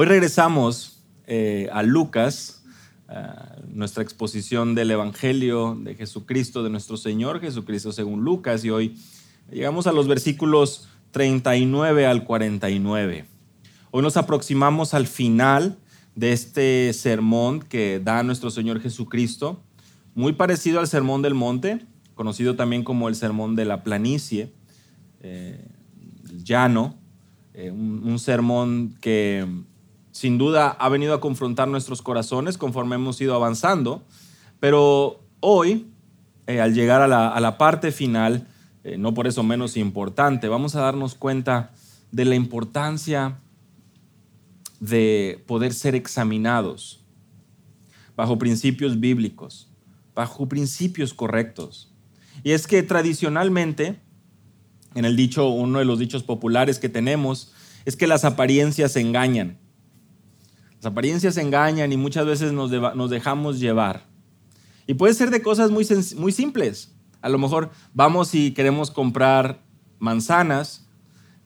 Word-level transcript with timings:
Hoy 0.00 0.06
regresamos 0.06 1.02
eh, 1.26 1.68
a 1.72 1.82
Lucas, 1.82 2.62
nuestra 3.66 4.04
exposición 4.04 4.76
del 4.76 4.92
Evangelio 4.92 5.76
de 5.76 5.96
Jesucristo, 5.96 6.62
de 6.62 6.70
nuestro 6.70 6.96
Señor 6.96 7.40
Jesucristo 7.40 7.90
según 7.90 8.20
Lucas, 8.20 8.64
y 8.64 8.70
hoy 8.70 8.96
llegamos 9.50 9.88
a 9.88 9.92
los 9.92 10.06
versículos 10.06 10.88
39 11.10 12.06
al 12.06 12.22
49. 12.22 13.24
Hoy 13.90 14.02
nos 14.02 14.16
aproximamos 14.16 14.94
al 14.94 15.08
final 15.08 15.78
de 16.14 16.30
este 16.30 16.92
sermón 16.92 17.58
que 17.58 17.98
da 17.98 18.22
nuestro 18.22 18.52
Señor 18.52 18.80
Jesucristo, 18.80 19.64
muy 20.14 20.32
parecido 20.32 20.78
al 20.78 20.86
Sermón 20.86 21.22
del 21.22 21.34
Monte, 21.34 21.84
conocido 22.14 22.54
también 22.54 22.84
como 22.84 23.08
el 23.08 23.16
Sermón 23.16 23.56
de 23.56 23.64
la 23.64 23.82
Planicie, 23.82 24.52
eh, 25.22 25.66
llano, 26.44 26.94
eh, 27.52 27.72
un 27.72 28.20
sermón 28.20 28.94
que 29.00 29.44
sin 30.18 30.36
duda 30.36 30.70
ha 30.70 30.88
venido 30.88 31.14
a 31.14 31.20
confrontar 31.20 31.68
nuestros 31.68 32.02
corazones 32.02 32.58
conforme 32.58 32.96
hemos 32.96 33.20
ido 33.20 33.36
avanzando, 33.36 34.02
pero 34.58 35.20
hoy, 35.38 35.92
eh, 36.48 36.60
al 36.60 36.74
llegar 36.74 37.02
a 37.02 37.06
la, 37.40 37.56
parte 37.56 37.92
final, 37.92 38.48
eh, 38.82 38.98
no 38.98 39.14
por 39.14 39.28
eso 39.28 39.44
menos 39.44 39.76
importante, 39.76 40.48
vamos 40.48 40.74
a 40.74 40.80
darnos 40.80 41.14
cuenta 41.14 41.70
de 42.10 42.24
la 42.24 42.34
importancia 42.34 43.38
de 44.80 45.40
poder 45.46 45.72
ser 45.72 45.94
examinados 45.94 47.04
bajo 48.16 48.38
principios 48.38 48.98
bíblicos, 48.98 49.70
bajo 50.16 50.48
principios 50.48 51.14
correctos. 51.14 51.92
Y 52.42 52.50
es 52.50 52.66
que 52.66 52.82
tradicionalmente, 52.82 54.00
en 54.96 55.04
el 55.04 55.14
dicho, 55.14 55.48
uno 55.48 55.78
de 55.78 55.84
los 55.84 56.00
dichos 56.00 56.24
populares 56.24 56.80
que 56.80 56.88
tenemos, 56.88 57.52
es 57.84 57.94
que 57.94 58.08
las 58.08 58.24
apariencias 58.24 58.96
engañan. 58.96 59.58
Las 60.78 60.86
apariencias 60.92 61.36
engañan 61.36 61.92
y 61.92 61.96
muchas 61.96 62.24
veces 62.24 62.52
nos, 62.52 62.70
dejamos 63.10 63.58
llevar. 63.58 64.06
Y 64.86 64.94
puede 64.94 65.12
ser 65.14 65.30
de 65.30 65.42
cosas 65.42 65.70
muy, 65.70 65.86
muy 66.16 66.32
simples. 66.32 66.94
A 67.20 67.28
lo 67.28 67.38
mejor 67.38 67.70
vamos 67.94 68.34
y 68.34 68.52
queremos 68.52 68.90
comprar 68.90 69.62
manzanas 69.98 70.88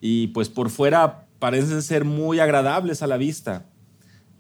y 0.03 0.29
pues 0.29 0.51
por 0.51 0.69
fuera 0.69 1.27
parecen 1.39 1.83
ser 1.83 2.05
muy 2.05 2.41
agradables 2.41 3.03
a 3.03 3.07
la 3.07 3.17
vista, 3.17 3.71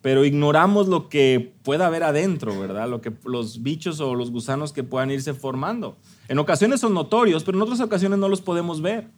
pero 0.02 0.24
ignoramos 0.24 0.88
lo 0.88 1.08
que 1.08 1.54
pueda 1.62 1.86
haber 1.86 2.02
adentro, 2.02 2.60
¿verdad? 2.60 2.88
Lo 2.88 3.00
que 3.00 3.12
los 3.24 3.62
bichos 3.62 3.98
o 4.00 4.14
los 4.14 4.30
gusanos 4.30 4.72
que 4.72 4.84
puedan 4.84 5.10
irse 5.10 5.32
formando. 5.32 5.96
En 6.28 6.38
ocasiones 6.38 6.80
son 6.80 6.92
notorios, 6.92 7.44
pero 7.44 7.56
en 7.56 7.62
otras 7.62 7.80
ocasiones 7.80 8.18
no 8.18 8.28
los 8.28 8.42
podemos 8.42 8.82
ver. 8.82 9.08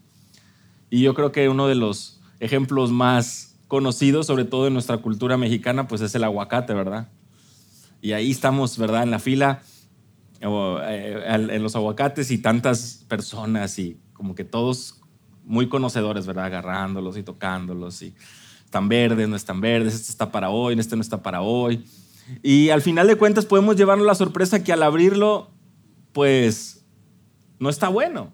Y 0.88 1.02
yo 1.02 1.14
creo 1.14 1.32
que 1.32 1.48
uno 1.48 1.66
de 1.66 1.74
los 1.74 2.20
ejemplos 2.38 2.92
más 2.92 3.53
conocido, 3.74 4.22
sobre 4.22 4.44
todo 4.44 4.68
en 4.68 4.72
nuestra 4.72 4.98
cultura 4.98 5.36
mexicana, 5.36 5.88
pues 5.88 6.00
es 6.00 6.14
el 6.14 6.22
aguacate, 6.22 6.74
¿verdad? 6.74 7.08
Y 8.00 8.12
ahí 8.12 8.30
estamos, 8.30 8.78
¿verdad? 8.78 9.02
En 9.02 9.10
la 9.10 9.18
fila, 9.18 9.62
eh, 10.40 11.24
en 11.26 11.60
los 11.60 11.74
aguacates 11.74 12.30
y 12.30 12.38
tantas 12.38 13.04
personas 13.08 13.80
y 13.80 13.98
como 14.12 14.36
que 14.36 14.44
todos 14.44 15.00
muy 15.44 15.68
conocedores, 15.68 16.24
¿verdad? 16.24 16.44
Agarrándolos 16.44 17.16
y 17.16 17.24
tocándolos 17.24 18.00
y 18.02 18.14
están 18.64 18.88
verdes, 18.88 19.28
no 19.28 19.34
están 19.34 19.60
verdes, 19.60 19.94
este 19.94 20.12
está 20.12 20.30
para 20.30 20.50
hoy, 20.50 20.78
este 20.78 20.94
no 20.94 21.02
está 21.02 21.20
para 21.20 21.40
hoy. 21.40 21.84
Y 22.44 22.68
al 22.68 22.80
final 22.80 23.08
de 23.08 23.16
cuentas 23.16 23.44
podemos 23.44 23.74
llevarnos 23.74 24.06
la 24.06 24.14
sorpresa 24.14 24.62
que 24.62 24.72
al 24.72 24.84
abrirlo, 24.84 25.50
pues 26.12 26.86
no 27.58 27.68
está 27.68 27.88
bueno. 27.88 28.32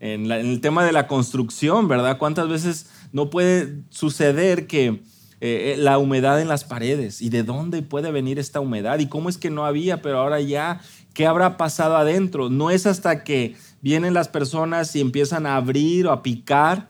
En, 0.00 0.30
el 0.30 0.60
tema 0.60 0.84
de 0.84 0.92
la 0.92 1.06
construcción, 1.06 1.88
¿verdad? 1.88 2.18
¿Cuántas 2.18 2.48
veces 2.48 2.90
no 3.12 3.30
puede 3.30 3.82
suceder 3.90 4.66
que 4.66 5.02
eh, 5.40 5.76
la 5.78 5.98
humedad 5.98 6.40
en 6.40 6.48
las 6.48 6.64
paredes 6.64 7.22
y 7.22 7.30
de 7.30 7.42
dónde 7.42 7.82
puede 7.82 8.10
venir 8.10 8.38
esta 8.38 8.60
humedad 8.60 8.98
y 8.98 9.06
cómo 9.06 9.28
es 9.28 9.38
que 9.38 9.50
no 9.50 9.64
había, 9.64 10.02
pero 10.02 10.18
ahora 10.18 10.40
ya, 10.40 10.80
¿qué 11.14 11.26
habrá 11.26 11.56
pasado 11.56 11.96
adentro? 11.96 12.48
No 12.48 12.70
es 12.70 12.86
hasta 12.86 13.24
que 13.24 13.56
vienen 13.80 14.14
las 14.14 14.28
personas 14.28 14.94
y 14.96 15.00
empiezan 15.00 15.46
a 15.46 15.56
abrir 15.56 16.06
o 16.06 16.12
a 16.12 16.22
picar. 16.22 16.88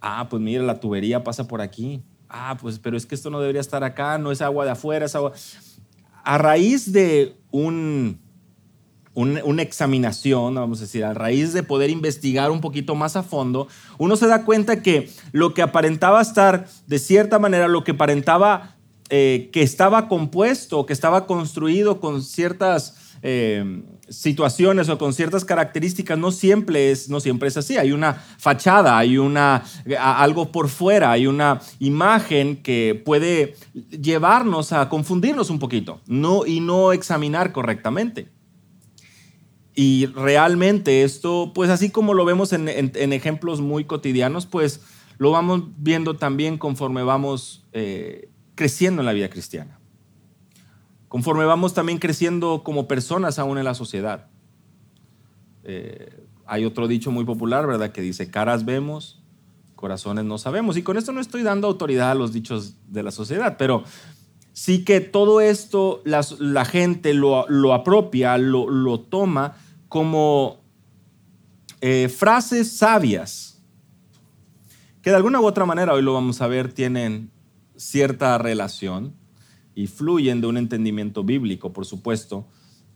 Ah, 0.00 0.28
pues 0.28 0.42
mira, 0.42 0.62
la 0.62 0.80
tubería 0.80 1.24
pasa 1.24 1.46
por 1.46 1.60
aquí. 1.60 2.02
Ah, 2.28 2.56
pues 2.60 2.78
pero 2.78 2.96
es 2.96 3.06
que 3.06 3.14
esto 3.14 3.30
no 3.30 3.40
debería 3.40 3.60
estar 3.60 3.84
acá, 3.84 4.18
no 4.18 4.32
es 4.32 4.42
agua 4.42 4.64
de 4.64 4.72
afuera, 4.72 5.06
es 5.06 5.14
agua... 5.14 5.32
A 6.24 6.38
raíz 6.38 6.90
de 6.90 7.36
un 7.50 8.18
una 9.14 9.62
examinación, 9.62 10.54
vamos 10.56 10.78
a 10.78 10.82
decir, 10.82 11.04
a 11.04 11.14
raíz 11.14 11.52
de 11.52 11.62
poder 11.62 11.90
investigar 11.90 12.50
un 12.50 12.60
poquito 12.60 12.94
más 12.94 13.16
a 13.16 13.22
fondo, 13.22 13.68
uno 13.98 14.16
se 14.16 14.26
da 14.26 14.44
cuenta 14.44 14.82
que 14.82 15.10
lo 15.32 15.54
que 15.54 15.62
aparentaba 15.62 16.20
estar 16.20 16.66
de 16.86 16.98
cierta 16.98 17.38
manera, 17.38 17.68
lo 17.68 17.84
que 17.84 17.92
aparentaba 17.92 18.74
eh, 19.10 19.50
que 19.52 19.62
estaba 19.62 20.08
compuesto, 20.08 20.86
que 20.86 20.92
estaba 20.92 21.26
construido 21.26 22.00
con 22.00 22.22
ciertas 22.22 22.96
eh, 23.22 23.82
situaciones 24.08 24.88
o 24.88 24.98
con 24.98 25.12
ciertas 25.12 25.44
características, 25.44 26.18
no 26.18 26.30
siempre, 26.30 26.90
es, 26.90 27.08
no 27.08 27.20
siempre 27.20 27.48
es 27.48 27.56
así. 27.56 27.76
Hay 27.76 27.92
una 27.92 28.14
fachada, 28.38 28.98
hay 28.98 29.18
una, 29.18 29.62
algo 29.98 30.50
por 30.50 30.68
fuera, 30.68 31.10
hay 31.12 31.26
una 31.26 31.60
imagen 31.78 32.62
que 32.62 33.00
puede 33.04 33.56
llevarnos 33.90 34.72
a 34.72 34.88
confundirnos 34.88 35.50
un 35.50 35.58
poquito 35.58 36.00
y 36.46 36.60
no 36.60 36.92
examinar 36.92 37.52
correctamente. 37.52 38.33
Y 39.74 40.06
realmente 40.06 41.02
esto, 41.02 41.52
pues 41.54 41.68
así 41.70 41.90
como 41.90 42.14
lo 42.14 42.24
vemos 42.24 42.52
en, 42.52 42.68
ejemplos 42.68 43.60
muy 43.60 43.84
cotidianos, 43.84 44.46
pues 44.46 44.82
lo 45.18 45.32
vamos 45.32 45.64
viendo 45.78 46.16
también 46.16 46.58
conforme 46.58 47.02
vamos 47.02 47.64
eh, 47.72 48.28
creciendo 48.54 49.02
en 49.02 49.06
la 49.06 49.12
vida 49.12 49.28
cristiana. 49.28 49.80
Conforme 51.08 51.44
vamos 51.44 51.74
también 51.74 51.98
creciendo 51.98 52.62
como 52.64 52.86
personas 52.86 53.38
aún 53.38 53.58
en 53.58 53.64
la 53.64 53.74
sociedad. 53.74 54.28
Eh, 55.64 56.24
hay 56.46 56.64
otro 56.64 56.86
dicho 56.86 57.10
muy 57.10 57.24
popular, 57.24 57.66
¿verdad? 57.66 57.90
Que 57.90 58.00
dice, 58.00 58.30
caras 58.30 58.64
vemos, 58.64 59.22
corazones 59.74 60.24
no 60.24 60.38
sabemos. 60.38 60.76
Y 60.76 60.82
con 60.82 60.96
esto 60.96 61.12
no 61.12 61.20
estoy 61.20 61.42
dando 61.42 61.66
autoridad 61.66 62.12
a 62.12 62.14
los 62.14 62.32
dichos 62.32 62.76
de 62.88 63.02
la 63.02 63.10
sociedad, 63.10 63.56
pero 63.58 63.84
sí 64.52 64.84
que 64.84 65.00
todo 65.00 65.40
esto 65.40 66.00
la, 66.04 66.64
gente 66.64 67.12
lo, 67.12 67.46
lo 67.48 67.74
apropia, 67.74 68.38
lo, 68.38 68.68
lo, 68.70 69.00
toma 69.00 69.56
como 69.94 70.58
eh, 71.80 72.08
frases 72.08 72.78
sabias, 72.78 73.62
que 75.00 75.10
de 75.10 75.14
alguna 75.14 75.40
u 75.40 75.46
otra 75.46 75.64
manera, 75.66 75.92
hoy 75.92 76.02
lo 76.02 76.12
vamos 76.12 76.40
a 76.40 76.48
ver, 76.48 76.72
tienen 76.72 77.30
cierta 77.76 78.36
relación 78.38 79.14
y 79.72 79.86
fluyen 79.86 80.40
de 80.40 80.48
un 80.48 80.56
entendimiento 80.56 81.22
bíblico, 81.22 81.72
por 81.72 81.86
supuesto, 81.86 82.44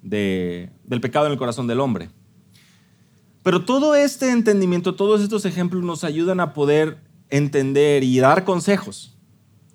del 0.03 0.73
pecado 1.01 1.27
en 1.27 1.33
el 1.35 1.39
corazón 1.39 1.69
del 1.69 1.79
hombre. 1.79 2.11
Pero 3.45 3.65
todo 3.65 3.95
este 3.95 4.33
entendimiento, 4.33 4.97
todos 4.97 5.21
estos 5.21 5.45
ejemplos 5.45 5.85
nos 5.85 6.03
ayudan 6.03 6.41
a 6.41 6.53
poder 6.53 6.99
entender 7.31 8.03
y 8.03 8.19
dar 8.19 8.43
consejos. 8.43 9.17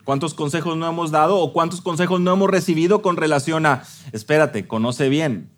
¿Cuántos 0.03 0.34
consejos 0.34 0.75
no 0.75 0.90
hemos 0.90 1.11
dado 1.11 1.38
o 1.38 1.53
cuántos 1.53 1.79
consejos 1.79 2.19
no 2.19 2.34
hemos 2.34 2.50
recibido 2.50 3.01
con 3.01 3.16
relación 3.16 3.66
a, 3.66 3.85
espérate, 4.11 4.67
conoce 4.67 5.07
bien, 5.07 5.53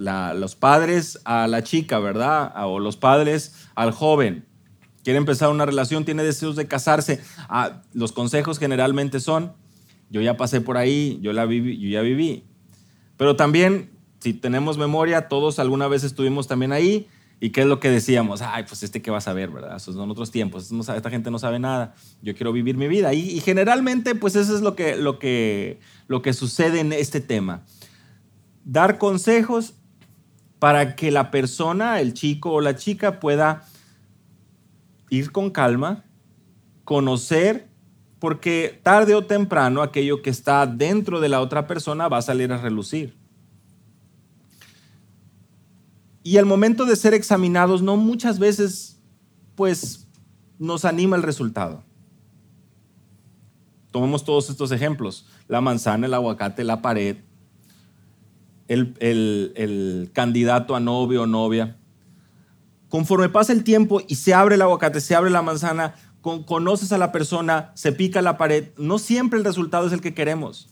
los 0.00 0.56
padres 0.56 1.20
a 1.24 1.46
la 1.46 1.62
chica, 1.62 1.98
¿verdad? 1.98 2.52
O 2.66 2.78
los 2.78 2.96
padres 2.96 3.54
al 3.74 3.92
joven. 3.92 4.46
Quiere 5.04 5.18
empezar 5.18 5.50
una 5.50 5.66
relación, 5.66 6.04
tiene 6.04 6.22
deseos 6.22 6.56
de 6.56 6.66
casarse. 6.66 7.20
Ah, 7.48 7.82
los 7.92 8.12
consejos 8.12 8.58
generalmente 8.58 9.20
son, 9.20 9.52
yo 10.10 10.20
ya 10.20 10.36
pasé 10.36 10.60
por 10.60 10.76
ahí, 10.76 11.18
yo, 11.22 11.32
la 11.32 11.46
viví, 11.46 11.78
yo 11.78 11.88
ya 11.88 12.02
viví. 12.02 12.44
Pero 13.16 13.36
también, 13.36 13.90
si 14.20 14.34
tenemos 14.34 14.76
memoria, 14.76 15.28
todos 15.28 15.58
alguna 15.58 15.88
vez 15.88 16.04
estuvimos 16.04 16.48
también 16.48 16.72
ahí. 16.72 17.08
¿Y 17.42 17.50
qué 17.50 17.62
es 17.62 17.66
lo 17.66 17.80
que 17.80 17.88
decíamos? 17.88 18.42
Ay, 18.42 18.64
pues 18.64 18.82
este 18.82 19.00
que 19.00 19.10
va 19.10 19.16
a 19.16 19.22
saber, 19.22 19.48
¿verdad? 19.48 19.76
Esos 19.76 19.94
son 19.94 20.10
otros 20.10 20.30
tiempos. 20.30 20.70
esta 20.70 21.10
gente 21.10 21.30
no 21.30 21.38
sabe 21.38 21.58
nada. 21.58 21.94
Yo 22.20 22.34
quiero 22.34 22.52
vivir 22.52 22.76
mi 22.76 22.86
vida. 22.86 23.14
Y, 23.14 23.30
y, 23.30 23.40
generalmente, 23.40 24.14
pues 24.14 24.36
eso 24.36 24.54
es 24.54 24.60
lo 24.60 24.76
que, 24.76 24.96
lo, 24.96 25.18
que, 25.18 25.80
lo 26.06 26.20
que 26.20 26.34
sucede 26.34 26.80
en 26.80 26.92
este 26.92 27.22
tema. 27.22 27.64
Dar 28.66 28.98
consejos 28.98 29.72
para 30.60 30.94
que 30.94 31.10
la 31.10 31.32
persona, 31.32 32.00
el 32.00 32.14
chico 32.14 32.52
o 32.52 32.60
la 32.60 32.76
chica 32.76 33.18
pueda 33.18 33.66
ir 35.08 35.32
con 35.32 35.50
calma, 35.50 36.04
conocer, 36.84 37.68
porque 38.20 38.78
tarde 38.82 39.14
o 39.14 39.24
temprano 39.24 39.82
aquello 39.82 40.20
que 40.20 40.28
está 40.28 40.66
dentro 40.66 41.18
de 41.20 41.30
la 41.30 41.40
otra 41.40 41.66
persona 41.66 42.08
va 42.08 42.18
a 42.18 42.22
salir 42.22 42.52
a 42.52 42.58
relucir. 42.58 43.16
Y 46.22 46.36
el 46.36 46.44
momento 46.44 46.84
de 46.84 46.94
ser 46.94 47.14
examinados 47.14 47.80
no 47.80 47.96
muchas 47.96 48.38
veces 48.38 49.00
pues 49.54 50.06
nos 50.58 50.84
anima 50.84 51.16
el 51.16 51.22
resultado. 51.22 51.82
Tomemos 53.90 54.24
todos 54.24 54.50
estos 54.50 54.70
ejemplos, 54.72 55.26
la 55.48 55.62
manzana, 55.62 56.06
el 56.06 56.12
aguacate, 56.14 56.64
la 56.64 56.82
pared, 56.82 57.16
el, 58.70 60.10
candidato 60.12 60.74
a 60.74 60.80
novio 60.80 61.22
o 61.22 61.26
novia. 61.26 61.76
Conforme 62.88 63.28
pasa 63.28 63.52
el 63.52 63.64
tiempo 63.64 64.00
y 64.06 64.16
se 64.16 64.34
abre 64.34 64.54
el 64.54 64.62
aguacate, 64.62 65.00
se 65.00 65.14
abre 65.14 65.30
la 65.30 65.42
manzana, 65.42 65.94
conoces 66.20 66.92
a 66.92 66.98
la 66.98 67.12
persona, 67.12 67.72
se 67.74 67.92
pica 67.92 68.22
la 68.22 68.36
pared, 68.36 68.68
no 68.76 68.98
siempre 68.98 69.38
el 69.38 69.44
resultado 69.44 69.86
es 69.86 69.92
el 69.92 70.00
que 70.00 70.14
queremos. 70.14 70.68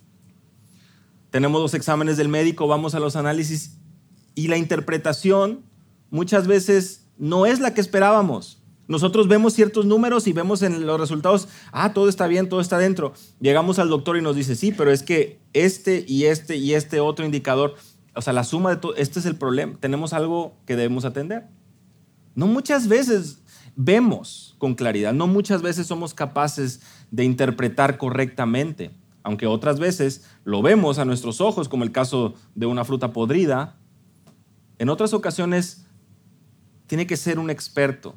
Tenemos 1.31 1.61
los 1.61 1.75
exámenes 1.75 2.17
del 2.17 2.29
médico, 2.29 2.67
vamos 2.67 2.95
a 2.95 3.01
los 3.01 3.17
análisis 3.17 3.79
y 4.35 4.49
la 4.49 4.57
interpretación 4.57 5.65
muchas 6.11 6.47
veces 6.47 7.07
no 7.19 7.47
es 7.47 7.61
la 7.61 7.75
que 7.75 7.81
esperábamos. 7.81 8.63
Nosotros 8.89 9.29
vemos 9.29 9.53
ciertos 9.53 9.85
números 9.85 10.27
y 10.27 10.33
vemos 10.33 10.63
en 10.63 10.87
los 10.87 10.99
resultados, 10.99 11.47
ah, 11.73 11.93
todo 11.93 12.09
está 12.09 12.27
bien, 12.27 12.49
todo 12.49 12.63
está 12.63 12.79
dentro. 12.79 13.13
Llegamos 13.39 13.79
al 13.79 13.91
doctor 13.91 14.17
y 14.17 14.23
nos 14.23 14.35
dice, 14.35 14.57
sí, 14.57 14.73
pero 14.73 14.91
es 14.91 15.03
que 15.03 15.41
este 15.53 16.07
y 16.09 16.25
este 16.25 16.57
y 16.57 16.73
este 16.73 16.99
otro 16.99 17.27
indicador, 17.27 17.75
o 18.19 18.21
sea, 18.21 18.33
la 18.33 18.43
suma 18.43 18.71
de 18.71 18.79
todo, 18.79 18.97
este 18.97 19.21
es 19.21 19.27
el 19.27 19.37
problema. 19.37 19.77
Tenemos 19.79 20.13
algo 20.13 20.57
que 20.67 20.75
debemos 20.75 21.05
atender. 21.05 21.47
No 22.35 22.49
muchas 22.49 22.89
veces 22.89 23.45
vemos 23.77 24.57
con 24.59 24.75
claridad, 24.75 25.13
no 25.13 25.29
muchas 25.29 25.63
veces 25.63 25.87
somos 25.87 26.15
capaces 26.15 26.81
de 27.13 27.23
interpretar 27.23 27.97
correctamente, 27.97 28.91
aunque 29.23 29.47
otras 29.47 29.79
veces 29.79 30.25
lo 30.43 30.63
vemos 30.63 30.99
a 30.99 31.05
nuestros 31.05 31.41
ojos, 31.41 31.69
como 31.69 31.85
el 31.85 31.93
caso 31.93 32.35
de 32.57 32.67
una 32.67 32.85
fruta 32.85 33.13
podrida. 33.13 33.77
En 34.81 34.89
otras 34.89 35.15
ocasiones 35.15 35.87
tiene 36.89 37.07
que 37.07 37.17
ser 37.17 37.39
un 37.39 37.51
experto 37.51 38.17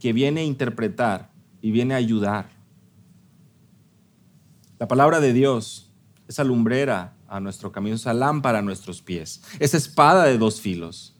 que 0.00 0.12
viene 0.12 0.40
a 0.40 0.44
interpretar 0.44 1.30
y 1.62 1.70
viene 1.70 1.94
a 1.94 1.98
ayudar. 1.98 2.48
La 4.80 4.88
palabra 4.88 5.20
de 5.20 5.32
Dios, 5.32 5.92
esa 6.26 6.42
lumbrera 6.42 7.15
a 7.28 7.40
nuestro 7.40 7.72
camino, 7.72 7.96
esa 7.96 8.14
lámpara 8.14 8.58
a 8.60 8.62
nuestros 8.62 9.02
pies, 9.02 9.42
esa 9.58 9.76
espada 9.76 10.24
de 10.24 10.38
dos 10.38 10.60
filos, 10.60 11.14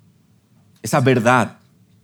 esa 0.82 1.00
verdad, 1.00 1.58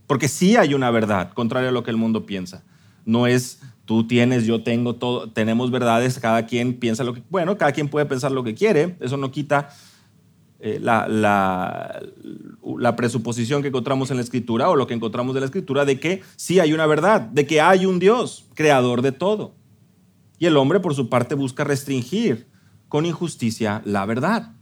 porque 0.07 0.29
sí 0.29 0.57
hay 0.57 0.75
una 0.75 0.91
verdad, 0.91 1.33
contrario 1.33 1.69
a 1.69 1.73
lo 1.73 1.83
que 1.83 1.91
el 1.91 1.97
mundo 1.97 2.27
piensa. 2.27 2.65
No 3.05 3.27
es 3.27 3.61
tú 3.85 4.07
tienes, 4.07 4.47
yo 4.47 4.63
tengo, 4.63 4.95
todo, 4.95 5.31
tenemos 5.31 5.71
verdades, 5.71 6.19
cada 6.19 6.47
quien 6.47 6.75
piensa 6.75 7.05
lo 7.05 7.15
que, 7.15 7.23
bueno, 7.31 7.59
cada 7.59 7.73
quien 7.73 7.89
puede 7.89 8.07
pensar 8.07 8.33
lo 8.33 8.45
que 8.45 8.55
quiere, 8.55 8.97
eso 9.01 9.17
no 9.17 9.31
quita 9.31 9.71
eh, 10.61 10.79
la, 10.81 11.09
la, 11.09 12.97
presuposición 12.97 13.63
que 13.63 13.69
encontramos 13.69 14.11
en 14.11 14.19
la 14.19 14.23
escritura 14.23 14.69
o 14.69 14.77
lo 14.77 14.87
que 14.87 14.95
encontramos 14.95 15.35
de 15.35 15.41
la 15.41 15.47
escritura 15.47 15.85
de 15.85 15.99
que 15.99 16.23
sí 16.37 16.61
hay 16.61 16.73
una 16.73 16.87
verdad, 16.87 17.21
de 17.21 17.47
que 17.47 17.61
hay 17.61 17.85
un 17.85 17.99
Dios, 17.99 18.47
creador 18.55 19.03
de 19.03 19.11
todo. 19.13 19.55
Y 20.39 20.47
el 20.47 20.57
hombre 20.57 20.79
por 20.81 20.95
su 20.95 21.09
parte 21.09 21.35
busca 21.35 21.65
restringir 21.65 22.47
con 22.93 23.07
injusticia 23.07 23.81
la 23.87 24.05
verdad. 24.05 24.53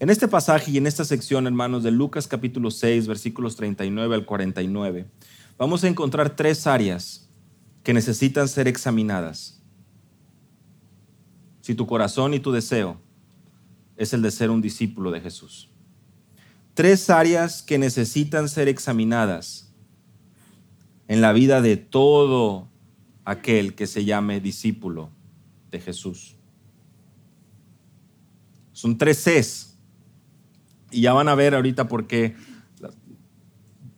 En 0.00 0.10
este 0.10 0.26
pasaje 0.26 0.72
y 0.72 0.78
en 0.78 0.88
esta 0.88 1.04
sección, 1.04 1.46
hermanos, 1.46 1.84
de 1.84 1.92
Lucas 1.92 2.26
capítulo 2.26 2.72
6, 2.72 3.06
versículos 3.06 3.54
39 3.54 4.16
al 4.16 4.26
49, 4.26 5.06
vamos 5.56 5.84
a 5.84 5.86
encontrar 5.86 6.34
tres 6.34 6.66
áreas 6.66 7.30
que 7.84 7.94
necesitan 7.94 8.48
ser 8.48 8.66
examinadas. 8.66 9.62
Si 11.60 11.76
tu 11.76 11.86
corazón 11.86 12.34
y 12.34 12.40
tu 12.40 12.50
deseo 12.50 13.00
es 13.96 14.12
el 14.12 14.22
de 14.22 14.32
ser 14.32 14.50
un 14.50 14.60
discípulo 14.60 15.12
de 15.12 15.20
Jesús. 15.20 15.70
Tres 16.74 17.10
áreas 17.10 17.62
que 17.62 17.78
necesitan 17.78 18.48
ser 18.48 18.66
examinadas 18.66 19.72
en 21.06 21.20
la 21.20 21.32
vida 21.32 21.62
de 21.62 21.76
todo 21.76 22.66
aquel 23.24 23.76
que 23.76 23.86
se 23.86 24.04
llame 24.04 24.40
discípulo 24.40 25.12
de 25.70 25.78
Jesús. 25.78 26.35
Son 28.76 28.98
tres 28.98 29.24
Cs. 29.24 29.74
Y 30.90 31.00
ya 31.00 31.14
van 31.14 31.28
a 31.28 31.34
ver 31.34 31.54
ahorita 31.54 31.88
por 31.88 32.06
qué 32.06 32.36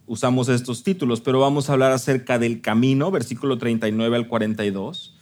usamos 0.07 0.49
estos 0.49 0.85
títulos, 0.85 1.21
pero 1.21 1.41
vamos 1.41 1.69
a 1.69 1.73
hablar 1.73 1.91
acerca 1.91 2.39
del 2.39 2.61
camino, 2.61 3.11
versículo 3.11 3.59
39 3.59 4.17
al 4.17 4.29
42 4.29 5.19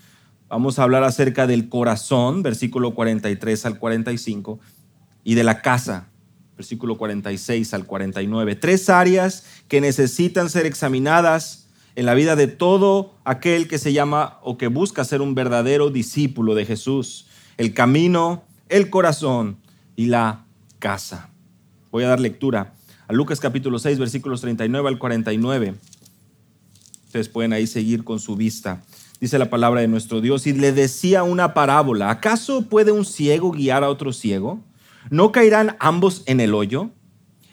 Vamos 0.48 0.78
a 0.78 0.82
hablar 0.82 1.02
acerca 1.02 1.48
del 1.48 1.68
corazón, 1.68 2.42
versículo 2.42 2.94
43 2.94 3.66
al 3.66 3.78
45, 3.78 4.60
y 5.24 5.34
de 5.34 5.42
la 5.42 5.60
casa, 5.62 6.10
versículo 6.56 6.98
46 6.98 7.72
al 7.74 7.86
49. 7.86 8.54
Tres 8.54 8.88
áreas 8.88 9.44
que 9.68 9.80
necesitan 9.80 10.48
ser 10.48 10.66
examinadas 10.66 11.68
en 11.96 12.06
la 12.06 12.14
vida 12.14 12.36
de 12.36 12.46
todo 12.46 13.14
aquel 13.24 13.68
que 13.68 13.78
se 13.78 13.92
llama 13.92 14.38
o 14.42 14.56
que 14.56 14.68
busca 14.68 15.02
ser 15.04 15.22
un 15.22 15.34
verdadero 15.34 15.90
discípulo 15.90 16.54
de 16.54 16.66
Jesús. 16.66 17.26
El 17.56 17.74
camino, 17.74 18.44
el 18.68 18.90
corazón 18.90 19.58
y 19.96 20.06
la 20.06 20.44
casa. 20.78 21.30
Voy 21.90 22.04
a 22.04 22.08
dar 22.08 22.20
lectura 22.20 22.74
a 23.08 23.12
Lucas 23.12 23.40
capítulo 23.40 23.78
6, 23.78 23.98
versículos 23.98 24.40
39 24.40 24.88
al 24.88 24.98
49. 24.98 25.74
Ustedes 27.06 27.28
pueden 27.28 27.52
ahí 27.52 27.66
seguir 27.66 28.04
con 28.04 28.18
su 28.18 28.36
vista 28.36 28.82
dice 29.20 29.38
la 29.38 29.50
palabra 29.50 29.80
de 29.80 29.88
nuestro 29.88 30.20
Dios, 30.20 30.46
y 30.46 30.52
le 30.52 30.72
decía 30.72 31.22
una 31.22 31.54
parábola, 31.54 32.10
¿acaso 32.10 32.62
puede 32.62 32.92
un 32.92 33.04
ciego 33.04 33.50
guiar 33.50 33.84
a 33.84 33.88
otro 33.88 34.12
ciego? 34.12 34.60
¿No 35.10 35.32
caerán 35.32 35.76
ambos 35.80 36.22
en 36.26 36.40
el 36.40 36.54
hoyo? 36.54 36.90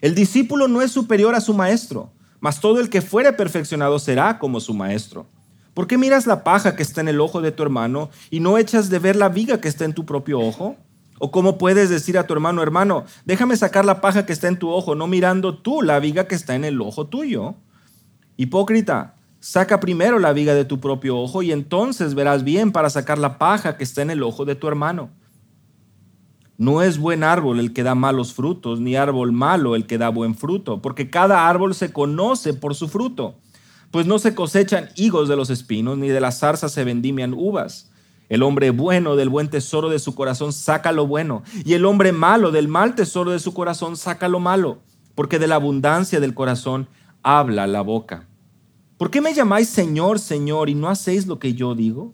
El 0.01 0.15
discípulo 0.15 0.67
no 0.67 0.81
es 0.81 0.91
superior 0.91 1.35
a 1.35 1.41
su 1.41 1.53
maestro, 1.53 2.11
mas 2.39 2.59
todo 2.59 2.79
el 2.79 2.89
que 2.89 3.01
fuere 3.01 3.31
perfeccionado 3.33 3.99
será 3.99 4.39
como 4.39 4.59
su 4.59 4.73
maestro. 4.73 5.27
¿Por 5.73 5.87
qué 5.87 5.97
miras 5.97 6.27
la 6.27 6.43
paja 6.43 6.75
que 6.75 6.83
está 6.83 7.01
en 7.01 7.07
el 7.07 7.21
ojo 7.21 7.41
de 7.41 7.51
tu 7.51 7.63
hermano 7.63 8.09
y 8.29 8.39
no 8.39 8.57
echas 8.57 8.89
de 8.89 8.99
ver 8.99 9.15
la 9.15 9.29
viga 9.29 9.61
que 9.61 9.67
está 9.67 9.85
en 9.85 9.93
tu 9.93 10.05
propio 10.05 10.39
ojo? 10.39 10.75
¿O 11.23 11.31
cómo 11.31 11.57
puedes 11.57 11.89
decir 11.89 12.17
a 12.17 12.27
tu 12.27 12.33
hermano, 12.33 12.61
hermano, 12.61 13.05
déjame 13.23 13.55
sacar 13.55 13.85
la 13.85 14.01
paja 14.01 14.25
que 14.25 14.33
está 14.33 14.49
en 14.49 14.59
tu 14.59 14.69
ojo, 14.69 14.93
no 14.93 15.07
mirando 15.07 15.57
tú 15.57 15.81
la 15.81 15.99
viga 15.99 16.27
que 16.27 16.35
está 16.35 16.53
en 16.53 16.65
el 16.65 16.81
ojo 16.81 17.07
tuyo? 17.07 17.55
Hipócrita, 18.35 19.15
Saca 19.39 19.79
primero 19.79 20.19
la 20.19 20.33
viga 20.33 20.53
de 20.53 20.65
tu 20.65 20.81
propio 20.81 21.17
ojo 21.17 21.41
y 21.41 21.53
entonces 21.53 22.13
verás 22.13 22.43
bien 22.43 22.73
para 22.73 22.89
sacar 22.89 23.17
la 23.19 23.37
paja 23.37 23.77
que 23.77 23.85
está 23.85 24.01
en 24.01 24.09
el 24.09 24.21
ojo 24.21 24.43
de 24.43 24.55
tu 24.55 24.67
hermano. 24.67 25.11
No 26.57 26.81
es 26.81 26.97
buen 26.97 27.23
árbol 27.23 27.61
el 27.61 27.71
que 27.71 27.83
da 27.83 27.95
malos 27.95 28.33
frutos, 28.33 28.81
ni 28.81 28.97
árbol 28.97 29.31
malo 29.31 29.77
el 29.77 29.87
que 29.87 29.97
da 29.97 30.09
buen 30.09 30.35
fruto, 30.35 30.81
porque 30.81 31.09
cada 31.09 31.47
árbol 31.47 31.73
se 31.73 31.93
conoce 31.93 32.53
por 32.53 32.75
su 32.75 32.89
fruto. 32.89 33.35
Pues 33.91 34.05
no 34.05 34.19
se 34.19 34.35
cosechan 34.35 34.89
higos 34.97 35.29
de 35.29 35.37
los 35.37 35.49
espinos, 35.49 35.97
ni 35.97 36.09
de 36.09 36.19
las 36.19 36.39
zarzas 36.39 36.73
se 36.73 36.83
vendimian 36.83 37.33
uvas. 37.33 37.92
El 38.29 38.43
hombre 38.43 38.69
bueno 38.69 39.15
del 39.15 39.29
buen 39.29 39.49
tesoro 39.49 39.89
de 39.89 39.99
su 39.99 40.15
corazón 40.15 40.53
saca 40.53 40.91
lo 40.91 41.07
bueno, 41.07 41.43
y 41.65 41.73
el 41.73 41.85
hombre 41.85 42.11
malo 42.11 42.51
del 42.51 42.67
mal 42.67 42.95
tesoro 42.95 43.31
de 43.31 43.39
su 43.39 43.53
corazón 43.53 43.97
saca 43.97 44.27
lo 44.27 44.39
malo, 44.39 44.79
porque 45.15 45.39
de 45.39 45.47
la 45.47 45.55
abundancia 45.55 46.19
del 46.19 46.33
corazón 46.33 46.87
habla 47.21 47.67
la 47.67 47.81
boca. 47.81 48.27
¿Por 48.97 49.11
qué 49.11 49.21
me 49.21 49.33
llamáis 49.33 49.69
Señor, 49.69 50.19
Señor, 50.19 50.69
y 50.69 50.75
no 50.75 50.89
hacéis 50.89 51.27
lo 51.27 51.39
que 51.39 51.53
yo 51.53 51.75
digo? 51.75 52.13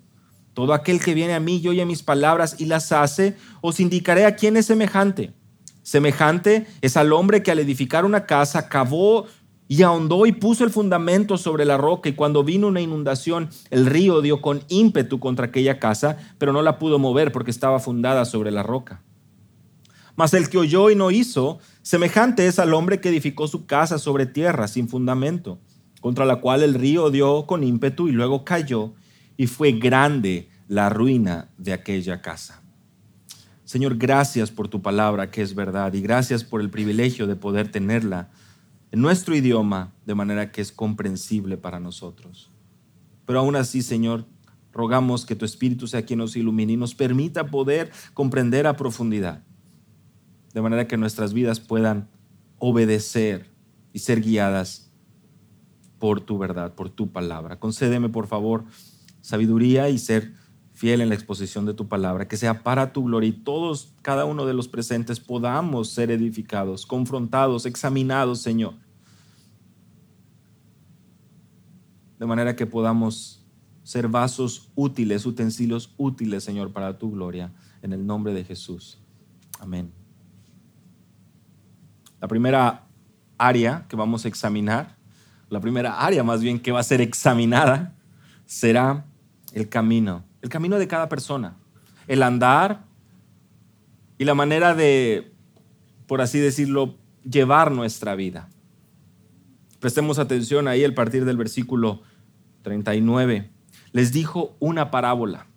Todo 0.53 0.73
aquel 0.73 0.99
que 0.99 1.13
viene 1.13 1.33
a 1.35 1.39
mí 1.39 1.57
y 1.57 1.67
oye 1.67 1.85
mis 1.85 2.03
palabras 2.03 2.55
y 2.59 2.65
las 2.65 2.91
hace, 2.91 3.37
os 3.61 3.79
indicaré 3.79 4.25
a 4.25 4.35
quién 4.35 4.57
es 4.57 4.65
semejante. 4.65 5.33
Semejante 5.83 6.67
es 6.81 6.97
al 6.97 7.13
hombre 7.13 7.41
que 7.41 7.51
al 7.51 7.59
edificar 7.59 8.05
una 8.05 8.25
casa 8.25 8.67
cavó 8.67 9.25
y 9.69 9.83
ahondó 9.83 10.25
y 10.25 10.31
puso 10.31 10.65
el 10.65 10.71
fundamento 10.71 11.37
sobre 11.37 11.63
la 11.63 11.77
roca 11.77 12.09
y 12.09 12.13
cuando 12.13 12.43
vino 12.43 12.67
una 12.67 12.81
inundación, 12.81 13.49
el 13.69 13.85
río 13.85 14.19
dio 14.21 14.41
con 14.41 14.63
ímpetu 14.67 15.19
contra 15.19 15.45
aquella 15.45 15.79
casa, 15.79 16.17
pero 16.39 16.51
no 16.51 16.63
la 16.63 16.79
pudo 16.79 16.97
mover 16.97 17.31
porque 17.31 17.51
estaba 17.51 17.79
fundada 17.79 18.25
sobre 18.25 18.49
la 18.49 18.63
roca. 18.63 19.03
Mas 20.15 20.33
el 20.33 20.49
que 20.49 20.57
oyó 20.57 20.89
y 20.89 20.95
no 20.95 21.11
hizo, 21.11 21.59
semejante 21.83 22.47
es 22.47 22.57
al 22.57 22.73
hombre 22.73 22.99
que 22.99 23.09
edificó 23.09 23.47
su 23.47 23.67
casa 23.67 23.99
sobre 23.99 24.25
tierra 24.25 24.67
sin 24.67 24.89
fundamento 24.89 25.59
contra 26.01 26.25
la 26.25 26.37
cual 26.37 26.63
el 26.63 26.73
río 26.73 27.11
dio 27.11 27.45
con 27.45 27.63
ímpetu 27.63 28.07
y 28.07 28.11
luego 28.11 28.43
cayó, 28.43 28.93
y 29.37 29.47
fue 29.47 29.73
grande 29.73 30.49
la 30.67 30.89
ruina 30.89 31.49
de 31.57 31.73
aquella 31.73 32.21
casa. 32.21 32.61
Señor, 33.65 33.97
gracias 33.97 34.49
por 34.49 34.67
tu 34.67 34.81
palabra 34.81 35.29
que 35.29 35.41
es 35.41 35.53
verdad 35.53 35.93
y 35.93 36.01
gracias 36.01 36.43
por 36.43 36.59
el 36.59 36.71
privilegio 36.71 37.27
de 37.27 37.35
poder 37.35 37.71
tenerla 37.71 38.29
en 38.91 39.01
nuestro 39.01 39.35
idioma 39.35 39.93
de 40.05 40.15
manera 40.15 40.51
que 40.51 40.61
es 40.61 40.71
comprensible 40.71 41.57
para 41.57 41.79
nosotros. 41.79 42.51
Pero 43.25 43.39
aún 43.39 43.55
así, 43.55 43.81
Señor, 43.81 44.25
rogamos 44.71 45.25
que 45.25 45.35
tu 45.35 45.45
Espíritu 45.45 45.87
sea 45.87 46.05
quien 46.05 46.19
nos 46.19 46.35
ilumine 46.35 46.73
y 46.73 46.77
nos 46.77 46.95
permita 46.95 47.47
poder 47.47 47.91
comprender 48.13 48.67
a 48.67 48.75
profundidad, 48.75 49.43
de 50.53 50.61
manera 50.61 50.87
que 50.87 50.97
nuestras 50.97 51.33
vidas 51.33 51.59
puedan 51.59 52.09
obedecer 52.57 53.51
y 53.93 53.99
ser 53.99 54.21
guiadas 54.21 54.91
por 55.99 56.21
tu 56.21 56.37
verdad, 56.37 56.73
por 56.73 56.89
tu 56.89 57.11
palabra. 57.11 57.59
Concédeme, 57.59 58.09
por 58.09 58.27
favor, 58.27 58.65
sabiduría 59.21 59.89
y 59.89 59.99
ser 59.99 60.33
fiel 60.79 61.01
en 61.01 61.09
la 61.09 61.15
exposición 61.15 61.65
de 61.65 61.73
tu 61.73 61.87
palabra, 61.87 62.27
que 62.27 62.37
sea 62.37 62.63
para 62.63 62.93
tu 62.93 63.03
gloria 63.03 63.29
y 63.29 63.33
todos, 63.33 63.93
cada 64.01 64.25
uno 64.25 64.45
de 64.45 64.53
los 64.53 64.67
presentes, 64.67 65.19
podamos 65.19 65.89
ser 65.89 66.09
edificados, 66.09 66.85
confrontados, 66.85 67.65
examinados, 67.65 68.41
Señor. 68.41 68.75
De 72.17 72.25
manera 72.25 72.55
que 72.55 72.65
podamos 72.65 73.45
ser 73.83 74.07
vasos 74.07 74.69
útiles, 74.75 75.25
utensilios 75.25 75.93
útiles, 75.97 76.43
Señor, 76.43 76.71
para 76.71 76.97
tu 76.97 77.11
gloria, 77.11 77.51
en 77.81 77.91
el 77.91 78.05
nombre 78.05 78.33
de 78.33 78.45
Jesús. 78.45 78.99
Amén. 79.59 79.91
La 82.21 82.27
primera 82.27 82.87
área 83.37 83.85
que 83.89 83.95
vamos 83.95 84.23
a 84.23 84.27
examinar 84.27 84.99
la 85.49 85.59
primera 85.59 85.99
área 85.99 86.23
más 86.23 86.41
bien 86.41 86.59
que 86.59 86.71
va 86.71 86.79
a 86.79 86.83
ser 86.83 87.01
examinada, 87.01 87.95
será 88.45 89.05
el 89.53 89.67
camino, 89.67 90.23
el 90.41 90.49
camino 90.49 90.79
de 90.79 90.87
cada 90.87 91.09
persona, 91.09 91.57
el 92.07 92.23
andar 92.23 92.85
y 94.17 94.25
la 94.25 94.35
manera 94.35 94.75
de, 94.75 95.31
por 96.07 96.21
así 96.21 96.39
decirlo, 96.39 96.95
llevar 97.23 97.71
nuestra 97.71 98.15
vida. 98.15 98.49
Prestemos 99.79 100.19
atención 100.19 100.67
ahí 100.67 100.83
al 100.83 100.93
partir 100.93 101.25
del 101.25 101.37
versículo 101.37 102.01
39. 102.63 103.49
Les 103.91 104.11
dijo 104.11 104.55
una 104.59 104.91
parábola. 104.91 105.47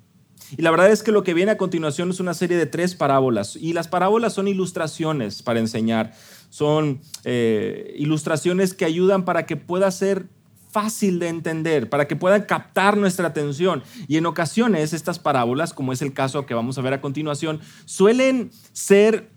Y 0.56 0.62
la 0.62 0.70
verdad 0.70 0.90
es 0.90 1.02
que 1.02 1.12
lo 1.12 1.24
que 1.24 1.34
viene 1.34 1.52
a 1.52 1.56
continuación 1.56 2.10
es 2.10 2.20
una 2.20 2.34
serie 2.34 2.56
de 2.56 2.66
tres 2.66 2.94
parábolas. 2.94 3.56
Y 3.56 3.72
las 3.72 3.88
parábolas 3.88 4.34
son 4.34 4.48
ilustraciones 4.48 5.42
para 5.42 5.60
enseñar. 5.60 6.12
Son 6.50 7.00
eh, 7.24 7.94
ilustraciones 7.98 8.74
que 8.74 8.84
ayudan 8.84 9.24
para 9.24 9.46
que 9.46 9.56
pueda 9.56 9.90
ser 9.90 10.28
fácil 10.72 11.18
de 11.18 11.28
entender, 11.28 11.88
para 11.88 12.08
que 12.08 12.16
puedan 12.16 12.42
captar 12.42 12.96
nuestra 12.96 13.28
atención. 13.28 13.82
Y 14.08 14.16
en 14.16 14.26
ocasiones 14.26 14.92
estas 14.92 15.18
parábolas, 15.18 15.72
como 15.72 15.92
es 15.92 16.02
el 16.02 16.14
caso 16.14 16.46
que 16.46 16.54
vamos 16.54 16.78
a 16.78 16.82
ver 16.82 16.94
a 16.94 17.00
continuación, 17.00 17.60
suelen 17.84 18.50
ser 18.72 19.30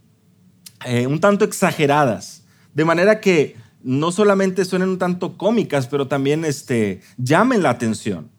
eh, 0.86 1.08
un 1.08 1.20
tanto 1.20 1.46
exageradas. 1.46 2.46
De 2.74 2.86
manera 2.86 3.20
que 3.20 3.56
no 3.84 4.12
solamente 4.12 4.66
suenen 4.66 4.90
un 4.90 4.98
tanto 4.98 5.38
cómicas, 5.38 5.88
pero 5.88 6.08
también 6.08 6.46
este, 6.46 7.02
llamen 7.18 7.62
la 7.62 7.70
atención. 7.70 8.32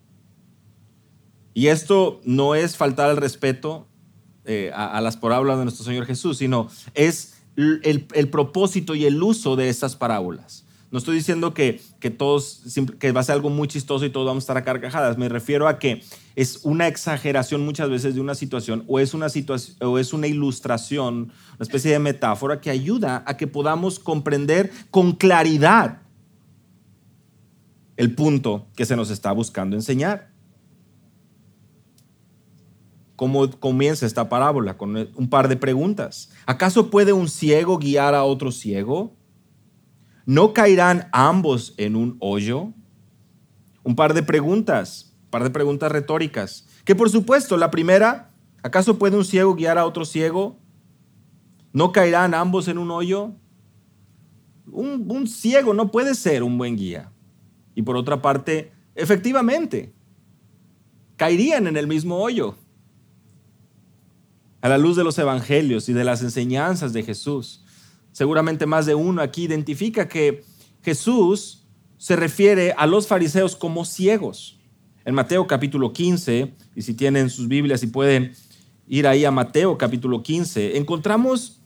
Y 1.54 1.68
esto 1.68 2.20
no 2.24 2.54
es 2.54 2.76
faltar 2.76 3.10
al 3.10 3.16
respeto 3.16 3.86
eh, 4.44 4.70
a, 4.74 5.00
las 5.00 5.16
parábolas 5.16 5.58
de 5.58 5.64
nuestro 5.64 5.84
Señor 5.84 6.04
Jesús, 6.04 6.38
sino 6.38 6.68
es 6.94 7.42
el, 7.56 8.06
el 8.12 8.28
propósito 8.28 8.94
y 8.94 9.06
el 9.06 9.22
uso 9.22 9.56
de 9.56 9.68
estas 9.68 9.96
parábolas. 9.96 10.65
No 10.96 11.00
estoy 11.00 11.16
diciendo 11.16 11.52
que, 11.52 11.82
que, 12.00 12.08
todos, 12.08 12.62
que 12.98 13.12
va 13.12 13.20
a 13.20 13.22
ser 13.22 13.34
algo 13.34 13.50
muy 13.50 13.68
chistoso 13.68 14.06
y 14.06 14.08
todos 14.08 14.26
vamos 14.26 14.44
a 14.44 14.44
estar 14.44 14.56
a 14.56 14.64
carcajadas. 14.64 15.18
Me 15.18 15.28
refiero 15.28 15.68
a 15.68 15.78
que 15.78 16.02
es 16.36 16.60
una 16.62 16.88
exageración 16.88 17.66
muchas 17.66 17.90
veces 17.90 18.14
de 18.14 18.22
una 18.22 18.34
situación 18.34 18.82
o 18.88 18.98
es 18.98 19.12
una, 19.12 19.28
situación, 19.28 19.76
o 19.82 19.98
es 19.98 20.14
una 20.14 20.26
ilustración, 20.26 21.14
una 21.14 21.60
especie 21.60 21.90
de 21.90 21.98
metáfora 21.98 22.62
que 22.62 22.70
ayuda 22.70 23.22
a 23.26 23.36
que 23.36 23.46
podamos 23.46 23.98
comprender 23.98 24.72
con 24.90 25.12
claridad 25.12 26.00
el 27.98 28.14
punto 28.14 28.66
que 28.74 28.86
se 28.86 28.96
nos 28.96 29.10
está 29.10 29.32
buscando 29.32 29.76
enseñar. 29.76 30.30
¿Cómo 33.16 33.50
comienza 33.50 34.06
esta 34.06 34.30
parábola? 34.30 34.78
Con 34.78 34.96
un 34.96 35.28
par 35.28 35.48
de 35.48 35.58
preguntas. 35.58 36.30
¿Acaso 36.46 36.88
puede 36.88 37.12
un 37.12 37.28
ciego 37.28 37.76
guiar 37.76 38.14
a 38.14 38.24
otro 38.24 38.50
ciego? 38.50 39.15
¿No 40.26 40.52
caerán 40.52 41.09
ambos 41.12 41.73
en 41.76 41.95
un 41.95 42.16
hoyo? 42.18 42.73
Un 43.85 43.95
par 43.95 44.12
de 44.12 44.25
preguntas, 44.25 45.14
un 45.23 45.30
par 45.30 45.45
de 45.45 45.50
preguntas 45.50 45.90
retóricas. 45.92 46.66
Que 46.85 46.97
por 46.97 47.11
supuesto, 47.11 47.56
la 47.56 47.71
primera, 47.71 48.35
¿acaso 48.64 48.99
puede 48.99 49.16
un 49.16 49.25
ciego 49.25 49.54
guiar 49.54 49.78
a 49.78 49.87
otro 49.87 50.04
ciego? 50.04 50.59
¿No 51.73 51.92
caerán 51.92 52.35
ambos 52.35 52.66
en 52.66 52.78
un 52.78 52.90
hoyo? 52.90 53.35
Un, 54.73 55.06
un 55.09 55.28
ciego 55.28 55.73
no 55.75 55.92
puede 55.92 56.16
ser 56.16 56.42
un 56.42 56.59
buen 56.59 56.76
guía. 56.76 57.12
Y 57.76 57.83
por 57.83 57.97
otra 57.97 58.21
parte, 58.21 58.73
efectivamente, 58.97 59.95
caerían 61.16 61.68
en 61.68 61.76
el 61.76 61.87
mismo 61.87 62.16
hoyo. 62.18 62.56
A 64.61 64.68
la 64.68 64.78
luz 64.78 64.97
de 64.97 65.04
los 65.04 65.16
evangelios 65.18 65.88
y 65.88 65.92
de 65.92 66.02
las 66.02 66.23
enseñanzas 66.23 66.92
de 66.92 67.04
Jesús, 67.04 67.64
seguramente 68.16 68.64
más 68.64 68.87
de 68.87 68.94
uno 68.94 69.20
aquí 69.20 69.42
identifica 69.42 70.08
que 70.08 70.42
Jesús 70.82 71.66
se 71.99 72.16
refiere 72.16 72.73
a 72.78 72.87
los 72.87 73.06
fariseos 73.06 73.54
como 73.54 73.85
ciegos. 73.85 74.58
En 75.04 75.14
Mateo 75.14 75.46
capítulo 75.46 75.92
15, 75.92 76.54
y 76.75 76.80
si 76.80 76.94
tienen 76.94 77.28
sus 77.28 77.46
Biblias 77.46 77.82
y 77.82 77.88
pueden 77.88 78.32
ir 78.88 79.06
ahí 79.06 79.26
a 79.26 79.30
Mateo 79.30 79.76
capítulo 79.76 80.23
15, 80.23 80.78
encontramos 80.78 81.61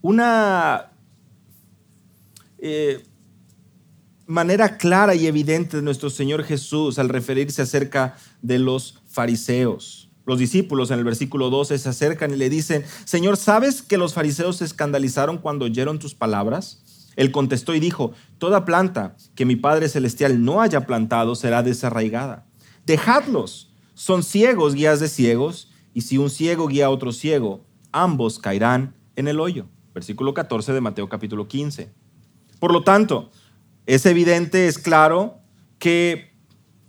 una 0.00 0.89
eh, 2.60 3.02
manera 4.26 4.76
clara 4.76 5.14
y 5.14 5.26
evidente 5.26 5.78
de 5.78 5.82
nuestro 5.82 6.10
Señor 6.10 6.44
Jesús 6.44 6.98
al 6.98 7.08
referirse 7.08 7.62
acerca 7.62 8.16
de 8.42 8.58
los 8.58 8.98
fariseos. 9.08 10.10
Los 10.26 10.38
discípulos 10.38 10.90
en 10.90 10.98
el 10.98 11.04
versículo 11.04 11.50
12 11.50 11.78
se 11.78 11.88
acercan 11.88 12.32
y 12.32 12.36
le 12.36 12.48
dicen, 12.48 12.84
Señor, 13.04 13.36
¿sabes 13.36 13.82
que 13.82 13.98
los 13.98 14.14
fariseos 14.14 14.58
se 14.58 14.64
escandalizaron 14.64 15.38
cuando 15.38 15.64
oyeron 15.64 15.98
tus 15.98 16.14
palabras? 16.14 17.10
Él 17.16 17.32
contestó 17.32 17.74
y 17.74 17.80
dijo, 17.80 18.12
Toda 18.38 18.64
planta 18.64 19.16
que 19.34 19.44
mi 19.44 19.56
Padre 19.56 19.88
Celestial 19.88 20.44
no 20.44 20.62
haya 20.62 20.86
plantado 20.86 21.34
será 21.34 21.62
desarraigada. 21.62 22.46
Dejadlos, 22.86 23.72
son 23.94 24.22
ciegos 24.22 24.74
guías 24.74 25.00
de 25.00 25.08
ciegos, 25.08 25.70
y 25.92 26.02
si 26.02 26.18
un 26.18 26.30
ciego 26.30 26.68
guía 26.68 26.86
a 26.86 26.90
otro 26.90 27.12
ciego, 27.12 27.64
ambos 27.90 28.38
caerán 28.38 28.94
en 29.16 29.26
el 29.26 29.40
hoyo. 29.40 29.66
Versículo 29.92 30.34
14 30.34 30.72
de 30.72 30.80
Mateo 30.80 31.08
capítulo 31.08 31.48
15. 31.48 31.92
Por 32.60 32.72
lo 32.72 32.84
tanto, 32.84 33.30
es 33.86 34.06
evidente, 34.06 34.68
es 34.68 34.78
claro 34.78 35.38
que 35.80 36.30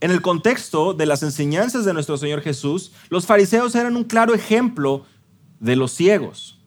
en 0.02 0.12
el 0.12 0.22
contexto 0.22 0.94
de 0.94 1.06
las 1.08 1.24
enseñanzas 1.24 1.86
de 1.86 1.94
nuestro 1.94 2.18
Señor 2.18 2.42
Jesús, 2.42 2.92
los 3.10 3.26
fariseos 3.26 3.74
eran 3.74 3.96
un 3.96 4.04
claro 4.04 4.36
ejemplo 4.36 5.06
de 5.60 5.76
los 5.76 5.92
ciegos. 5.92 6.60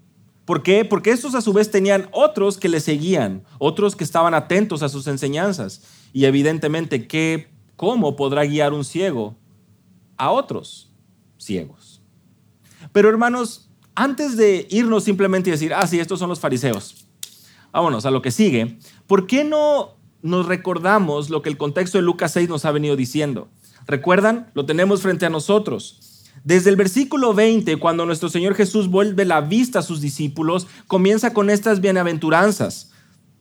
¿Por 0.45 0.63
qué? 0.63 0.85
Porque 0.85 1.11
estos 1.11 1.35
a 1.35 1.41
su 1.41 1.53
vez 1.53 1.71
tenían 1.71 2.09
otros 2.13 2.59
que 2.59 2.69
le 2.69 2.81
seguían, 2.81 3.45
otros 3.59 3.97
que 3.97 4.05
estaban 4.05 4.35
atentos 4.35 4.83
a 4.83 4.89
sus 4.89 5.07
enseñanzas. 5.07 5.83
Y 6.13 6.27
evidentemente, 6.27 7.07
¿qué, 7.07 7.49
¿cómo 7.77 8.17
podrá 8.17 8.45
guiar 8.45 8.73
un 8.73 8.85
ciego 8.85 9.37
a 10.17 10.31
otros 10.31 10.93
ciegos? 11.39 12.03
Pero 12.93 13.09
hermanos, 13.09 13.71
antes 13.95 14.37
de 14.37 14.67
irnos 14.71 15.05
simplemente 15.05 15.51
y 15.51 15.53
decir, 15.53 15.73
ah, 15.75 15.87
sí, 15.87 15.99
estos 15.99 16.19
son 16.19 16.29
los 16.29 16.41
fariseos, 16.41 17.04
vámonos 17.75 18.07
a 18.07 18.11
lo 18.11 18.23
que 18.23 18.31
sigue, 18.31 18.79
¿por 19.07 19.27
qué 19.27 19.45
no 19.45 19.97
nos 20.23 20.47
recordamos 20.47 21.29
lo 21.29 21.43
que 21.43 21.51
el 21.51 21.59
contexto 21.59 21.99
de 21.99 22.03
Lucas 22.03 22.33
6 22.33 22.49
nos 22.49 22.65
ha 22.65 22.71
venido 22.71 22.97
diciendo? 22.97 23.49
¿Recuerdan? 23.87 24.51
Lo 24.55 24.65
tenemos 24.65 25.03
frente 25.03 25.27
a 25.27 25.31
nosotros. 25.31 26.23
Desde 26.45 26.71
el 26.71 26.77
versículo 26.77 27.35
20, 27.35 27.77
cuando 27.77 28.07
nuestro 28.07 28.29
Señor 28.29 28.55
Jesús 28.55 28.89
vuelve 28.89 29.25
la 29.25 29.41
vista 29.41 29.81
a 29.81 29.83
sus 29.83 30.01
discípulos, 30.01 30.67
comienza 30.87 31.35
con 31.35 31.51
estas 31.51 31.81
bienaventuranzas. 31.81 32.93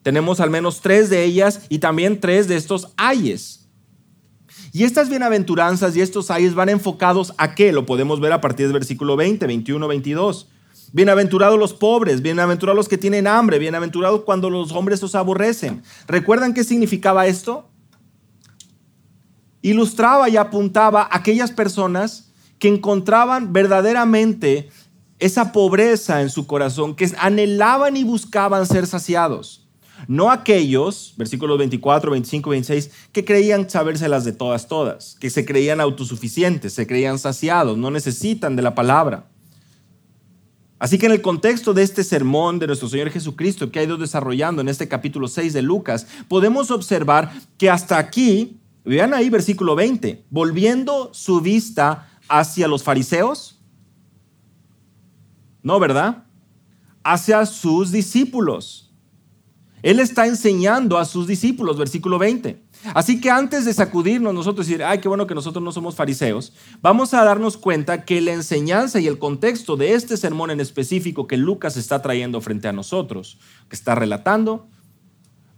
Tenemos 0.01 0.39
al 0.39 0.49
menos 0.49 0.81
tres 0.81 1.09
de 1.09 1.23
ellas 1.23 1.61
y 1.69 1.79
también 1.79 2.19
tres 2.19 2.47
de 2.47 2.55
estos 2.55 2.89
ayes. 2.97 3.69
Y 4.71 4.83
estas 4.83 5.09
bienaventuranzas 5.09 5.95
y 5.95 6.01
estos 6.01 6.31
ayes 6.31 6.55
van 6.55 6.69
enfocados 6.69 7.33
a 7.37 7.53
qué? 7.53 7.71
Lo 7.71 7.85
podemos 7.85 8.19
ver 8.19 8.33
a 8.33 8.41
partir 8.41 8.65
del 8.65 8.73
versículo 8.73 9.15
20, 9.15 9.45
21, 9.45 9.87
22. 9.87 10.47
Bienaventurados 10.95 11.57
los 11.57 11.73
pobres, 11.73 12.21
bienaventurados 12.21 12.77
los 12.77 12.87
que 12.87 12.99
tienen 12.99 13.25
hambre, 13.25 13.57
bienaventurados 13.57 14.21
cuando 14.21 14.51
los 14.51 14.71
hombres 14.73 15.01
os 15.01 15.15
aborrecen. 15.15 15.81
¿Recuerdan 16.07 16.53
qué 16.53 16.63
significaba 16.63 17.25
esto? 17.25 17.67
Ilustraba 19.63 20.29
y 20.29 20.37
apuntaba 20.37 21.01
a 21.01 21.17
aquellas 21.17 21.49
personas 21.49 22.31
que 22.59 22.67
encontraban 22.67 23.53
verdaderamente 23.53 24.69
esa 25.17 25.51
pobreza 25.51 26.21
en 26.21 26.29
su 26.29 26.45
corazón, 26.45 26.95
que 26.95 27.11
anhelaban 27.17 27.97
y 27.97 28.03
buscaban 28.03 28.67
ser 28.67 28.85
saciados. 28.85 29.67
No 30.07 30.29
aquellos, 30.29 31.15
versículos 31.17 31.57
24, 31.57 32.11
25, 32.11 32.49
26, 32.51 32.91
que 33.11 33.25
creían 33.25 33.67
sabérselas 33.67 34.25
de 34.25 34.33
todas, 34.33 34.67
todas, 34.67 35.15
que 35.19 35.31
se 35.31 35.43
creían 35.43 35.81
autosuficientes, 35.81 36.73
se 36.73 36.85
creían 36.85 37.17
saciados, 37.17 37.79
no 37.79 37.89
necesitan 37.89 38.55
de 38.55 38.61
la 38.61 38.75
palabra. 38.75 39.32
Así 40.83 40.97
que 40.97 41.05
en 41.05 41.13
el 41.13 41.21
contexto 41.21 41.73
de 41.73 41.81
este 41.81 42.03
sermón 42.03 42.59
de 42.59 42.67
nuestro 42.67 42.89
Señor 42.89 43.09
Jesucristo 43.09 43.71
que 43.71 43.79
ha 43.79 43.83
ido 43.83 43.95
desarrollando 43.95 44.61
en 44.61 44.67
este 44.67 44.89
capítulo 44.89 45.29
6 45.29 45.53
de 45.53 45.61
Lucas, 45.61 46.05
podemos 46.27 46.71
observar 46.71 47.31
que 47.57 47.69
hasta 47.69 47.97
aquí, 47.97 48.59
vean 48.83 49.13
ahí 49.13 49.29
versículo 49.29 49.75
20, 49.75 50.25
volviendo 50.29 51.09
su 51.13 51.39
vista 51.39 52.09
hacia 52.27 52.67
los 52.67 52.83
fariseos, 52.83 53.61
no, 55.61 55.79
¿verdad? 55.79 56.25
Hacia 57.01 57.45
sus 57.45 57.93
discípulos. 57.93 58.93
Él 59.83 60.01
está 60.01 60.27
enseñando 60.27 60.97
a 60.97 61.05
sus 61.05 61.27
discípulos, 61.27 61.77
versículo 61.77 62.19
20. 62.19 62.61
Así 62.93 63.21
que 63.21 63.29
antes 63.29 63.65
de 63.65 63.73
sacudirnos 63.73 64.33
nosotros 64.33 64.67
y 64.67 64.71
decir, 64.71 64.83
ay, 64.83 64.99
qué 64.99 65.07
bueno 65.07 65.27
que 65.27 65.35
nosotros 65.35 65.63
no 65.63 65.71
somos 65.71 65.95
fariseos, 65.95 66.53
vamos 66.81 67.13
a 67.13 67.23
darnos 67.23 67.57
cuenta 67.57 68.05
que 68.05 68.21
la 68.21 68.33
enseñanza 68.33 68.99
y 68.99 69.07
el 69.07 69.19
contexto 69.19 69.77
de 69.77 69.93
este 69.93 70.17
sermón 70.17 70.51
en 70.51 70.59
específico 70.59 71.27
que 71.27 71.37
Lucas 71.37 71.77
está 71.77 72.01
trayendo 72.01 72.41
frente 72.41 72.67
a 72.67 72.73
nosotros, 72.73 73.39
que 73.69 73.75
está 73.75 73.95
relatando, 73.95 74.67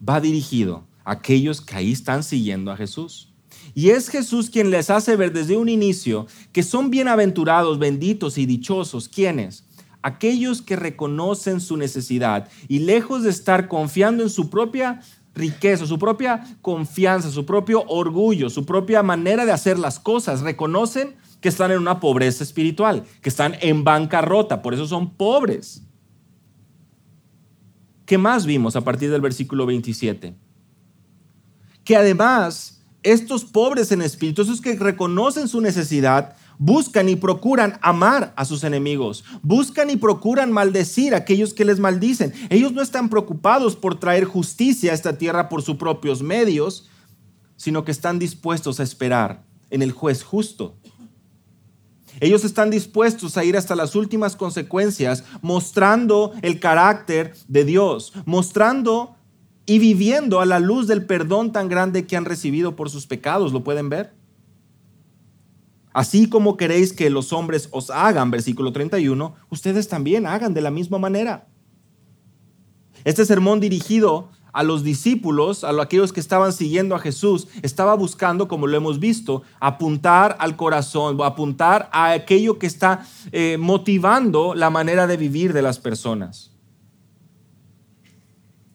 va 0.08 0.22
dirigido 0.22 0.86
a 1.03 1.13
aquellos 1.13 1.62
que 1.62 1.75
ahí 1.75 1.91
están 1.91 2.24
siguiendo 2.24 2.72
a 2.72 2.77
Jesús. 2.77 3.32
Y 3.74 3.89
es 3.89 4.10
Jesús 4.10 4.50
quien 4.50 4.70
les 4.70 4.89
hace 4.89 5.15
ver 5.15 5.34
desde 5.34 5.58
un 5.58 5.70
inicio 5.70 6.27
que 6.51 6.63
son 6.63 6.89
bienaventurados, 6.89 7.79
benditos 7.79 8.38
y 8.38 8.46
dichosos. 8.46 9.10
¿Quiénes? 9.10 9.65
Aquellos 10.01 10.62
que 10.62 10.75
reconocen 10.75 11.60
su 11.60 11.77
necesidad 11.77 12.50
y 12.67 12.79
lejos 12.79 13.24
de 13.24 13.32
estar 13.32 13.67
confiando 13.67 14.24
en 14.24 14.29
su 14.29 14.50
propia 14.50 15.01
riqueza, 15.36 15.86
su 15.86 16.00
propia 16.00 16.58
confianza, 16.62 17.30
su 17.30 17.46
propio 17.46 17.84
orgullo, 17.88 18.50
su 18.50 18.65
propia 18.65 19.04
manera 19.04 19.46
de 19.46 19.51
hacer 19.51 19.77
las 19.77 20.00
cosas, 20.00 20.42
reconocen 20.42 21.15
que 21.42 21.50
están 21.50 21.72
en 21.72 21.80
una 21.80 22.00
pobreza 22.00 22.44
espiritual, 22.44 23.04
que 23.22 23.30
están 23.30 23.56
en 23.62 23.84
bancarrota, 23.84 24.62
por 24.62 24.74
eso 24.74 24.88
son 24.88 25.12
pobres. 25.13 25.84
¿Qué 28.06 28.18
más 28.18 28.46
vimos 28.46 28.75
a 28.75 28.82
partir 28.82 29.12
del 29.12 29.22
versículo 29.22 29.65
27? 29.65 30.36
Que 31.84 31.96
además 31.96 32.82
estos 33.04 33.46
pobres 33.46 33.92
en 33.92 34.01
espíritu, 34.01 34.42
esos 34.42 34.62
que 34.62 34.75
reconocen 34.75 35.48
su 35.48 35.62
necesidad, 35.62 36.36
buscan 36.57 37.09
y 37.09 37.15
procuran 37.15 37.79
amar 37.81 38.33
a 38.35 38.45
sus 38.45 38.63
enemigos, 38.63 39.24
buscan 39.41 39.89
y 39.89 39.97
procuran 39.97 40.51
maldecir 40.51 41.13
a 41.13 41.17
aquellos 41.17 41.53
que 41.53 41.65
les 41.65 41.79
maldicen. 41.79 42.33
Ellos 42.50 42.74
no 42.74 42.81
están 42.81 43.09
preocupados 43.09 43.75
por 43.75 44.00
traer 44.00 44.25
justicia 44.25 44.91
a 44.91 44.95
esta 44.95 45.17
tierra 45.17 45.50
por 45.50 45.62
sus 45.62 45.77
propios 45.77 46.21
medios, 46.21 46.88
sino 47.57 47.85
que 47.85 47.91
están 47.91 48.19
dispuestos 48.19 48.79
a 48.79 48.83
esperar 48.83 49.43
en 49.69 49.81
el 49.81 49.91
juez 49.91 50.24
justo. 50.24 50.75
Ellos 52.21 52.45
están 52.45 52.69
dispuestos 52.69 53.38
a 53.38 53.43
ir 53.43 53.57
hasta 53.57 53.75
las 53.75 53.95
últimas 53.95 54.35
consecuencias, 54.35 55.24
mostrando 55.41 56.31
el 56.41 56.59
carácter 56.59 57.33
de 57.47 57.65
Dios, 57.65 58.13
mostrando 58.25 59.15
y 59.65 59.79
viviendo 59.79 60.39
a 60.39 60.45
la 60.45 60.59
luz 60.59 60.88
del 60.88 61.05
perdón 61.05 61.51
tan 61.51 61.67
grande 61.67 62.05
que 62.05 62.15
han 62.15 62.25
recibido 62.25 62.75
por 62.75 62.89
sus 62.89 63.05
pecados. 63.05 63.51
¿Lo 63.51 63.63
pueden 63.63 63.89
ver? 63.89 64.13
Así 65.96 66.28
como 66.28 66.58
queréis 66.58 66.92
que 66.92 67.10
los 67.10 67.32
hombres 67.32 67.70
os 67.72 67.90
hagan, 67.90 68.30
versículo 68.30 68.74
31, 68.74 69.34
ustedes 69.50 69.88
también 69.88 70.28
hagan 70.28 70.54
de 70.54 70.60
la 70.60 70.70
misma 70.70 71.00
manera. 71.00 71.48
Este 73.06 73.24
sermón 73.24 73.62
dirigido 73.62 74.28
a 74.52 74.64
los 74.64 74.84
discípulos, 74.84 75.64
a 75.64 75.70
aquellos 75.82 76.12
que 76.12 76.20
estaban 76.20 76.52
siguiendo 76.52 76.96
a 76.96 77.00
Jesús, 77.00 77.48
estaba 77.62 77.96
buscando, 77.96 78.50
como 78.50 78.68
lo 78.68 78.75
hemos 78.75 79.00
visto, 79.00 79.44
apuntar 79.62 80.36
al 80.42 80.58
corazón, 80.58 81.18
apuntar 81.24 81.88
a 81.94 82.12
aquello 82.12 82.60
que 82.60 82.68
está 82.68 83.06
eh, 83.32 83.56
motivando 83.58 84.54
la 84.54 84.70
manera 84.70 85.08
de 85.08 85.16
vivir 85.16 85.54
de 85.54 85.62
las 85.62 85.80
personas. 85.80 86.52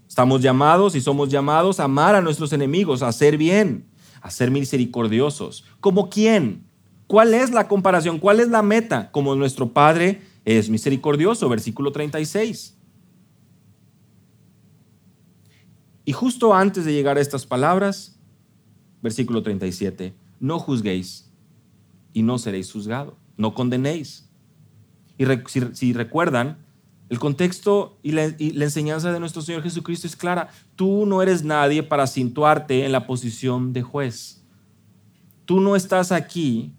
Estamos 0.08 0.40
llamados 0.40 0.94
y 0.94 1.02
somos 1.02 1.28
llamados 1.28 1.80
a 1.80 1.84
amar 1.84 2.14
a 2.14 2.22
nuestros 2.22 2.54
enemigos, 2.54 3.02
a 3.02 3.08
hacer 3.08 3.36
bien, 3.36 3.90
a 4.22 4.30
ser 4.30 4.50
misericordiosos. 4.50 5.66
¿Como 5.80 6.08
quién? 6.08 6.69
¿Cuál 7.10 7.34
es 7.34 7.50
la 7.50 7.66
comparación? 7.66 8.20
¿Cuál 8.20 8.38
es 8.38 8.50
la 8.50 8.62
meta? 8.62 9.10
Como 9.10 9.34
nuestro 9.34 9.72
Padre 9.72 10.22
es 10.44 10.70
misericordioso, 10.70 11.48
versículo 11.48 11.90
36. 11.90 12.76
Y 16.04 16.12
justo 16.12 16.54
antes 16.54 16.84
de 16.84 16.92
llegar 16.92 17.18
a 17.18 17.20
estas 17.20 17.46
palabras, 17.46 18.16
versículo 19.02 19.42
37, 19.42 20.14
no 20.38 20.60
juzguéis 20.60 21.28
y 22.12 22.22
no 22.22 22.38
seréis 22.38 22.70
juzgados, 22.70 23.14
no 23.36 23.54
condenéis. 23.54 24.30
Y 25.18 25.24
si, 25.72 25.92
recuerdan, 25.92 26.58
el 27.08 27.18
contexto 27.18 27.98
y 28.04 28.12
la, 28.12 28.36
y 28.38 28.52
la, 28.52 28.66
enseñanza 28.66 29.10
de 29.10 29.18
nuestro 29.18 29.42
Señor 29.42 29.64
Jesucristo 29.64 30.06
es 30.06 30.14
clara. 30.14 30.50
Tú 30.76 31.06
no 31.06 31.22
eres 31.22 31.42
nadie 31.42 31.82
para 31.82 32.06
situarte 32.06 32.84
en 32.84 32.92
la 32.92 33.08
posición 33.08 33.72
de 33.72 33.82
juez. 33.82 34.44
Tú 35.44 35.60
no 35.60 35.74
estás 35.74 36.12
aquí 36.12 36.76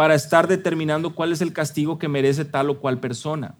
para 0.00 0.14
estar 0.14 0.48
determinando 0.48 1.14
cuál 1.14 1.30
es 1.30 1.42
el 1.42 1.52
castigo 1.52 1.98
que 1.98 2.08
merece 2.08 2.46
tal 2.46 2.70
o 2.70 2.80
cual 2.80 3.00
persona. 3.00 3.58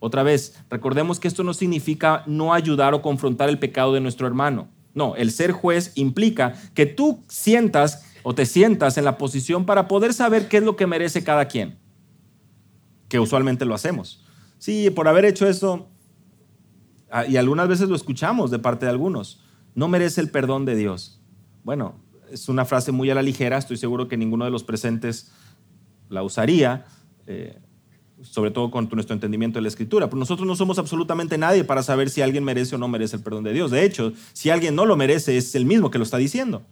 Otra 0.00 0.22
vez, 0.22 0.54
recordemos 0.68 1.18
que 1.18 1.28
esto 1.28 1.44
no 1.44 1.54
significa 1.54 2.24
no 2.26 2.52
ayudar 2.52 2.92
o 2.92 3.00
confrontar 3.00 3.48
el 3.48 3.58
pecado 3.58 3.94
de 3.94 4.02
nuestro 4.02 4.26
hermano. 4.26 4.68
No, 4.92 5.16
el 5.16 5.30
ser 5.30 5.50
juez 5.52 5.92
implica 5.94 6.52
que 6.74 6.84
tú 6.84 7.24
sientas 7.26 8.04
o 8.22 8.34
te 8.34 8.44
sientas 8.44 8.98
en 8.98 9.06
la 9.06 9.16
posición 9.16 9.64
para 9.64 9.88
poder 9.88 10.12
saber 10.12 10.46
qué 10.46 10.58
es 10.58 10.62
lo 10.62 10.76
que 10.76 10.86
merece 10.86 11.24
cada 11.24 11.46
quien, 11.46 11.78
que 13.08 13.18
usualmente 13.18 13.64
lo 13.64 13.74
hacemos. 13.74 14.26
Sí, 14.58 14.90
por 14.90 15.08
haber 15.08 15.24
hecho 15.24 15.48
eso, 15.48 15.88
ah, 17.10 17.24
y 17.24 17.38
algunas 17.38 17.66
veces 17.66 17.88
lo 17.88 17.96
escuchamos 17.96 18.50
de 18.50 18.58
parte 18.58 18.84
de 18.84 18.90
algunos, 18.90 19.42
no 19.74 19.88
merece 19.88 20.20
el 20.20 20.28
perdón 20.28 20.66
de 20.66 20.76
Dios. 20.76 21.22
Bueno, 21.64 21.94
es 22.30 22.50
una 22.50 22.66
frase 22.66 22.92
muy 22.92 23.08
a 23.08 23.14
la 23.14 23.22
ligera, 23.22 23.56
estoy 23.56 23.78
seguro 23.78 24.06
que 24.06 24.18
ninguno 24.18 24.44
de 24.44 24.50
los 24.50 24.64
presentes 24.64 25.32
la 26.12 26.22
usaría, 26.22 26.84
eh, 27.26 27.58
sobre 28.20 28.50
todo 28.50 28.70
con 28.70 28.88
nuestro 28.92 29.14
entendimiento 29.14 29.58
de 29.58 29.62
la 29.62 29.68
escritura. 29.68 30.06
Pero 30.08 30.18
nosotros 30.18 30.46
no 30.46 30.54
somos 30.54 30.78
absolutamente 30.78 31.38
nadie 31.38 31.64
para 31.64 31.82
saber 31.82 32.10
si 32.10 32.22
alguien 32.22 32.44
merece 32.44 32.76
o 32.76 32.78
no 32.78 32.86
merece 32.86 33.16
el 33.16 33.22
perdón 33.22 33.44
de 33.44 33.52
Dios. 33.52 33.70
De 33.70 33.84
hecho, 33.84 34.12
si 34.32 34.50
alguien 34.50 34.76
no 34.76 34.86
lo 34.86 34.96
merece, 34.96 35.36
es 35.36 35.54
el 35.54 35.64
mismo 35.64 35.90
que 35.90 35.98
lo 35.98 36.04
está 36.04 36.18
diciendo. 36.18 36.62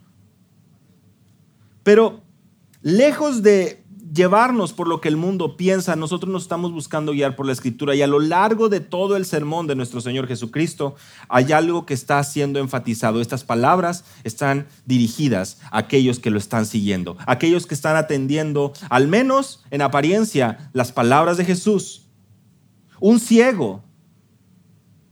Pero 1.83 2.21
lejos 2.81 3.41
de 3.41 3.80
llevarnos 4.13 4.73
por 4.73 4.87
lo 4.87 4.99
que 4.99 5.07
el 5.07 5.15
mundo 5.15 5.55
piensa, 5.55 5.95
nosotros 5.95 6.31
nos 6.31 6.43
estamos 6.43 6.71
buscando 6.71 7.13
guiar 7.13 7.35
por 7.35 7.45
la 7.45 7.53
escritura 7.53 7.95
y 7.95 8.01
a 8.01 8.07
lo 8.07 8.19
largo 8.19 8.67
de 8.67 8.79
todo 8.79 9.15
el 9.15 9.25
sermón 9.25 9.67
de 9.67 9.75
nuestro 9.75 10.01
Señor 10.01 10.27
Jesucristo 10.27 10.95
hay 11.29 11.51
algo 11.51 11.85
que 11.85 11.93
está 11.93 12.21
siendo 12.23 12.59
enfatizado. 12.59 13.21
Estas 13.21 13.43
palabras 13.43 14.03
están 14.23 14.67
dirigidas 14.85 15.59
a 15.71 15.79
aquellos 15.79 16.19
que 16.19 16.29
lo 16.29 16.37
están 16.37 16.65
siguiendo, 16.65 17.17
aquellos 17.25 17.65
que 17.65 17.73
están 17.73 17.95
atendiendo, 17.95 18.73
al 18.89 19.07
menos 19.07 19.63
en 19.71 19.81
apariencia, 19.81 20.69
las 20.73 20.91
palabras 20.91 21.37
de 21.37 21.45
Jesús. 21.45 22.09
Un 22.99 23.19
ciego, 23.19 23.83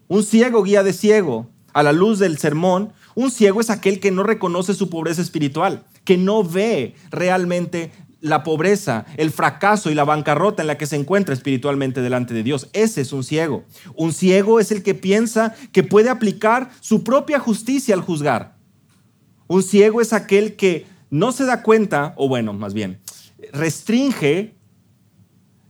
un 0.07 0.23
ciego 0.23 0.63
guía 0.63 0.83
de 0.83 0.93
ciego 0.93 1.49
a 1.73 1.83
la 1.83 1.93
luz 1.93 2.19
del 2.19 2.37
sermón, 2.37 2.91
un 3.15 3.31
ciego 3.31 3.61
es 3.61 3.69
aquel 3.69 3.99
que 3.99 4.11
no 4.11 4.23
reconoce 4.23 4.73
su 4.73 4.89
pobreza 4.89 5.21
espiritual, 5.21 5.85
que 6.03 6.17
no 6.17 6.43
ve 6.43 6.95
realmente 7.11 7.91
la 8.21 8.43
pobreza, 8.43 9.05
el 9.17 9.31
fracaso 9.31 9.89
y 9.89 9.95
la 9.95 10.03
bancarrota 10.03 10.61
en 10.61 10.67
la 10.67 10.77
que 10.77 10.85
se 10.85 10.95
encuentra 10.95 11.33
espiritualmente 11.33 12.01
delante 12.01 12.33
de 12.33 12.43
Dios. 12.43 12.69
Ese 12.73 13.01
es 13.01 13.13
un 13.13 13.23
ciego. 13.23 13.63
Un 13.95 14.13
ciego 14.13 14.59
es 14.59 14.71
el 14.71 14.83
que 14.83 14.95
piensa 14.95 15.55
que 15.71 15.83
puede 15.83 16.09
aplicar 16.09 16.69
su 16.81 17.03
propia 17.03 17.39
justicia 17.39 17.95
al 17.95 18.01
juzgar. 18.01 18.57
Un 19.47 19.63
ciego 19.63 20.01
es 20.01 20.13
aquel 20.13 20.55
que 20.55 20.85
no 21.09 21.31
se 21.31 21.45
da 21.45 21.63
cuenta, 21.63 22.13
o 22.17 22.27
bueno, 22.27 22.53
más 22.53 22.73
bien, 22.73 22.99
restringe 23.51 24.55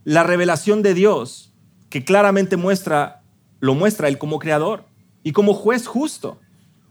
la 0.04 0.24
revelación 0.24 0.82
de 0.82 0.94
Dios, 0.94 1.54
que 1.90 2.04
claramente 2.04 2.58
muestra, 2.58 3.24
lo 3.60 3.76
muestra 3.76 4.08
él 4.08 4.18
como 4.18 4.40
creador 4.40 4.86
y 5.24 5.32
como 5.32 5.54
juez 5.54 5.88
justo. 5.88 6.40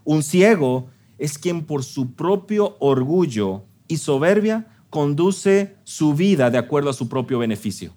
Un 0.04 0.22
ciego 0.22 0.88
es 1.18 1.36
quien 1.38 1.66
por 1.66 1.84
su 1.84 2.14
propio 2.14 2.76
orgullo 2.78 3.64
y 3.88 3.98
soberbia 3.98 4.66
conduce 4.90 5.76
su 5.84 6.14
vida 6.14 6.50
de 6.50 6.58
acuerdo 6.58 6.90
a 6.90 6.94
su 6.94 7.08
propio 7.08 7.38
beneficio. 7.38 7.92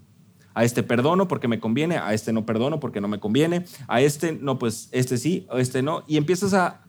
A 0.54 0.66
este 0.66 0.84
perdono 0.84 1.28
porque 1.28 1.48
me 1.48 1.60
conviene, 1.60 1.98
a 1.98 2.14
este 2.14 2.34
no 2.34 2.46
perdono 2.46 2.80
porque 2.80 3.00
no 3.00 3.08
me 3.08 3.20
conviene, 3.20 3.66
a 3.88 4.02
este 4.02 4.34
no, 4.34 4.60
pues 4.60 4.90
este 4.92 5.18
sí, 5.18 5.48
a 5.50 5.60
este 5.60 5.82
no. 5.82 6.04
Y 6.08 6.18
empiezas 6.18 6.54
a, 6.54 6.82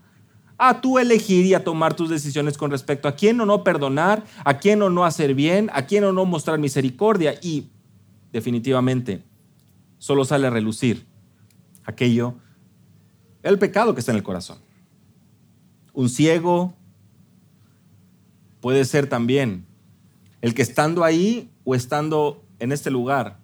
a 0.59 0.81
tú 0.81 0.99
elegir 0.99 1.47
y 1.47 1.55
a 1.55 1.63
tomar 1.63 1.95
tus 1.95 2.11
decisiones 2.11 2.59
con 2.59 2.73
respecto 2.73 3.07
a 3.07 3.15
quién 3.15 3.41
o 3.41 3.47
no 3.47 3.63
perdonar, 3.63 4.25
a 4.45 4.59
quién 4.59 4.83
o 4.83 4.91
no 4.91 5.05
hacer 5.05 5.35
bien, 5.35 5.71
a 5.73 5.87
quién 5.87 6.03
o 6.03 6.13
no 6.13 6.25
mostrar 6.25 6.59
misericordia. 6.59 7.35
Y 7.41 7.69
definitivamente 8.33 9.23
solo 9.99 10.25
sale 10.25 10.49
a 10.49 10.51
relucir 10.51 11.07
aquello, 11.85 12.35
el 13.45 13.59
pecado 13.59 13.95
que 13.95 14.01
está 14.01 14.11
en 14.11 14.19
el 14.19 14.25
corazón. 14.25 14.59
Un 15.93 16.09
ciego 16.09 16.75
puede 18.61 18.85
ser 18.85 19.09
también 19.09 19.67
el 20.43 20.55
que 20.55 20.63
estando 20.63 21.05
ahí 21.05 21.51
o 21.65 21.75
estando 21.75 22.45
en 22.59 22.73
este 22.73 22.91
lugar 22.91 23.41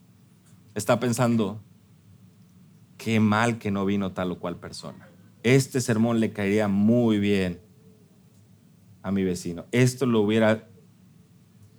está 0.74 1.00
pensando, 1.00 1.62
qué 2.98 3.20
mal 3.20 3.58
que 3.58 3.70
no 3.70 3.86
vino 3.86 4.12
tal 4.12 4.32
o 4.32 4.38
cual 4.38 4.56
persona. 4.56 5.08
Este 5.44 5.80
sermón 5.80 6.20
le 6.20 6.32
caería 6.32 6.68
muy 6.68 7.18
bien 7.18 7.60
a 9.02 9.12
mi 9.12 9.22
vecino. 9.22 9.66
Esto 9.70 10.06
lo 10.06 10.20
hubiera, 10.20 10.68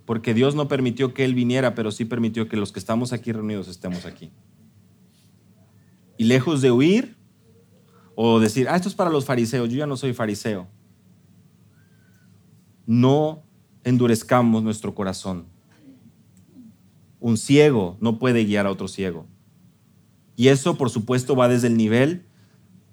porque 0.06 0.34
Dios 0.34 0.56
no 0.56 0.70
permitió 0.70 1.14
que 1.14 1.26
él 1.26 1.36
viniera, 1.36 1.76
pero 1.76 1.92
sí 1.92 2.06
permitió 2.06 2.48
que 2.48 2.58
los 2.58 2.72
que 2.72 2.80
estamos 2.80 3.12
aquí 3.12 3.34
reunidos 3.34 3.68
estemos 3.68 4.06
aquí. 4.06 4.32
Y 6.18 6.24
lejos 6.24 6.62
de 6.62 6.72
huir 6.72 7.18
o 8.16 8.40
decir, 8.40 8.70
ah, 8.70 8.76
esto 8.78 8.88
es 8.88 8.96
para 8.96 9.10
los 9.10 9.26
fariseos, 9.26 9.70
yo 9.70 9.78
ya 9.78 9.88
no 9.88 9.98
soy 9.98 10.14
fariseo. 10.14 10.68
No 12.86 13.44
endurezcamos 13.84 14.64
nuestro 14.64 14.96
corazón. 14.96 15.46
Un 17.20 17.38
ciego 17.38 17.98
no 18.00 18.20
puede 18.20 18.46
guiar 18.46 18.66
a 18.66 18.72
otro 18.72 18.88
ciego. 18.88 19.26
Y 20.36 20.48
eso, 20.48 20.78
por 20.78 20.90
supuesto, 20.90 21.36
va 21.36 21.50
desde 21.50 21.68
el 21.68 21.78
nivel 21.78 22.26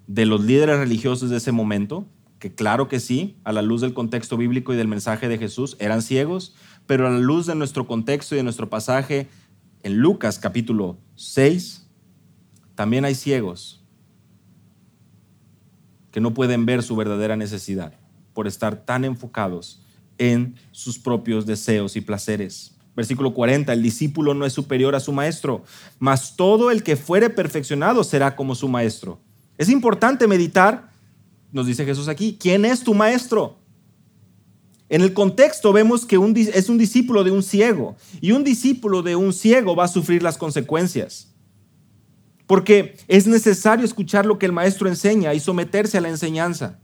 de 0.07 0.27
los 0.27 0.45
líderes 0.45 0.79
religiosos 0.79 1.31
de 1.31 1.37
ese 1.37 1.53
momento, 1.53 2.07
que 2.39 2.55
claro 2.55 2.89
que 2.89 3.01
sí, 3.01 3.37
a 3.45 3.53
la 3.53 3.63
luz 3.63 3.81
del 3.81 3.95
contexto 3.95 4.37
bíblico 4.37 4.73
y 4.73 4.77
del 4.77 4.89
mensaje 4.89 5.29
de 5.29 5.39
Jesús, 5.39 5.77
eran 5.79 6.03
ciegos, 6.03 6.55
pero 6.87 7.07
a 7.07 7.11
la 7.11 7.19
luz 7.19 7.47
de 7.47 7.55
nuestro 7.55 7.87
contexto 7.87 8.35
y 8.35 8.39
de 8.39 8.45
nuestro 8.45 8.69
pasaje 8.69 9.29
en 9.83 9.99
Lucas 9.99 10.39
capítulo 10.39 10.99
6, 11.15 11.89
también 12.75 13.05
hay 13.05 13.15
ciegos 13.15 13.85
que 16.11 16.21
no 16.21 16.35
pueden 16.35 16.67
ver 16.67 16.83
su 16.83 16.97
verdadera 16.97 17.37
necesidad 17.37 17.95
por 18.33 18.47
estar 18.47 18.85
tan 18.85 19.05
enfocados 19.05 19.86
en 20.19 20.57
sus 20.73 20.99
propios 20.99 21.47
deseos 21.47 21.97
y 21.97 22.01
placeres. 22.01 22.73
Versículo 22.97 23.35
40, 23.35 23.73
el 23.73 23.83
discípulo 23.83 24.33
no 24.33 24.47
es 24.47 24.55
superior 24.55 24.95
a 24.95 25.01
su 25.01 25.13
maestro, 25.13 25.65
mas 25.99 26.37
todo 26.37 26.71
el 26.71 26.83
que 26.83 26.97
fuere 26.97 27.29
perfeccionado 27.29 28.03
será 28.05 28.35
como 28.35 28.55
su 28.55 28.69
maestro. 28.69 29.21
Es 29.59 29.69
importante 29.69 30.27
meditar, 30.27 30.91
nos 31.53 31.67
dice 31.67 31.85
Jesús 31.85 32.09
aquí, 32.09 32.37
¿quién 32.41 32.65
es 32.65 32.81
tu 32.81 32.95
maestro? 32.95 33.59
En 34.89 35.03
el 35.03 35.13
contexto 35.13 35.73
vemos 35.73 36.07
que 36.07 36.17
es 36.55 36.69
un 36.69 36.79
discípulo 36.79 37.25
de 37.25 37.33
un 37.33 37.43
ciego 37.43 37.97
y 38.21 38.33
un 38.33 38.45
discípulo 38.45 39.03
de 39.03 39.17
un 39.17 39.33
ciego 39.33 39.75
va 39.75 39.85
a 39.85 39.89
sufrir 39.89 40.23
las 40.23 40.39
consecuencias. 40.39 41.35
Porque 42.47 42.97
es 43.09 43.27
necesario 43.27 43.85
escuchar 43.85 44.25
lo 44.25 44.39
que 44.39 44.47
el 44.47 44.53
maestro 44.53 44.89
enseña 44.89 45.35
y 45.35 45.41
someterse 45.41 45.99
a 45.99 46.01
la 46.01 46.09
enseñanza. 46.09 46.79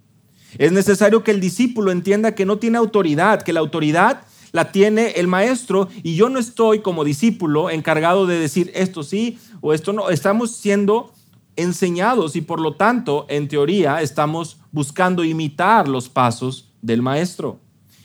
Es 0.59 0.73
necesario 0.73 1.25
que 1.25 1.31
el 1.31 1.41
discípulo 1.41 1.91
entienda 1.91 2.35
que 2.35 2.47
no 2.47 2.59
tiene 2.59 2.79
autoridad, 2.79 3.43
que 3.43 3.53
la 3.53 3.61
autoridad 3.61 4.23
la 4.53 4.71
tiene 4.71 5.13
el 5.13 5.27
maestro 5.27 5.89
y 6.03 6.15
yo 6.15 6.29
no 6.29 6.39
estoy 6.39 6.81
como 6.81 7.05
discípulo 7.05 7.71
encargado 7.71 8.27
de 8.27 8.39
decir 8.39 8.71
esto 8.75 9.03
sí 9.03 9.39
o 9.61 9.73
esto 9.73 9.93
no. 9.93 10.11
Estamos 10.11 10.57
siendo 10.57 11.13
enseñados 11.57 12.37
y 12.37 12.43
por 12.43 12.61
lo 12.61 12.75
tanto, 12.75 13.27
en 13.29 13.49
teoría, 13.49 14.01
estamos 14.03 14.59
buscando 14.71 15.25
imitar 15.25 15.89
los 15.89 16.09
pasos 16.09 16.71
del 16.83 17.03
maestro. 17.03 17.61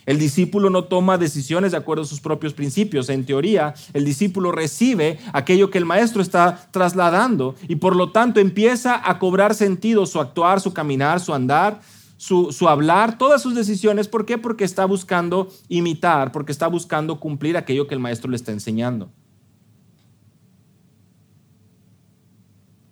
El 0.06 0.18
discípulo 0.18 0.70
no 0.70 0.84
toma 0.84 1.18
decisiones 1.18 1.72
de 1.72 1.76
acuerdo 1.76 2.02
a 2.04 2.06
sus 2.06 2.20
propios 2.20 2.54
principios. 2.54 3.10
En 3.10 3.26
teoría, 3.26 3.74
el 3.92 4.06
discípulo 4.06 4.52
recibe 4.52 5.18
aquello 5.34 5.68
que 5.68 5.76
el 5.76 5.84
maestro 5.84 6.22
está 6.22 6.66
trasladando 6.70 7.56
y 7.68 7.76
por 7.76 7.94
lo 7.94 8.10
tanto 8.10 8.40
empieza 8.40 9.02
a 9.04 9.18
cobrar 9.18 9.54
sentido 9.54 10.06
su 10.06 10.18
actuar, 10.18 10.62
su 10.62 10.72
caminar, 10.72 11.20
su 11.20 11.34
andar, 11.34 11.82
su, 12.18 12.68
hablar, 12.68 13.16
todas 13.16 13.40
sus 13.40 13.54
decisiones. 13.54 14.08
¿Por 14.08 14.26
qué? 14.26 14.36
Porque 14.36 14.64
está 14.64 14.84
buscando 14.84 15.48
imitar, 15.68 16.32
porque 16.32 16.52
está 16.52 16.66
buscando 16.66 17.20
cumplir 17.20 17.56
aquello 17.56 17.86
que 17.86 17.94
el 17.94 18.00
maestro 18.00 18.28
le 18.28 18.36
está 18.36 18.52
enseñando. 18.52 19.10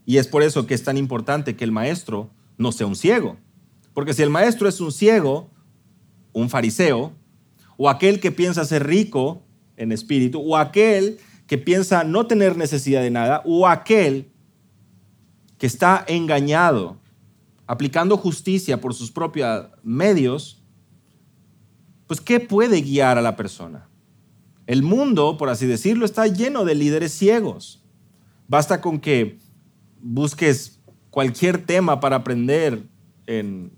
Y 0.06 0.18
es 0.18 0.28
por 0.28 0.44
eso 0.44 0.66
que 0.66 0.74
es 0.74 0.84
tan 0.84 0.96
importante 0.96 1.56
que 1.56 1.64
el 1.64 1.72
maestro 1.72 2.30
no 2.56 2.70
sea 2.70 2.86
un 2.86 2.94
ciego. 2.94 3.36
Porque 3.92 4.14
si 4.14 4.22
el 4.22 4.30
maestro 4.30 4.68
es 4.68 4.80
un 4.80 4.92
ciego, 4.92 5.50
un 6.32 6.48
fariseo, 6.48 7.12
o 7.76 7.90
aquel 7.90 8.20
que 8.20 8.30
piensa 8.30 8.64
ser 8.64 8.86
rico 8.86 9.42
en 9.76 9.90
espíritu, 9.90 10.40
o 10.40 10.56
aquel 10.56 11.18
que 11.48 11.58
piensa 11.58 12.04
no 12.04 12.28
tener 12.28 12.56
necesidad 12.56 13.02
de 13.02 13.10
nada, 13.10 13.42
o 13.44 13.66
aquel 13.66 14.30
que 15.58 15.66
está 15.66 16.04
engañado 16.06 17.00
aplicando 17.66 18.16
justicia 18.16 18.81
por 18.81 18.94
sus 18.94 19.11
propios 19.11 19.66
medios, 19.83 20.62
pues 22.07 22.20
¿qué 22.20 22.40
puede 22.40 22.81
guiar 22.81 23.18
a 23.18 23.22
la 23.22 23.37
persona? 23.37 23.88
El 24.66 24.83
mundo, 24.83 25.37
por 25.37 25.48
así 25.48 25.66
decirlo, 25.66 26.05
está 26.05 26.26
lleno 26.26 26.64
de 26.64 26.74
líderes 26.74 27.12
ciegos. 27.12 27.85
Basta 28.48 28.81
con 28.81 29.00
que 29.00 29.38
busques 30.00 30.81
cualquier 31.11 31.64
tema 31.64 32.00
para 32.00 32.16
aprender 32.16 32.88
en 33.26 33.72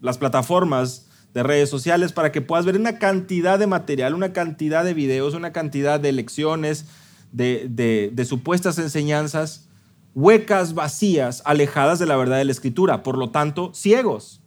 las 0.00 0.18
plataformas 0.18 1.08
de 1.34 1.42
redes 1.42 1.68
sociales 1.68 2.12
para 2.12 2.32
que 2.32 2.40
puedas 2.40 2.64
ver 2.64 2.76
una 2.76 2.98
cantidad 2.98 3.58
de 3.58 3.66
material, 3.66 4.14
una 4.14 4.32
cantidad 4.32 4.84
de 4.84 4.94
videos, 4.94 5.34
una 5.34 5.52
cantidad 5.52 6.00
de 6.00 6.12
lecciones, 6.12 6.86
de, 7.32 8.26
supuestas 8.28 8.78
enseñanzas 8.78 9.67
huecas, 10.18 10.74
vacías, 10.74 11.42
alejadas 11.44 12.00
de 12.00 12.06
la 12.06 12.16
verdad 12.16 12.38
de 12.38 12.44
la 12.44 12.50
escritura, 12.50 13.04
por 13.04 13.16
lo 13.16 13.30
tanto, 13.30 13.70
ciegos. 13.72 14.42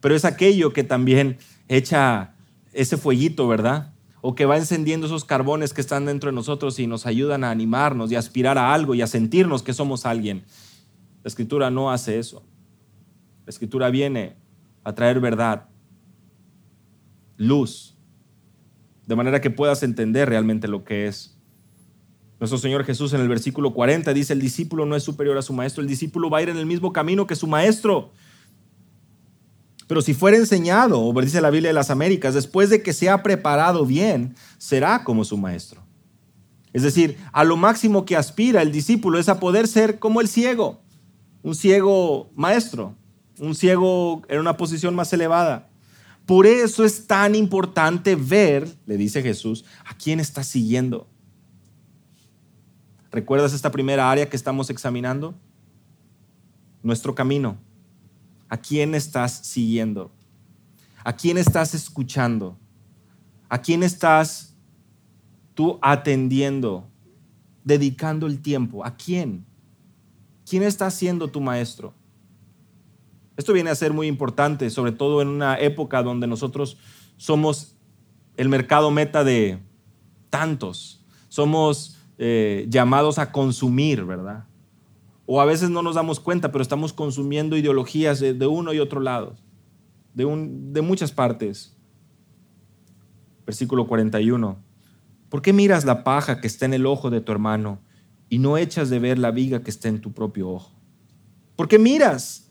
Pero 0.00 0.16
es 0.16 0.24
aquello 0.24 0.72
que 0.72 0.82
también 0.82 1.38
echa 1.68 2.34
ese 2.72 2.96
fueguito, 2.96 3.46
¿verdad? 3.46 3.94
O 4.22 4.34
que 4.34 4.44
va 4.44 4.56
encendiendo 4.56 5.06
esos 5.06 5.24
carbones 5.24 5.72
que 5.72 5.80
están 5.80 6.04
dentro 6.04 6.30
de 6.30 6.34
nosotros 6.34 6.80
y 6.80 6.88
nos 6.88 7.06
ayudan 7.06 7.44
a 7.44 7.52
animarnos 7.52 8.10
y 8.10 8.16
a 8.16 8.18
aspirar 8.18 8.58
a 8.58 8.74
algo 8.74 8.96
y 8.96 9.02
a 9.02 9.06
sentirnos 9.06 9.62
que 9.62 9.72
somos 9.72 10.04
alguien. 10.04 10.42
La 11.22 11.28
escritura 11.28 11.70
no 11.70 11.92
hace 11.92 12.18
eso. 12.18 12.42
La 13.44 13.50
escritura 13.50 13.88
viene 13.90 14.34
a 14.82 14.96
traer 14.96 15.20
verdad, 15.20 15.68
luz, 17.36 17.96
de 19.06 19.14
manera 19.14 19.40
que 19.40 19.50
puedas 19.50 19.84
entender 19.84 20.28
realmente 20.28 20.66
lo 20.66 20.82
que 20.82 21.06
es 21.06 21.35
nuestro 22.38 22.58
Señor 22.58 22.84
Jesús 22.84 23.12
en 23.14 23.20
el 23.20 23.28
versículo 23.28 23.72
40 23.72 24.12
dice, 24.12 24.34
el 24.34 24.40
discípulo 24.40 24.84
no 24.84 24.94
es 24.94 25.02
superior 25.02 25.38
a 25.38 25.42
su 25.42 25.52
maestro, 25.52 25.82
el 25.82 25.88
discípulo 25.88 26.28
va 26.28 26.38
a 26.38 26.42
ir 26.42 26.50
en 26.50 26.58
el 26.58 26.66
mismo 26.66 26.92
camino 26.92 27.26
que 27.26 27.34
su 27.34 27.46
maestro. 27.46 28.12
Pero 29.86 30.02
si 30.02 30.14
fuera 30.14 30.36
enseñado, 30.36 31.00
o 31.00 31.20
dice 31.20 31.40
la 31.40 31.50
Biblia 31.50 31.70
de 31.70 31.74
las 31.74 31.90
Américas, 31.90 32.34
después 32.34 32.68
de 32.70 32.82
que 32.82 32.92
se 32.92 33.08
ha 33.08 33.22
preparado 33.22 33.86
bien, 33.86 34.34
será 34.58 35.04
como 35.04 35.24
su 35.24 35.36
maestro. 35.38 35.82
Es 36.72 36.82
decir, 36.82 37.16
a 37.32 37.44
lo 37.44 37.56
máximo 37.56 38.04
que 38.04 38.16
aspira 38.16 38.60
el 38.60 38.72
discípulo 38.72 39.18
es 39.18 39.30
a 39.30 39.40
poder 39.40 39.66
ser 39.66 39.98
como 39.98 40.20
el 40.20 40.28
ciego, 40.28 40.82
un 41.42 41.54
ciego 41.54 42.30
maestro, 42.34 42.94
un 43.38 43.54
ciego 43.54 44.22
en 44.28 44.40
una 44.40 44.58
posición 44.58 44.94
más 44.94 45.10
elevada. 45.12 45.70
Por 46.26 46.46
eso 46.46 46.84
es 46.84 47.06
tan 47.06 47.34
importante 47.34 48.16
ver, 48.16 48.68
le 48.84 48.96
dice 48.96 49.22
Jesús, 49.22 49.64
a 49.86 49.96
quién 49.96 50.20
está 50.20 50.42
siguiendo. 50.42 51.08
¿Recuerdas 53.16 53.54
esta 53.54 53.72
primera 53.72 54.10
área 54.10 54.28
que 54.28 54.36
estamos 54.36 54.68
examinando? 54.68 55.34
Nuestro 56.82 57.14
camino. 57.14 57.56
¿A 58.50 58.58
quién 58.58 58.94
estás 58.94 59.32
siguiendo? 59.32 60.10
¿A 61.02 61.14
quién 61.14 61.38
estás 61.38 61.74
escuchando? 61.74 62.58
¿A 63.48 63.62
quién 63.62 63.82
estás 63.82 64.54
tú 65.54 65.78
atendiendo, 65.80 66.90
dedicando 67.64 68.26
el 68.26 68.42
tiempo? 68.42 68.84
¿A 68.84 68.94
quién? 68.94 69.46
¿Quién 70.46 70.62
está 70.62 70.90
siendo 70.90 71.28
tu 71.28 71.40
maestro? 71.40 71.94
Esto 73.38 73.54
viene 73.54 73.70
a 73.70 73.74
ser 73.76 73.94
muy 73.94 74.08
importante, 74.08 74.68
sobre 74.68 74.92
todo 74.92 75.22
en 75.22 75.28
una 75.28 75.58
época 75.58 76.02
donde 76.02 76.26
nosotros 76.26 76.76
somos 77.16 77.76
el 78.36 78.50
mercado 78.50 78.90
meta 78.90 79.24
de 79.24 79.58
tantos. 80.28 81.02
Somos 81.30 81.95
eh, 82.18 82.66
llamados 82.68 83.18
a 83.18 83.30
consumir, 83.30 84.04
¿verdad? 84.04 84.44
O 85.26 85.40
a 85.40 85.44
veces 85.44 85.70
no 85.70 85.82
nos 85.82 85.96
damos 85.96 86.20
cuenta, 86.20 86.52
pero 86.52 86.62
estamos 86.62 86.92
consumiendo 86.92 87.56
ideologías 87.56 88.20
de, 88.20 88.46
uno 88.46 88.72
y 88.72 88.78
otro 88.78 89.00
lado, 89.00 89.36
de, 90.14 90.24
un, 90.24 90.72
de 90.72 90.80
muchas 90.80 91.12
partes. 91.12 91.76
Versículo 93.44 93.86
41. 93.86 94.56
¿Por 95.28 95.42
qué 95.42 95.52
miras 95.52 95.84
la 95.84 96.04
paja 96.04 96.40
que 96.40 96.46
está 96.46 96.64
en 96.64 96.74
el 96.74 96.86
ojo 96.86 97.10
de 97.10 97.20
tu 97.20 97.32
hermano 97.32 97.80
y 98.28 98.38
no 98.38 98.56
echas 98.56 98.88
de 98.88 98.98
ver 98.98 99.18
la 99.18 99.30
viga 99.30 99.62
que 99.62 99.70
está 99.70 99.88
en 99.88 100.00
tu 100.00 100.12
propio 100.12 100.48
ojo? 100.48 100.72
¿Por 101.56 101.68
qué 101.68 101.78
miras 101.78 102.50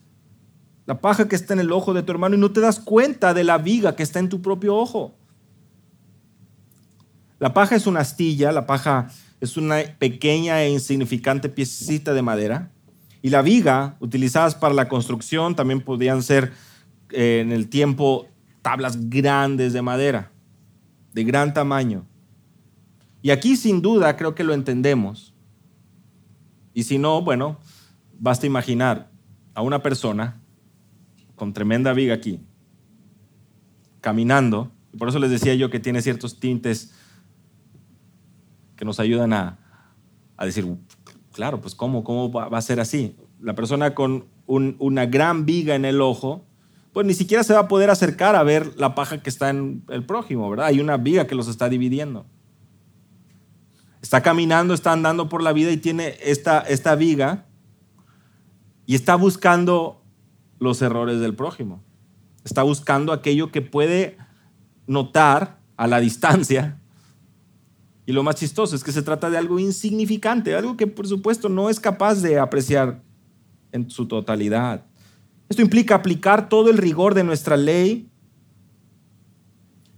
la 0.85 0.99
paja 0.99 1.27
que 1.27 1.35
está 1.35 1.53
en 1.53 1.61
el 1.61 1.71
ojo 1.71 1.93
de 1.93 2.03
tu 2.03 2.11
hermano 2.11 2.35
y 2.35 2.39
no 2.39 2.51
te 2.51 2.59
das 2.59 2.79
cuenta 2.79 3.33
de 3.33 3.43
la 3.43 3.57
viga 3.57 3.95
que 3.95 4.03
está 4.03 4.19
en 4.19 4.29
tu 4.29 4.41
propio 4.41 4.75
ojo? 4.75 5.15
La 7.39 7.53
paja 7.53 7.75
es 7.75 7.87
una 7.87 8.01
astilla, 8.01 8.51
la 8.51 8.65
paja 8.65 9.09
es 9.41 9.57
una 9.57 9.77
pequeña 9.99 10.63
e 10.63 10.69
insignificante 10.69 11.49
piecita 11.49 12.13
de 12.13 12.21
madera. 12.21 12.71
Y 13.21 13.29
la 13.29 13.41
viga, 13.41 13.97
utilizadas 13.99 14.55
para 14.55 14.73
la 14.73 14.87
construcción, 14.87 15.55
también 15.55 15.81
podían 15.81 16.21
ser 16.21 16.53
eh, 17.11 17.39
en 17.41 17.51
el 17.51 17.69
tiempo 17.69 18.27
tablas 18.61 19.09
grandes 19.09 19.73
de 19.73 19.81
madera, 19.81 20.31
de 21.13 21.23
gran 21.23 21.53
tamaño. 21.53 22.05
Y 23.21 23.31
aquí 23.31 23.55
sin 23.55 23.81
duda 23.81 24.15
creo 24.17 24.35
que 24.35 24.43
lo 24.43 24.53
entendemos. 24.53 25.33
Y 26.73 26.83
si 26.83 26.97
no, 26.97 27.21
bueno, 27.21 27.59
basta 28.19 28.45
imaginar 28.45 29.09
a 29.53 29.61
una 29.61 29.81
persona 29.81 30.41
con 31.35 31.53
tremenda 31.53 31.93
viga 31.93 32.13
aquí, 32.13 32.39
caminando. 34.01 34.71
Por 34.97 35.09
eso 35.09 35.19
les 35.19 35.31
decía 35.31 35.55
yo 35.55 35.69
que 35.69 35.79
tiene 35.79 36.01
ciertos 36.01 36.39
tintes 36.39 36.93
que 38.75 38.85
nos 38.85 38.99
ayudan 38.99 39.33
a, 39.33 39.57
decir, 40.39 40.67
claro, 41.33 41.61
pues 41.61 41.75
¿cómo, 41.75 42.03
cómo 42.03 42.31
va, 42.31 42.57
a 42.57 42.61
ser 42.61 42.79
así? 42.79 43.15
La 43.39 43.55
persona 43.55 43.95
con 43.95 44.25
una 44.45 45.05
gran 45.05 45.45
viga 45.45 45.75
en 45.75 45.85
el 45.85 46.01
ojo, 46.01 46.45
pues 46.93 47.05
ni 47.05 47.13
siquiera 47.13 47.43
se 47.43 47.53
va 47.53 47.61
a 47.61 47.67
poder 47.67 47.89
acercar 47.89 48.35
a 48.35 48.43
ver 48.43 48.73
la 48.77 48.95
paja 48.95 49.21
que 49.21 49.29
está 49.29 49.49
en 49.49 49.83
el 49.89 50.05
prójimo, 50.05 50.49
¿verdad? 50.49 50.67
Hay 50.67 50.79
una 50.79 50.97
viga 50.97 51.27
que 51.27 51.35
los 51.35 51.47
está 51.47 51.67
dividiendo. 51.67 52.25
Está 54.01 54.21
caminando, 54.21 54.73
está 54.73 54.93
andando 54.93 55.27
por 55.27 55.41
la 55.41 55.51
vida 55.51 55.71
y 55.71 55.77
tiene 55.77 56.15
esta, 56.21 56.59
esta 56.59 56.95
viga 56.95 57.47
y 58.85 58.95
está 58.95 59.15
buscando 59.15 60.03
los 60.59 60.81
errores 60.81 61.19
del 61.19 61.35
prójimo. 61.35 61.83
Está 62.43 62.63
buscando 62.63 63.11
aquello 63.11 63.51
que 63.51 63.61
puede 63.61 64.17
notar 64.87 65.59
a 65.77 65.87
la 65.87 65.99
distancia. 65.99 66.79
Y 68.05 68.13
lo 68.13 68.23
más 68.23 68.35
chistoso 68.35 68.75
es 68.75 68.83
que 68.83 68.91
se 68.91 69.01
trata 69.01 69.29
de 69.29 69.37
algo 69.37 69.59
insignificante, 69.59 70.55
algo 70.55 70.77
que 70.77 70.87
por 70.87 71.07
supuesto 71.07 71.49
no 71.49 71.69
es 71.69 71.79
capaz 71.79 72.21
de 72.21 72.37
apreciar 72.39 73.01
en 73.71 73.89
su 73.89 74.07
totalidad. 74.07 74.85
Esto 75.49 75.61
implica 75.61 75.95
aplicar 75.95 76.49
todo 76.49 76.69
el 76.69 76.77
rigor 76.77 77.13
de 77.13 77.23
nuestra 77.23 77.57
ley 77.57 78.09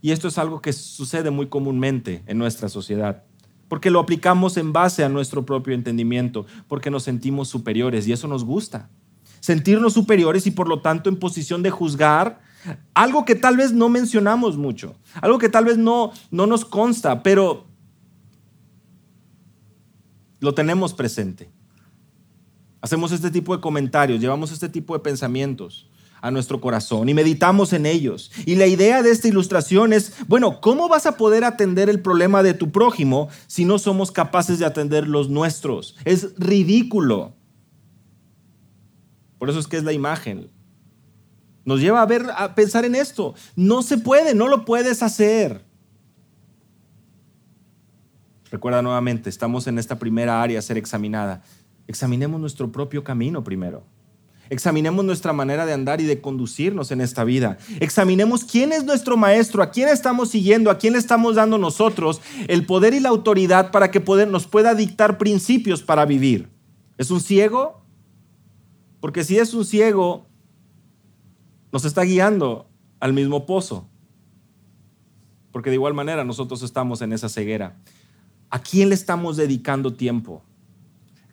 y 0.02 0.12
esto 0.12 0.28
es 0.28 0.38
algo 0.38 0.62
que 0.62 0.74
sucede 0.74 1.32
muy 1.32 1.48
comúnmente 1.48 2.24
en 2.28 2.38
nuestra 2.38 2.70
sociedad, 2.70 3.24
porque 3.67 3.89
lo 3.89 4.00
aplicamos 4.00 4.58
en 4.58 4.72
base 4.72 5.04
a 5.04 5.10
nuestro 5.10 5.46
propio 5.46 5.74
entendimiento, 5.74 6.46
porque 6.67 6.89
nos 6.89 7.04
sentimos 7.04 7.50
superiores 7.50 8.08
y 8.08 8.13
eso 8.13 8.28
nos 8.28 8.46
gusta. 8.46 8.89
Sentirnos 9.39 9.93
superiores 9.93 10.48
y 10.48 10.52
por 10.52 10.67
lo 10.67 10.82
tanto 10.82 11.10
en 11.10 11.17
posición 11.17 11.62
de 11.62 11.72
juzgar 11.72 12.41
algo 12.93 13.26
que 13.26 13.36
tal 13.36 13.58
vez 13.58 13.72
no 13.72 13.89
mencionamos 13.89 14.58
mucho, 14.58 14.96
algo 15.22 15.38
que 15.38 15.50
tal 15.50 15.65
vez 15.65 15.78
no, 15.78 16.12
no 16.32 16.48
nos 16.48 16.65
consta, 16.65 17.24
pero 17.24 17.66
lo 20.39 20.54
tenemos 20.54 20.93
presente. 20.93 21.50
Hacemos 22.82 23.12
este 23.12 23.32
tipo 23.32 23.56
de 23.56 23.62
comentarios, 23.62 24.19
llevamos 24.19 24.52
este 24.52 24.69
tipo 24.69 24.93
de 24.93 25.00
pensamientos 25.00 25.89
a 26.21 26.32
nuestro 26.32 26.60
corazón 26.62 27.10
y 27.10 27.13
meditamos 27.13 27.73
en 27.73 27.86
ellos. 27.86 28.32
Y 28.45 28.56
la 28.56 28.67
idea 28.67 29.02
de 29.02 29.12
esta 29.12 29.28
ilustración 29.28 29.93
es, 29.93 30.13
bueno, 30.28 30.62
¿cómo 30.62 30.88
vas 30.88 31.06
a 31.06 31.17
poder 31.17 31.43
atender 31.43 31.89
el 31.89 32.02
problema 32.02 32.43
de 32.43 32.54
tu 32.54 32.71
prójimo 32.71 33.30
si 33.47 33.65
no 33.65 33.80
somos 33.80 34.12
capaces 34.12 34.60
de 34.60 34.65
atender 34.65 35.08
los 35.08 35.30
nuestros? 35.30 35.95
Es 36.06 36.34
ridículo. 36.38 37.34
Por 39.38 39.50
eso 39.50 39.60
es 39.60 39.67
que 39.67 39.78
es 39.78 39.84
la 39.84 39.93
imagen. 39.93 40.50
Nos 41.65 41.82
lleva 41.82 42.02
a 42.02 42.06
ver 42.06 42.26
a 42.36 42.56
pensar 42.56 42.86
en 42.86 42.95
esto. 42.95 43.36
No 43.56 43.84
se 43.84 43.97
puede, 43.97 44.34
no 44.34 44.47
lo 44.47 44.65
puedes 44.65 45.04
hacer. 45.04 45.66
Recuerda 48.51 48.81
nuevamente, 48.81 49.29
estamos 49.29 49.67
en 49.67 49.77
esta 49.77 49.99
primera 49.99 50.41
área 50.41 50.60
a 50.60 50.62
ser 50.62 50.77
examinada. 50.77 51.43
Examinemos 51.88 52.39
nuestro 52.39 52.71
propio 52.71 53.03
camino 53.03 53.43
primero. 53.43 53.83
Examinemos 54.49 55.03
nuestra 55.03 55.33
manera 55.33 55.65
de 55.65 55.73
andar 55.73 55.99
y 55.99 56.05
de 56.05 56.21
conducirnos 56.21 56.91
en 56.91 57.01
esta 57.01 57.23
vida. 57.23 57.57
Examinemos 57.79 58.45
quién 58.45 58.71
es 58.71 58.86
nuestro 58.86 59.17
maestro, 59.17 59.62
a 59.62 59.71
quién 59.71 59.89
estamos 59.89 60.29
siguiendo, 60.29 60.71
a 60.71 60.77
quién 60.77 60.93
le 60.93 60.99
estamos 60.99 61.36
dando 61.36 61.57
nosotros 61.57 62.21
el 62.47 62.65
poder 62.65 62.93
y 62.93 63.01
la 63.01 63.10
autoridad 63.10 63.71
para 63.71 63.91
que 63.91 63.99
nos 64.25 64.47
pueda 64.47 64.73
dictar 64.73 65.17
principios 65.17 65.83
para 65.83 66.05
vivir. 66.05 66.49
¿Es 66.97 67.12
un 67.12 67.19
ciego? 67.19 67.81
Porque 69.01 69.23
si 69.23 69.38
es 69.38 69.53
un 69.53 69.65
ciego, 69.65 70.25
nos 71.73 71.83
está 71.83 72.03
guiando 72.03 72.69
al 72.99 73.13
mismo 73.13 73.45
pozo. 73.45 73.88
Porque 75.51 75.69
de 75.69 75.75
igual 75.75 75.93
manera 75.93 76.23
nosotros 76.23 76.63
estamos 76.63 77.01
en 77.01 77.12
esa 77.12 77.27
ceguera. 77.27 77.77
¿A 78.49 78.60
quién 78.60 78.89
le 78.89 78.95
estamos 78.95 79.38
dedicando 79.38 79.93
tiempo? 79.93 80.43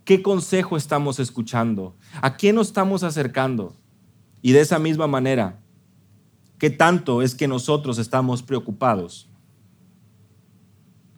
¿Qué 0.04 0.22
consejo 0.22 0.76
estamos 0.76 1.18
escuchando? 1.18 1.96
¿A 2.20 2.36
quién 2.36 2.56
nos 2.56 2.68
estamos 2.68 3.02
acercando? 3.02 3.74
Y 4.42 4.52
de 4.52 4.60
esa 4.60 4.78
misma 4.78 5.06
manera, 5.06 5.60
¿qué 6.58 6.70
tanto 6.70 7.22
es 7.22 7.34
que 7.34 7.48
nosotros 7.48 7.98
estamos 7.98 8.42
preocupados 8.42 9.30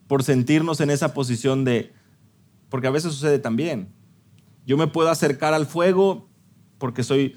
por 0.07 0.23
sentirnos 0.23 0.81
en 0.81 0.91
esa 0.91 1.15
posición 1.15 1.65
de, 1.65 1.93
porque 2.69 2.87
a 2.87 2.93
veces 2.93 3.13
sucede 3.13 3.39
también, 3.39 3.93
yo 4.65 4.77
me 4.77 4.87
puedo 4.87 5.11
acercar 5.11 5.55
al 5.55 5.67
fuego 5.67 6.29
porque 6.79 7.03
soy 7.03 7.37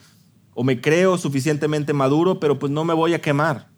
o 0.53 0.63
me 0.63 0.81
creo 0.81 1.17
suficientemente 1.17 1.93
maduro, 1.93 2.39
pero 2.39 2.59
pues 2.59 2.71
no 2.71 2.83
me 2.83 2.93
voy 2.93 3.13
a 3.13 3.21
quemar. 3.21 3.69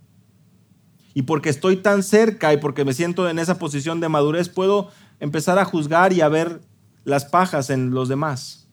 Y 1.13 1.24
porque 1.24 1.50
estoy 1.50 1.78
tan 1.78 2.04
cerca 2.04 2.54
y 2.54 2.58
porque 2.58 2.86
me 2.86 2.93
siento 2.93 3.30
en 3.30 3.39
esa 3.39 3.60
posición 3.60 4.00
de 4.00 4.10
madurez, 4.10 4.50
puedo 4.50 4.89
empezar 5.19 5.60
a 5.60 5.65
juzgar 5.65 6.13
y 6.13 6.21
a 6.21 6.30
ver 6.30 6.62
las 7.04 7.26
pajas 7.26 7.69
en 7.69 7.91
los 7.91 8.10
demás. 8.10 8.67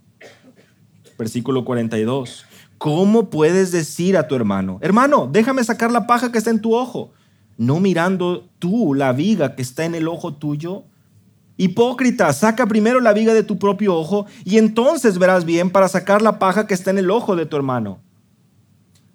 Versículo 1.18 1.64
42. 1.64 2.44
¿Cómo 2.78 3.28
puedes 3.28 3.72
decir 3.72 4.16
a 4.16 4.28
tu 4.28 4.36
hermano, 4.36 4.78
hermano, 4.80 5.28
déjame 5.30 5.64
sacar 5.64 5.90
la 5.90 6.06
paja 6.06 6.30
que 6.30 6.38
está 6.38 6.50
en 6.50 6.60
tu 6.60 6.76
ojo, 6.76 7.12
no 7.56 7.80
mirando 7.80 8.48
tú 8.60 8.94
la 8.94 9.12
viga 9.12 9.56
que 9.56 9.62
está 9.62 9.84
en 9.84 9.96
el 9.96 10.06
ojo 10.06 10.34
tuyo? 10.34 10.84
Hipócrita, 11.56 12.32
saca 12.32 12.66
primero 12.66 13.00
la 13.00 13.12
viga 13.12 13.34
de 13.34 13.42
tu 13.42 13.58
propio 13.58 13.96
ojo 13.96 14.26
y 14.44 14.58
entonces 14.58 15.18
verás 15.18 15.44
bien 15.44 15.70
para 15.70 15.88
sacar 15.88 16.22
la 16.22 16.38
paja 16.38 16.68
que 16.68 16.74
está 16.74 16.92
en 16.92 16.98
el 16.98 17.10
ojo 17.10 17.34
de 17.34 17.46
tu 17.46 17.56
hermano. 17.56 17.98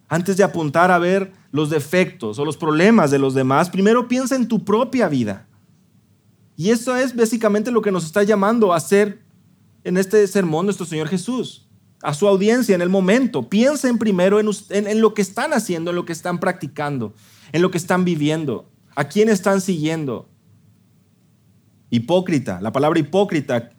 Antes 0.10 0.36
de 0.36 0.44
apuntar 0.44 0.92
a 0.92 1.00
ver 1.00 1.32
los 1.54 1.70
defectos 1.70 2.39
o 2.39 2.46
los 2.46 2.58
problemas 2.58 3.12
de 3.12 3.20
los 3.20 3.36
demás, 3.36 3.70
primero 3.70 4.08
piensa 4.08 4.36
en 4.36 4.48
tu 4.48 4.66
propia 4.66 5.08
vida. 5.08 5.48
Y 6.58 6.72
eso 6.72 6.96
es 6.96 7.16
básicamente 7.16 7.70
lo 7.70 7.84
que 7.84 7.92
nos 7.92 8.06
está 8.06 8.24
llamando 8.24 8.74
a 8.74 8.78
hacer 8.78 9.22
en 9.84 9.98
este 9.98 10.26
sermón 10.26 10.66
nuestro 10.66 10.88
Señor 10.88 11.10
Jesús, 11.10 11.70
a 12.02 12.16
su 12.16 12.28
audiencia 12.28 12.74
en 12.74 12.82
el 12.82 12.89
momento. 12.89 13.50
Piensen 13.50 14.00
primero 14.00 14.39
en, 14.39 14.50
en, 14.72 15.00
lo 15.00 15.13
que 15.13 15.22
están 15.22 15.54
haciendo, 15.54 15.92
en 15.92 15.96
lo 15.96 16.06
que 16.06 16.12
están 16.12 16.39
practicando, 16.39 17.13
en 17.52 17.62
lo 17.62 17.70
que 17.70 17.78
están 17.78 18.04
viviendo, 18.04 18.68
a 18.96 19.08
quién 19.08 19.30
están 19.30 19.62
siguiendo. 19.62 20.28
Hipócrita, 21.92 22.62
la 22.62 22.72
palabra 22.72 23.00
hipócrita 23.00 23.70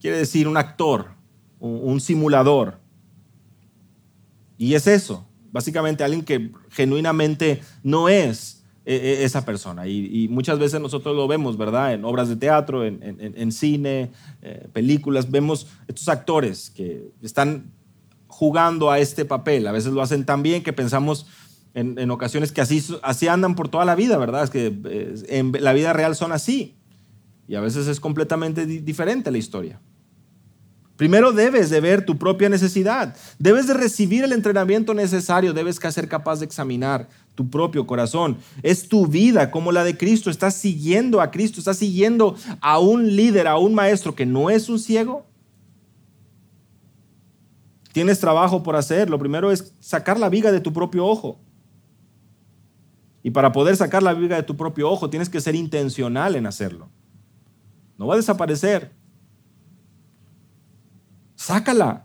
quiere 0.00 0.16
decir 0.16 0.48
un 0.48 0.56
actor, 0.56 1.10
un 1.60 2.00
simulador. 2.00 2.80
Y 4.58 4.74
es 4.74 4.88
eso, 4.88 5.28
básicamente 5.52 6.02
alguien 6.02 6.24
que 6.24 6.50
genuinamente 6.70 7.60
no 7.82 8.08
es 8.08 8.64
e, 8.84 8.96
e, 8.96 9.24
esa 9.24 9.44
persona. 9.44 9.86
Y, 9.86 10.26
muchas 10.28 10.58
veces 10.58 10.80
nosotros 10.80 11.14
lo 11.14 11.28
vemos, 11.28 11.56
¿verdad? 11.56 11.94
En 11.94 12.04
obras 12.04 12.28
de 12.28 12.36
teatro, 12.36 12.84
en, 12.84 13.52
cine, 13.52 14.10
eh, 14.42 14.66
películas, 14.72 15.30
vemos 15.30 15.68
estos 15.86 16.08
actores 16.08 16.70
que 16.70 17.12
están 17.22 17.70
jugando 18.26 18.90
a 18.90 18.98
este 18.98 19.24
papel. 19.24 19.66
A 19.68 19.72
veces 19.72 19.92
lo 19.92 20.02
hacen 20.02 20.24
tan 20.24 20.42
bien 20.42 20.62
que 20.62 20.72
pensamos 20.72 21.26
en, 21.74 22.10
ocasiones 22.10 22.50
que 22.50 22.60
así, 22.60 22.84
así 23.02 23.28
andan 23.28 23.54
por 23.54 23.68
toda 23.68 23.84
la 23.84 23.94
vida, 23.94 24.18
¿verdad? 24.18 24.44
Es 24.44 24.50
que 24.50 24.74
eh, 24.84 25.14
en 25.28 25.52
la 25.60 25.72
vida 25.72 25.92
real 25.92 26.16
son 26.16 26.32
así. 26.32 26.74
Y 27.46 27.54
a 27.54 27.60
veces 27.60 27.86
es 27.86 28.00
completamente 28.00 28.66
diferente 28.66 29.30
la 29.30 29.38
historia. 29.38 29.80
Primero 31.02 31.32
debes 31.32 31.68
de 31.68 31.80
ver 31.80 32.06
tu 32.06 32.16
propia 32.16 32.48
necesidad, 32.48 33.16
debes 33.36 33.66
de 33.66 33.74
recibir 33.74 34.22
el 34.22 34.30
entrenamiento 34.30 34.94
necesario, 34.94 35.52
debes 35.52 35.74
ser 35.74 36.06
capaz 36.06 36.38
de 36.38 36.44
examinar 36.44 37.08
tu 37.34 37.50
propio 37.50 37.88
corazón. 37.88 38.36
Es 38.62 38.86
tu 38.86 39.08
vida 39.08 39.50
como 39.50 39.72
la 39.72 39.82
de 39.82 39.98
Cristo, 39.98 40.30
estás 40.30 40.54
siguiendo 40.54 41.20
a 41.20 41.32
Cristo, 41.32 41.58
estás 41.58 41.78
siguiendo 41.78 42.36
a 42.60 42.78
un 42.78 43.16
líder, 43.16 43.48
a 43.48 43.58
un 43.58 43.74
maestro 43.74 44.14
que 44.14 44.26
no 44.26 44.48
es 44.48 44.68
un 44.68 44.78
ciego. 44.78 45.26
Tienes 47.92 48.20
trabajo 48.20 48.62
por 48.62 48.76
hacer, 48.76 49.10
lo 49.10 49.18
primero 49.18 49.50
es 49.50 49.74
sacar 49.80 50.20
la 50.20 50.28
viga 50.28 50.52
de 50.52 50.60
tu 50.60 50.72
propio 50.72 51.04
ojo. 51.04 51.40
Y 53.24 53.32
para 53.32 53.50
poder 53.50 53.76
sacar 53.76 54.04
la 54.04 54.14
viga 54.14 54.36
de 54.36 54.44
tu 54.44 54.56
propio 54.56 54.88
ojo 54.88 55.10
tienes 55.10 55.28
que 55.28 55.40
ser 55.40 55.56
intencional 55.56 56.36
en 56.36 56.46
hacerlo. 56.46 56.90
No 57.98 58.06
va 58.06 58.14
a 58.14 58.18
desaparecer, 58.18 58.92
sácala. 61.42 62.04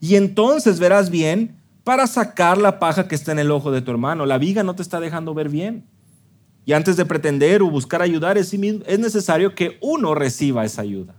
Y 0.00 0.16
entonces 0.16 0.78
verás 0.78 1.10
bien 1.10 1.56
para 1.82 2.06
sacar 2.06 2.58
la 2.58 2.78
paja 2.78 3.08
que 3.08 3.14
está 3.14 3.32
en 3.32 3.38
el 3.38 3.50
ojo 3.50 3.70
de 3.70 3.82
tu 3.82 3.90
hermano. 3.90 4.26
La 4.26 4.38
viga 4.38 4.62
no 4.62 4.74
te 4.74 4.82
está 4.82 5.00
dejando 5.00 5.34
ver 5.34 5.48
bien. 5.48 5.86
Y 6.64 6.72
antes 6.72 6.96
de 6.96 7.06
pretender 7.06 7.62
o 7.62 7.70
buscar 7.70 8.02
ayudar 8.02 8.36
es 8.38 8.52
necesario 8.52 9.54
que 9.54 9.78
uno 9.80 10.14
reciba 10.14 10.64
esa 10.64 10.82
ayuda. 10.82 11.14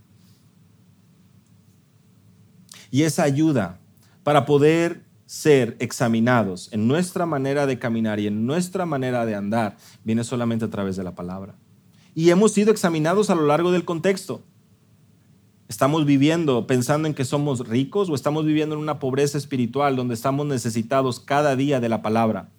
Y 2.91 3.03
esa 3.03 3.23
ayuda 3.23 3.79
para 4.23 4.45
poder 4.45 5.03
ser 5.25 5.77
examinados 5.79 6.69
en 6.73 6.87
nuestra 6.87 7.25
manera 7.25 7.65
de 7.65 7.79
caminar 7.79 8.19
y 8.19 8.27
en 8.27 8.45
nuestra 8.45 8.85
manera 8.85 9.25
de 9.25 9.33
andar 9.33 9.77
viene 10.03 10.23
solamente 10.23 10.65
a 10.65 10.69
través 10.69 10.95
de 10.95 11.03
la 11.03 11.15
palabra. 11.15 11.55
Y 12.13 12.29
hemos 12.29 12.51
sido 12.51 12.71
examinados 12.71 13.29
a 13.29 13.35
lo 13.35 13.47
largo 13.47 13.71
del 13.71 13.85
contexto. 13.85 14.43
¿Estamos 15.71 16.05
viviendo 16.05 16.67
pensando 16.67 17.07
en 17.07 17.13
que 17.13 17.23
somos 17.23 17.65
ricos 17.65 18.09
o 18.09 18.13
estamos 18.13 18.43
viviendo 18.43 18.75
en 18.75 18.81
una 18.81 18.99
pobreza 18.99 19.37
espiritual 19.37 19.95
donde 19.95 20.15
estamos 20.15 20.45
necesitados 20.45 21.21
cada 21.21 21.55
día 21.55 21.79
de 21.79 21.87
la 21.87 22.01
palabra? 22.01 22.49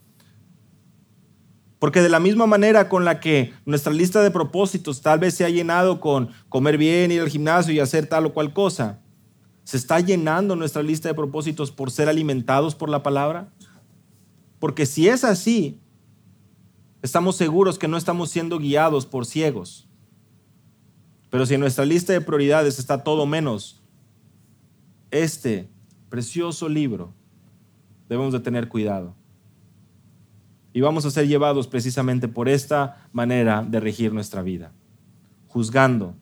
Porque 1.79 2.01
de 2.01 2.09
la 2.09 2.21
misma 2.21 2.47
manera 2.47 2.89
con 2.89 3.05
la 3.05 3.21
que 3.21 3.53
nuestra 3.67 3.93
lista 3.93 4.23
de 4.23 4.31
propósitos 4.31 5.03
tal 5.03 5.19
vez 5.19 5.35
se 5.35 5.45
ha 5.45 5.51
llenado 5.51 6.01
con 6.01 6.31
comer 6.49 6.79
bien, 6.79 7.13
ir 7.13 7.21
al 7.21 7.29
gimnasio 7.29 7.75
y 7.75 7.81
hacer 7.81 8.07
tal 8.07 8.25
o 8.25 8.33
cual 8.33 8.55
cosa, 8.55 9.03
¿se 9.65 9.77
está 9.77 10.01
llenando 10.01 10.57
nuestra 10.57 10.83
lista 10.83 11.11
de 11.11 11.15
propósitos 11.15 11.71
por 11.71 11.91
ser 11.91 12.09
alimentados 12.09 12.75
por 12.75 12.89
la 12.89 13.03
palabra? 13.03 13.53
Porque 14.59 14.87
si 14.87 15.09
es 15.09 15.23
así, 15.23 15.83
estamos 17.03 17.37
seguros 17.37 17.79
que 17.79 17.89
no 17.89 17.99
estamos 17.99 18.31
siendo 18.31 18.59
guiados 18.59 19.05
por 19.05 19.27
ciegos 19.27 19.87
pero 21.33 21.47
si 21.47 21.55
en 21.55 21.61
nuestra 21.61 21.87
lista 21.87 22.13
de 22.13 22.21
prioridades 22.21 22.79
está 22.79 23.03
todo 23.03 23.25
menos 23.25 23.83
este 25.11 25.67
precioso 26.11 26.69
libro 26.69 27.15
debemos 28.07 28.35
de 28.35 28.41
tener 28.41 28.69
cuidado. 28.69 29.15
Y 30.75 30.83
vamos 30.83 31.07
a 31.07 31.11
ser 31.11 31.27
llevados 31.27 31.67
precisamente 31.69 32.29
por 32.29 32.51
esta 32.51 33.09
manera 33.15 33.63
de 33.67 33.81
regir 33.81 34.13
nuestra 34.13 34.43
vida, 34.43 34.73
juzgando, 35.49 36.17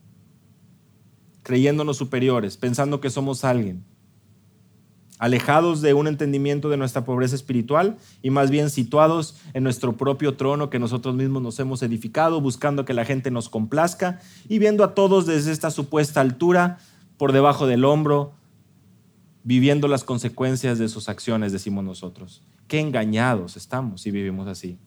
creyéndonos 1.42 1.96
superiores, 1.96 2.56
pensando 2.56 3.00
que 3.00 3.10
somos 3.10 3.42
alguien, 3.42 3.84
alejados 5.20 5.82
de 5.82 5.92
un 5.92 6.08
entendimiento 6.08 6.70
de 6.70 6.78
nuestra 6.78 7.04
pobreza 7.04 7.36
espiritual 7.36 7.98
y 8.22 8.30
más 8.30 8.50
bien 8.50 8.70
situados 8.70 9.36
en 9.52 9.62
nuestro 9.62 9.96
propio 9.98 10.34
trono 10.34 10.70
que 10.70 10.78
nosotros 10.78 11.14
mismos 11.14 11.42
nos 11.42 11.60
hemos 11.60 11.82
edificado, 11.82 12.40
buscando 12.40 12.86
que 12.86 12.94
la 12.94 13.04
gente 13.04 13.30
nos 13.30 13.50
complazca 13.50 14.18
y 14.48 14.58
viendo 14.58 14.82
a 14.82 14.94
todos 14.94 15.26
desde 15.26 15.52
esta 15.52 15.70
supuesta 15.70 16.22
altura, 16.22 16.78
por 17.18 17.32
debajo 17.32 17.66
del 17.66 17.84
hombro, 17.84 18.32
viviendo 19.44 19.88
las 19.88 20.04
consecuencias 20.04 20.78
de 20.78 20.88
sus 20.88 21.10
acciones, 21.10 21.52
decimos 21.52 21.84
nosotros. 21.84 22.42
Qué 22.66 22.80
engañados 22.80 23.58
estamos 23.58 24.00
si 24.00 24.10
vivimos 24.10 24.48
así. 24.48 24.78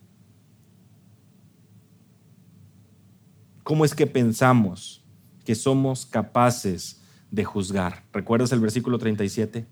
¿Cómo 3.61 3.85
es 3.85 3.93
que 3.93 4.07
pensamos 4.07 5.03
que 5.45 5.53
somos 5.53 6.07
capaces 6.07 7.01
de 7.29 7.43
juzgar? 7.43 8.03
¿Recuerdas 8.11 8.51
el 8.51 8.61
versículo 8.61 8.97
37? 8.97 9.67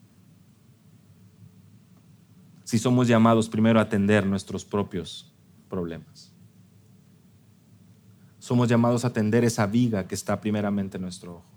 Si 2.71 2.79
somos 2.79 3.05
llamados 3.05 3.49
primero 3.49 3.79
a 3.79 3.81
atender 3.81 4.25
nuestros 4.25 4.63
propios 4.63 5.29
problemas. 5.69 6.31
Somos 8.39 8.69
llamados 8.69 9.03
a 9.03 9.09
atender 9.09 9.43
esa 9.43 9.65
viga 9.65 10.07
que 10.07 10.15
está 10.15 10.39
primeramente 10.39 10.95
en 10.95 11.01
nuestro 11.01 11.33
ojo. 11.33 11.51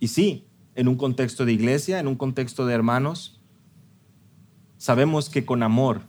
Y 0.00 0.08
sí, 0.08 0.46
en 0.74 0.86
un 0.86 0.96
contexto 0.96 1.46
de 1.46 1.54
iglesia, 1.54 1.98
en 1.98 2.08
un 2.08 2.16
contexto 2.16 2.66
de 2.66 2.74
hermanos, 2.74 3.40
sabemos 4.76 5.30
que 5.30 5.46
con 5.46 5.62
amor 5.62 6.02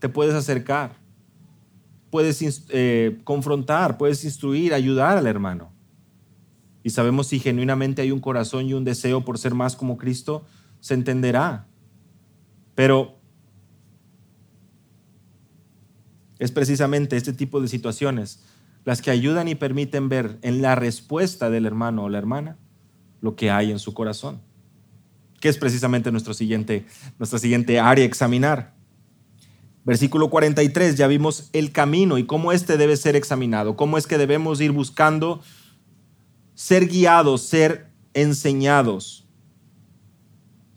te 0.00 0.08
puedes 0.08 0.34
acercar, 0.34 0.96
puedes 2.10 2.66
eh, 2.70 3.20
confrontar, 3.22 3.98
puedes 3.98 4.24
instruir, 4.24 4.74
ayudar 4.74 5.16
al 5.16 5.28
hermano. 5.28 5.70
Y 6.82 6.90
sabemos 6.90 7.28
si 7.28 7.38
genuinamente 7.38 8.02
hay 8.02 8.10
un 8.10 8.18
corazón 8.18 8.66
y 8.66 8.74
un 8.74 8.82
deseo 8.82 9.24
por 9.24 9.38
ser 9.38 9.54
más 9.54 9.76
como 9.76 9.96
Cristo, 9.96 10.44
se 10.80 10.94
entenderá. 10.94 11.68
Pero 12.76 13.18
es 16.38 16.52
precisamente 16.52 17.16
este 17.16 17.32
tipo 17.32 17.60
de 17.60 17.66
situaciones 17.66 18.44
las 18.84 19.02
que 19.02 19.10
ayudan 19.10 19.48
y 19.48 19.56
permiten 19.56 20.08
ver 20.08 20.38
en 20.42 20.62
la 20.62 20.76
respuesta 20.76 21.50
del 21.50 21.66
hermano 21.66 22.04
o 22.04 22.08
la 22.08 22.18
hermana 22.18 22.58
lo 23.20 23.34
que 23.34 23.50
hay 23.50 23.72
en 23.72 23.80
su 23.80 23.94
corazón, 23.94 24.42
que 25.40 25.48
es 25.48 25.58
precisamente 25.58 26.12
nuestro 26.12 26.34
siguiente, 26.34 26.86
nuestra 27.18 27.40
siguiente 27.40 27.80
área 27.80 28.04
a 28.04 28.06
examinar. 28.06 28.76
Versículo 29.84 30.28
43, 30.28 30.96
ya 30.96 31.06
vimos 31.06 31.48
el 31.52 31.72
camino 31.72 32.18
y 32.18 32.26
cómo 32.26 32.52
éste 32.52 32.76
debe 32.76 32.96
ser 32.96 33.16
examinado, 33.16 33.74
cómo 33.74 33.96
es 33.96 34.06
que 34.06 34.18
debemos 34.18 34.60
ir 34.60 34.72
buscando 34.72 35.40
ser 36.54 36.86
guiados, 36.86 37.40
ser 37.42 37.90
enseñados 38.12 39.26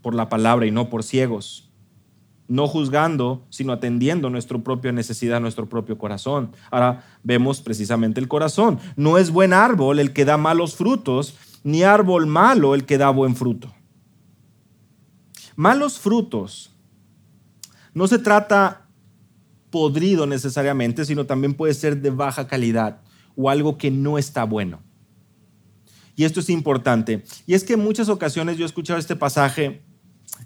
por 0.01 0.15
la 0.15 0.29
palabra 0.29 0.65
y 0.65 0.71
no 0.71 0.89
por 0.89 1.03
ciegos 1.03 1.68
no 2.49 2.67
juzgando, 2.67 3.45
sino 3.49 3.71
atendiendo 3.71 4.29
nuestra 4.29 4.57
propia 4.57 4.91
necesidad, 4.91 5.39
nuestro 5.39 5.69
propio 5.69 5.97
corazón. 5.97 6.51
Ahora 6.71 7.05
vemos 7.23 7.62
precisamente 7.62 8.19
el 8.19 8.27
corazón. 8.27 8.79
No 8.95 9.17
es 9.17 9.31
buen 9.31 9.53
árbol 9.53 9.99
el 9.99 10.12
que 10.12 10.25
da 10.25 10.35
malos 10.35 10.75
frutos, 10.75 11.38
ni 11.63 11.83
árbol 11.83 12.25
malo 12.25 12.73
el 12.73 12.85
que 12.85 12.97
da 12.97 13.12
buen 13.12 13.35
fruto. 13.35 13.73
Malos 15.55 15.99
frutos 15.99 16.71
no 17.93 18.07
se 18.07 18.17
trata 18.17 18.88
podrido 19.69 20.25
necesariamente, 20.25 21.05
sino 21.05 21.25
también 21.25 21.53
puede 21.53 21.75
ser 21.75 22.01
de 22.01 22.09
baja 22.09 22.47
calidad 22.47 23.01
o 23.35 23.49
algo 23.49 23.77
que 23.77 23.91
no 23.91 24.17
está 24.17 24.43
bueno. 24.43 24.81
Y 26.15 26.25
esto 26.25 26.39
es 26.39 26.49
importante. 26.49 27.23
Y 27.45 27.53
es 27.53 27.63
que 27.63 27.73
en 27.73 27.79
muchas 27.81 28.09
ocasiones 28.09 28.57
yo 28.57 28.63
he 28.63 28.65
escuchado 28.65 28.99
este 28.99 29.15
pasaje 29.15 29.83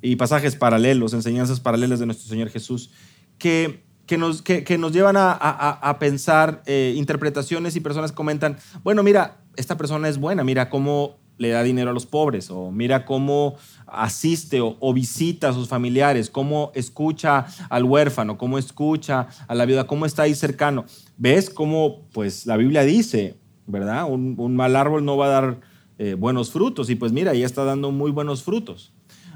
y 0.02 0.15
pasajes 0.15 0.56
paralelos, 0.56 1.13
enseñanzas 1.13 1.60
paralelas 1.60 2.00
de 2.00 2.06
nuestro 2.06 2.28
Señor 2.28 2.50
Jesús, 2.50 2.91
que, 3.38 3.84
que, 4.06 4.17
nos, 4.17 4.41
que, 4.41 4.78
nos 4.78 4.91
llevan 4.91 5.17
a, 5.17 5.32
a, 5.32 6.00
pensar 6.00 6.62
eh, 6.65 6.93
interpretaciones 6.96 7.76
y 7.76 7.80
personas 7.80 8.12
comentan, 8.12 8.58
bueno, 8.84 9.04
mira, 9.04 9.38
esta 9.56 9.78
persona 9.78 10.10
es 10.10 10.17
buena, 10.17 10.43
mira 10.43 10.69
cómo 10.69 11.17
le 11.38 11.50
da 11.50 11.63
dinero 11.63 11.89
a 11.89 11.93
los 11.93 12.06
pobres, 12.06 12.50
o 12.52 12.72
mira 12.72 13.06
cómo 13.06 13.56
asiste 13.88 14.60
o, 14.62 14.93
visita 14.93 15.50
a 15.50 15.54
sus 15.54 15.67
familiares, 15.67 16.30
cómo 16.30 16.72
escucha 16.76 17.46
al 17.69 17.84
huérfano, 17.84 18.38
cómo 18.38 18.58
escucha 18.58 19.28
a 19.48 19.56
la 19.56 19.65
viuda, 19.65 19.88
cómo 19.88 20.06
está 20.06 20.24
ahí 20.24 20.36
cercano. 20.36 20.86
¿Ves 21.17 21.50
cómo, 21.50 22.08
pues 22.13 22.46
la 22.46 22.58
Biblia 22.58 22.84
dice, 22.84 23.36
¿verdad? 23.67 24.06
Un, 24.10 24.56
mal 24.56 24.76
árbol 24.76 25.04
no 25.04 25.17
va 25.17 25.26
a 25.26 25.30
dar 25.30 25.60
eh, 25.98 26.15
buenos 26.17 26.52
frutos, 26.52 26.89
y 26.89 26.96
pues 26.96 27.12
mira, 27.12 27.34
ya 27.34 27.46
está 27.46 27.63
dando 27.63 27.91
muy 27.91 28.12
buenos 28.12 28.43
frutos. 28.43 28.92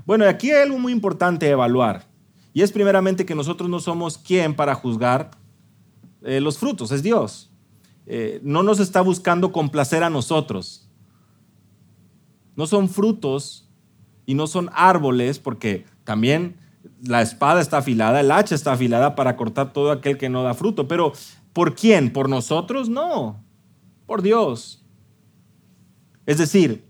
Bueno, 0.07 0.25
aquí 0.25 0.51
hay 0.51 0.63
algo 0.63 0.79
muy 0.79 0.93
importante 0.93 1.47
a 1.47 1.51
evaluar, 1.51 2.07
y 2.53 2.61
es 2.61 2.71
primeramente 2.71 3.25
que 3.25 3.35
nosotros 3.35 3.69
no 3.69 3.81
somos 3.81 4.17
quien 4.17 4.55
para 4.55 4.73
juzgar 4.73 5.31
eh, 6.23 6.39
los 6.39 6.57
frutos, 6.57 6.93
es 6.93 7.03
Dios. 7.03 7.51
Eh, 8.05 8.39
no 8.41 8.63
nos 8.63 8.79
está 8.79 9.01
buscando 9.01 9.51
complacer 9.51 10.03
a 10.03 10.09
nosotros. 10.09 10.89
No 12.55 12.67
son 12.67 12.87
frutos 12.87 13.69
y 14.25 14.33
no 14.33 14.47
son 14.47 14.69
árboles, 14.71 15.39
porque 15.39 15.85
también 16.05 16.55
la 17.03 17.21
espada 17.21 17.59
está 17.59 17.79
afilada, 17.79 18.21
el 18.21 18.31
hacha 18.31 18.55
está 18.55 18.71
afilada 18.71 19.13
para 19.13 19.35
cortar 19.35 19.73
todo 19.73 19.91
aquel 19.91 20.17
que 20.17 20.29
no 20.29 20.41
da 20.41 20.53
fruto. 20.53 20.87
Pero 20.87 21.11
¿por 21.51 21.75
quién? 21.75 22.13
¿Por 22.13 22.29
nosotros? 22.29 22.87
No, 22.87 23.43
por 24.05 24.21
Dios. 24.21 24.85
Es 26.25 26.37
decir, 26.37 26.86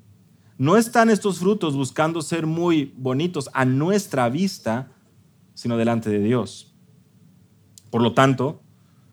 no 0.58 0.76
están 0.76 1.10
estos 1.10 1.39
frutos 1.39 1.76
buscando 1.76 2.22
ser 2.22 2.48
muy 2.48 2.93
bonitos 2.98 3.50
a 3.54 3.63
nuestra 3.65 4.28
vista, 4.30 4.91
sino 5.54 5.78
delante 5.78 6.10
de 6.10 6.20
Dios. 6.20 6.74
Por 7.91 8.02
lo 8.02 8.13
tanto, 8.13 8.62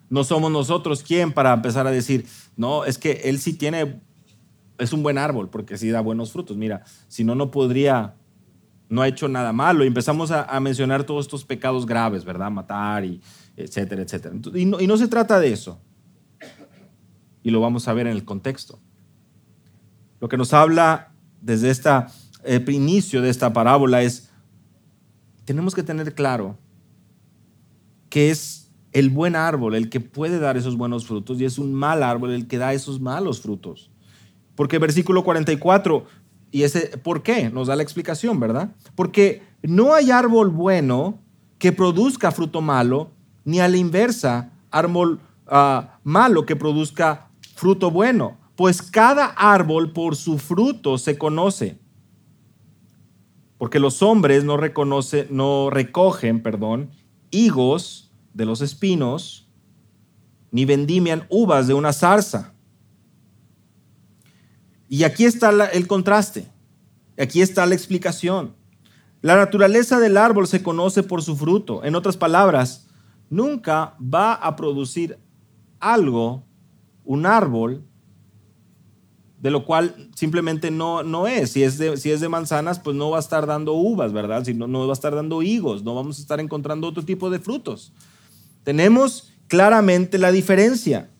no 0.09 0.25
somos 0.25 0.51
nosotros 0.51 1.03
quien 1.03 1.33
para 1.33 1.53
empezar 1.53 1.87
a 1.87 1.91
decir, 1.91 2.27
no, 2.57 2.85
es 2.85 2.99
que 2.99 3.13
él 3.25 3.39
sí 3.39 3.53
tiene, 3.53 4.01
es 4.79 4.93
un 4.93 5.03
buen 5.03 5.19
árbol 5.19 5.51
porque 5.51 5.77
sí 5.77 5.91
da 5.91 6.01
buenos 6.01 6.33
frutos. 6.33 6.57
Mira, 6.57 6.83
si 7.09 7.25
no, 7.25 7.35
no 7.35 7.51
podría, 7.51 8.15
no 8.89 9.03
ha 9.03 9.09
hecho 9.09 9.29
nada 9.29 9.53
malo. 9.53 9.85
Y 9.85 9.87
empezamos 9.87 10.31
a, 10.31 10.59
mencionar 10.61 11.05
todos 11.05 11.27
estos 11.27 11.45
pecados 11.45 11.85
graves, 11.85 12.25
¿verdad? 12.25 12.51
Matar 12.51 13.05
y 13.05 13.21
etcétera, 13.57 14.03
etcétera. 14.03 14.35
Y 14.55 14.65
no, 14.65 14.81
y 14.81 14.87
no 14.87 14.97
se 14.97 15.09
trata 15.09 15.39
de 15.39 15.53
eso. 15.53 15.79
Y 17.43 17.51
lo 17.51 17.61
vamos 17.61 17.87
a 17.87 17.93
ver 17.93 18.07
en 18.07 18.15
el 18.15 18.25
contexto. 18.25 18.79
Lo 20.21 20.29
que 20.29 20.39
nos 20.39 20.55
habla 20.55 21.13
desde 21.45 21.71
este 21.71 21.91
inicio 22.73 23.21
de 23.23 23.29
esta 23.29 23.53
parábola 23.53 24.03
es, 24.03 24.31
tenemos 25.45 25.75
que 25.75 25.83
tener 25.83 26.15
claro 26.15 26.57
que 28.09 28.31
es 28.31 28.71
el 28.93 29.11
buen 29.11 29.37
árbol, 29.37 29.75
el 29.75 29.91
que 29.91 30.01
puede 30.01 30.39
dar 30.39 30.57
esos 30.57 30.77
buenos 30.77 31.07
frutos, 31.07 31.41
y 31.41 31.45
es 31.45 31.59
un 31.59 31.75
mal 31.75 32.03
árbol 32.03 32.33
el 32.33 32.47
que 32.47 32.59
da 32.59 32.73
esos 32.73 33.01
malos 33.01 33.41
frutos. 33.41 33.91
Porque 34.55 34.79
versículo 34.79 35.25
44, 35.25 36.07
y 36.51 36.63
ese, 36.63 36.97
¿por 36.99 37.23
qué? 37.23 37.51
Nos 37.51 37.67
da 37.67 37.77
la 37.77 37.83
explicación, 37.83 38.39
¿verdad? 38.41 38.75
Porque 38.95 39.43
no 39.63 39.95
hay 39.95 40.11
árbol 40.13 40.51
bueno 40.51 41.19
que 41.59 41.73
produzca 41.73 42.31
fruto 42.31 42.61
malo, 42.61 43.11
ni 43.45 43.61
a 43.61 43.69
la 43.69 43.77
inversa, 43.77 44.53
árbol 44.71 45.21
ah, 45.49 45.99
malo 46.05 46.47
que 46.47 46.57
produzca 46.57 47.29
fruto 47.57 47.91
bueno. 47.91 48.39
Pues 48.57 48.83
cada 48.83 49.27
árbol 49.27 49.93
por 49.93 50.17
su 50.17 50.38
fruto 50.38 50.99
se 50.99 51.19
conoce. 51.19 51.79
Porque 53.59 53.79
los 53.79 54.03
hombres 54.03 54.45
no, 54.45 54.57
recogen, 55.71 56.43
perdón, 56.43 56.90
higos 57.31 58.13
de 58.33 58.44
los 58.44 58.61
espinos, 58.61 59.48
ni 60.50 60.65
vendimian 60.65 61.27
uvas 61.31 61.67
de 61.67 61.75
una 61.75 61.92
zarza. 61.92 62.52
Y 64.88 65.05
aquí 65.05 65.25
está 65.25 65.50
el 65.67 65.87
contraste, 65.87 66.46
aquí 67.19 67.40
está 67.40 67.67
la 67.67 67.75
explicación. 67.75 68.55
La 69.23 69.37
naturaleza 69.37 69.98
del 69.98 70.19
árbol 70.19 70.46
se 70.46 70.63
conoce 70.63 71.02
por 71.02 71.23
su 71.23 71.35
fruto. 71.35 71.83
En 71.83 71.94
otras 71.94 72.17
palabras, 72.17 72.87
nunca 73.31 73.96
va 73.98 74.35
a 74.35 74.55
producir 74.55 75.19
algo, 75.81 76.44
un 77.05 77.25
árbol, 77.25 77.83
de 79.45 79.51
lo 79.51 79.67
cual 79.67 80.09
simplemente 80.15 80.71
no, 80.71 81.03
no 81.03 81.27
es. 81.27 81.51
Si 81.51 81.63
es, 81.63 81.77
de, 81.77 81.99
si 81.99 82.11
es 82.11 82.23
de 82.23 82.31
manzanas, 82.31 82.79
pues 82.79 82.97
no 82.97 83.11
va 83.11 83.19
a 83.19 83.21
estar 83.21 83.47
dando 83.47 83.75
uvas, 83.75 84.11
¿verdad? 84.15 84.42
Si 84.42 84.55
no, 84.55 84.87
va 84.87 84.90
a 84.90 84.95
estar 84.95 85.15
dando 85.15 85.42
higos, 85.42 85.85
no 85.85 85.95
vamos 85.95 86.19
a 86.19 86.23
estar 86.23 86.40
encontrando 86.40 86.88
otro 86.88 87.05
tipo 87.05 87.29
de 87.29 87.38
frutos. 87.38 87.92
Tenemos 88.63 89.35
claramente 89.47 90.17
la 90.17 90.33
diferencia. 90.33 91.11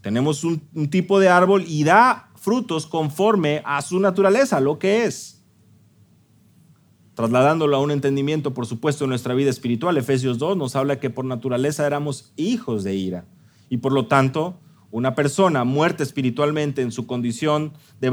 Tenemos 0.00 0.44
un, 0.44 0.62
tipo 0.88 1.20
de 1.20 1.28
árbol 1.28 1.64
y 1.68 1.84
da 1.84 2.30
frutos 2.36 2.86
conforme 2.86 3.60
a 3.66 3.82
su 3.82 4.00
naturaleza, 4.00 4.58
lo 4.60 4.78
que 4.78 5.04
es. 5.04 5.44
Trasladándolo 7.12 7.76
a 7.76 7.80
un 7.80 7.90
entendimiento, 7.90 8.54
por 8.54 8.64
supuesto, 8.64 9.04
en 9.04 9.10
nuestra 9.10 9.34
vida 9.34 9.50
espiritual, 9.50 9.98
Efesios 9.98 10.38
2 10.38 10.56
nos 10.56 10.74
habla 10.74 11.00
que 11.00 11.10
por 11.10 11.26
naturaleza 11.26 11.86
éramos 11.86 12.32
hijos 12.36 12.82
de 12.82 12.94
ira. 12.94 13.26
Y 13.68 13.76
por 13.76 13.92
lo 13.92 14.06
tanto, 14.06 14.58
una 14.96 15.14
persona 15.14 15.62
muerta 15.64 16.02
espiritualmente 16.02 16.80
en 16.80 16.90
su 16.90 17.06
condición 17.06 17.74
de, 18.00 18.10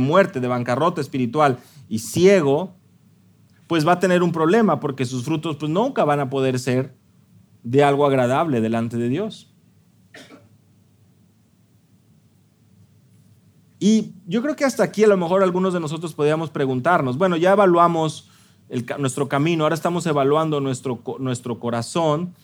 muerte, 0.00 0.40
de 0.40 0.48
bancarrota 0.48 1.00
espiritual 1.00 1.58
y 1.88 2.00
ciego, 2.00 2.74
pues 3.68 3.86
va 3.86 3.92
a 3.92 4.00
tener 4.00 4.24
un 4.24 4.32
problema 4.32 4.80
porque 4.80 5.04
sus 5.04 5.22
frutos 5.22 5.54
pues, 5.54 5.70
nunca 5.70 6.02
van 6.02 6.18
a 6.18 6.28
poder 6.28 6.58
ser 6.58 6.96
de 7.62 7.84
algo 7.84 8.04
agradable 8.04 8.60
delante 8.60 8.96
de 8.96 9.08
Dios. 9.08 9.54
Y 13.78 14.14
yo 14.26 14.42
creo 14.42 14.56
que 14.56 14.64
hasta 14.64 14.82
aquí 14.82 15.04
a 15.04 15.08
lo 15.08 15.16
mejor 15.16 15.44
algunos 15.44 15.72
de 15.72 15.78
nosotros 15.78 16.14
podríamos 16.14 16.50
preguntarnos, 16.50 17.16
bueno, 17.16 17.36
ya 17.36 17.52
evaluamos 17.52 18.28
nuestro 18.98 19.28
camino, 19.28 19.62
ahora 19.62 19.76
estamos 19.76 20.04
evaluando 20.06 20.60
nuestro, 20.60 21.00
nuestro 21.20 21.60
corazón, 21.60 22.34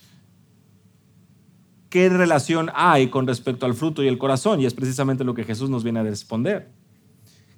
¿qué 1.93 2.09
relación 2.09 2.71
hay 2.75 3.09
con 3.09 3.27
respecto 3.27 3.67
al 3.67 3.75
fruto 3.75 4.03
y 4.03 4.09
el 4.09 4.17
corazón? 4.17 4.59
Y 4.63 4.65
es 4.65 4.73
precisamente 4.73 5.25
lo 5.25 5.35
que 5.35 5.45
Jesús 5.45 5.69
nos 5.69 5.85
viene 5.85 6.01
a 6.01 6.03
responder. 6.03 6.71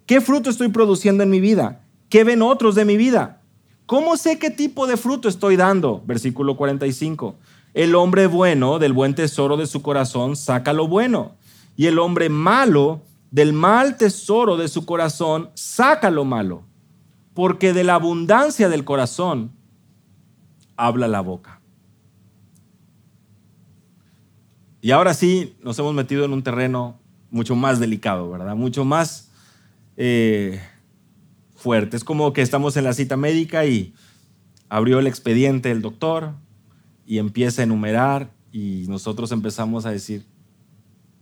¿Qué 0.06 0.20
fruto 0.20 0.50
estoy 0.50 0.70
produciendo 0.70 1.22
en 1.22 1.30
mi 1.30 1.38
vida? 1.38 1.84
¿Qué 2.08 2.24
ven 2.24 2.42
otros 2.42 2.74
de 2.74 2.84
mi 2.84 2.96
vida? 2.96 3.42
¿Cómo 3.86 4.16
sé 4.16 4.40
qué 4.40 4.50
tipo 4.50 4.88
de 4.88 4.96
fruto 4.96 5.28
estoy 5.28 5.54
dando? 5.54 6.02
Versículo 6.04 6.56
45. 6.56 7.36
El 7.74 7.94
hombre 7.94 8.26
bueno 8.26 8.80
del 8.80 8.92
buen 8.92 9.14
tesoro 9.14 9.56
de 9.56 9.68
su 9.68 9.82
corazón 9.82 10.34
saca 10.34 10.72
lo 10.72 10.88
bueno, 10.88 11.36
y 11.76 11.86
el 11.86 12.00
hombre 12.00 12.28
malo 12.28 13.02
del 13.30 13.52
mal 13.52 13.96
tesoro 13.96 14.56
de 14.56 14.66
su 14.66 14.84
corazón 14.84 15.50
saca 15.54 16.10
lo 16.10 16.24
malo, 16.24 16.64
porque 17.34 17.72
de 17.72 17.84
la 17.84 17.94
abundancia 17.94 18.68
del 18.68 18.84
corazón 18.84 19.52
habla 20.76 21.06
la 21.06 21.20
boca. 21.20 21.53
Y 24.84 24.90
ahora 24.90 25.14
sí 25.14 25.56
nos 25.62 25.78
hemos 25.78 25.94
metido 25.94 26.26
en 26.26 26.34
un 26.34 26.42
terreno 26.42 27.00
mucho 27.30 27.56
más 27.56 27.80
delicado, 27.80 28.30
¿verdad? 28.30 28.54
Mucho 28.54 28.84
más 28.84 29.30
eh, 29.96 30.60
fuerte. 31.56 31.96
Es 31.96 32.04
como 32.04 32.34
que 32.34 32.42
estamos 32.42 32.76
en 32.76 32.84
la 32.84 32.92
cita 32.92 33.16
médica 33.16 33.64
y 33.64 33.94
abrió 34.68 34.98
el 34.98 35.06
expediente 35.06 35.70
el 35.70 35.80
doctor 35.80 36.34
y 37.06 37.16
empieza 37.16 37.62
a 37.62 37.64
enumerar 37.64 38.30
y 38.52 38.84
nosotros 38.86 39.32
empezamos 39.32 39.86
a 39.86 39.90
decir, 39.90 40.26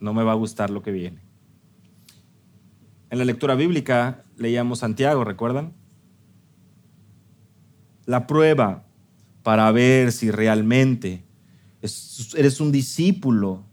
no 0.00 0.12
me 0.12 0.24
va 0.24 0.32
a 0.32 0.34
gustar 0.34 0.70
lo 0.70 0.82
que 0.82 0.90
viene. 0.90 1.20
En 3.10 3.18
la 3.18 3.24
lectura 3.24 3.54
bíblica 3.54 4.24
leíamos 4.36 4.80
Santiago, 4.80 5.22
¿recuerdan? 5.22 5.72
La 8.06 8.26
prueba 8.26 8.86
para 9.44 9.70
ver 9.70 10.10
si 10.10 10.32
realmente 10.32 11.22
eres 11.82 12.60
un 12.60 12.72
discípulo 12.72 13.64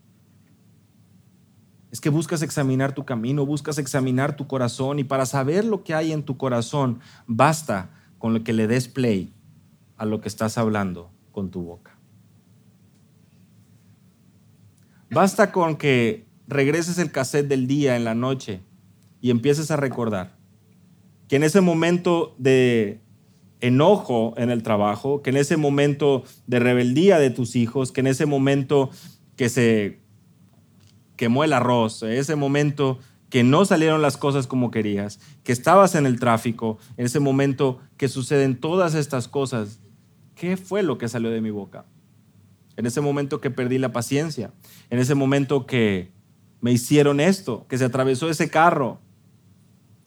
es 1.91 2.01
que 2.01 2.09
buscas 2.09 2.41
examinar 2.41 2.93
tu 2.93 3.05
camino, 3.05 3.45
buscas 3.45 3.77
examinar 3.77 4.35
tu 4.35 4.47
corazón 4.47 4.99
y 4.99 5.03
para 5.03 5.25
saber 5.25 5.65
lo 5.65 5.83
que 5.83 5.95
hay 5.95 6.11
en 6.11 6.23
tu 6.23 6.37
corazón, 6.37 6.99
basta 7.25 7.89
con 8.17 8.33
lo 8.33 8.43
que 8.43 8.53
le 8.53 8.67
des 8.67 8.87
play 8.87 9.33
a 9.97 10.05
lo 10.05 10.21
que 10.21 10.27
estás 10.27 10.57
hablando 10.57 11.09
con 11.31 11.49
tu 11.49 11.63
boca. 11.63 11.97
Basta 15.11 15.51
con 15.51 15.77
que 15.77 16.27
regreses 16.47 16.99
el 16.99 17.11
cassette 17.11 17.47
del 17.47 17.65
día 17.65 17.95
en 17.95 18.03
la 18.03 18.13
noche 18.13 18.61
y 19.21 19.31
empieces 19.31 19.71
a 19.71 19.75
recordar 19.75 20.37
que 21.27 21.37
en 21.37 21.43
ese 21.43 21.61
momento 21.61 22.35
de 22.37 23.01
enojo 23.61 24.33
en 24.37 24.49
el 24.49 24.63
trabajo, 24.63 25.21
que 25.21 25.31
en 25.31 25.37
ese 25.37 25.57
momento 25.57 26.23
de 26.47 26.59
rebeldía 26.59 27.19
de 27.19 27.29
tus 27.29 27.55
hijos, 27.55 27.91
que 27.91 28.01
en 28.01 28.07
ese 28.07 28.25
momento 28.25 28.89
que 29.35 29.49
se 29.49 29.99
quemó 31.15 31.43
el 31.43 31.53
arroz, 31.53 32.03
ese 32.03 32.35
momento 32.35 32.99
que 33.29 33.43
no 33.43 33.65
salieron 33.65 34.01
las 34.01 34.17
cosas 34.17 34.47
como 34.47 34.71
querías, 34.71 35.19
que 35.43 35.51
estabas 35.51 35.95
en 35.95 36.05
el 36.05 36.19
tráfico, 36.19 36.77
en 36.97 37.05
ese 37.05 37.19
momento 37.19 37.79
que 37.97 38.07
suceden 38.07 38.59
todas 38.59 38.95
estas 38.95 39.27
cosas, 39.27 39.81
¿qué 40.35 40.57
fue 40.57 40.81
lo 40.83 40.97
que 40.97 41.09
salió 41.09 41.29
de 41.29 41.41
mi 41.41 41.51
boca? 41.51 41.85
En 42.75 42.85
ese 42.85 43.01
momento 43.01 43.41
que 43.41 43.51
perdí 43.51 43.77
la 43.77 43.91
paciencia, 43.91 44.51
en 44.89 44.99
ese 44.99 45.13
momento 45.13 45.65
que 45.65 46.11
me 46.61 46.71
hicieron 46.71 47.19
esto, 47.19 47.65
que 47.67 47.77
se 47.77 47.85
atravesó 47.85 48.29
ese 48.29 48.49
carro, 48.49 48.99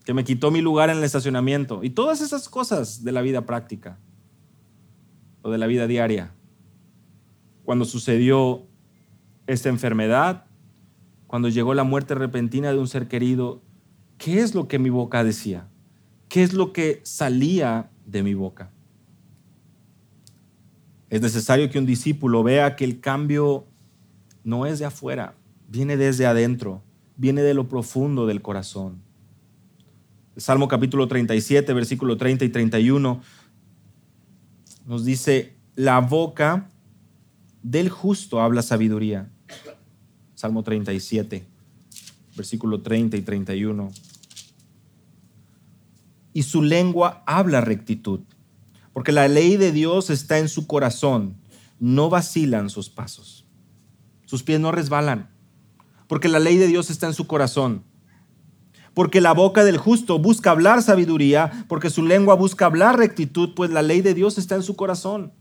que 0.05 0.14
me 0.14 0.24
quitó 0.24 0.50
mi 0.50 0.61
lugar 0.61 0.90
en 0.90 0.98
el 0.98 1.05
estacionamiento 1.05 1.82
y 1.82 1.90
todas 1.90 2.20
esas 2.20 2.48
cosas 2.48 3.05
de 3.05 3.12
la 3.12 3.22
vida 3.22 3.46
práctica 3.46 3.98
o 5.42 5.50
de 5.50 5.59
la 5.59 5.66
vida 5.66 5.86
diaria. 5.86 6.34
Cuando 7.64 7.84
sucedió 7.84 8.66
esta 9.46 9.68
enfermedad, 9.68 10.46
cuando 11.26 11.48
llegó 11.48 11.74
la 11.74 11.84
muerte 11.84 12.14
repentina 12.14 12.72
de 12.72 12.78
un 12.78 12.88
ser 12.88 13.09
querido, 13.09 13.62
¿qué 14.18 14.40
es 14.40 14.55
lo 14.55 14.68
que 14.68 14.78
mi 14.78 14.90
boca 14.90 15.24
decía? 15.24 15.68
¿Qué 16.28 16.42
es 16.42 16.53
lo 16.53 16.72
que 16.72 17.00
salía 17.05 17.90
de 18.07 18.22
mi 18.22 18.34
boca? 18.34 18.70
Es 21.11 21.20
necesario 21.20 21.70
que 21.70 21.78
un 21.78 21.86
discípulo 21.86 22.42
vea 22.42 22.74
que 22.74 22.84
el 22.84 23.00
cambio 23.00 23.66
no 24.44 24.66
es 24.66 24.78
de 24.78 24.86
afuera, 24.86 25.34
viene 25.68 25.96
desde 25.96 26.26
adentro, 26.26 26.82
viene 27.16 27.42
de 27.42 27.55
lo 27.55 27.68
profundo 27.68 28.26
del 28.26 28.42
corazón. 28.42 29.03
Salmo 30.37 30.66
capítulo 30.66 31.09
37, 31.09 31.74
versículo 31.74 32.16
30 32.16 32.47
y 32.47 32.49
31, 32.49 33.20
nos 34.87 35.05
dice, 35.05 35.57
la 35.76 36.01
boca 36.01 36.70
del 37.62 37.91
justo 37.91 38.41
habla 38.41 38.62
sabiduría. 38.62 39.30
Salmo 40.35 40.62
37, 40.62 41.45
versículo 42.35 42.80
30 42.80 43.18
y 43.18 43.22
31. 43.22 43.91
Y 46.33 46.45
su 46.45 46.62
lengua 46.62 47.22
habla 47.26 47.61
rectitud, 47.61 48.20
porque 48.95 49.12
la 49.12 49.28
ley 49.28 49.59
de 49.59 49.70
Dios 49.70 50.09
está 50.09 50.39
en 50.39 50.49
su 50.49 50.66
corazón, 50.66 51.37
no 51.78 52.09
vacilan 52.09 52.70
sus 52.70 52.89
pasos. 52.89 53.45
Sus 54.24 54.43
pies 54.43 54.61
no 54.61 54.72
resbalan, 54.72 55.28
porque 56.07 56.28
la 56.28 56.39
ley 56.39 56.57
de 56.57 56.68
Dios 56.68 56.89
está 56.89 57.07
en 57.07 57.14
su 57.14 57.26
corazón 57.26 57.91
porque 58.95 59.20
la 59.20 59.32
boca 59.32 59.64
del 59.64 59.78
justo 59.78 60.18
busca 60.18 60.51
hablar 60.51 60.82
sabiduría, 60.82 61.64
porque 61.68 61.90
su 61.90 62.05
lengua 62.05 62.34
busca 62.34 62.66
hablar 62.66 62.99
rectitud, 62.99 63.55
pues 63.55 63.70
la 63.70 63.82
ley 63.82 64.03
de 64.03 64.14
Dios 64.14 64.38
está 64.38 64.55
en 64.55 64.62
su 64.62 64.76
corazón. 64.76 65.32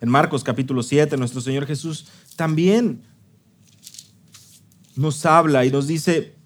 En 0.00 0.08
Marcos 0.08 0.44
capítulo 0.44 0.82
7, 0.82 1.16
nuestro 1.16 1.40
Señor 1.40 1.66
Jesús 1.66 2.06
también 2.36 3.02
nos 4.96 5.24
habla 5.26 5.64
y 5.64 5.70
nos 5.70 5.86
dice, 5.86 6.36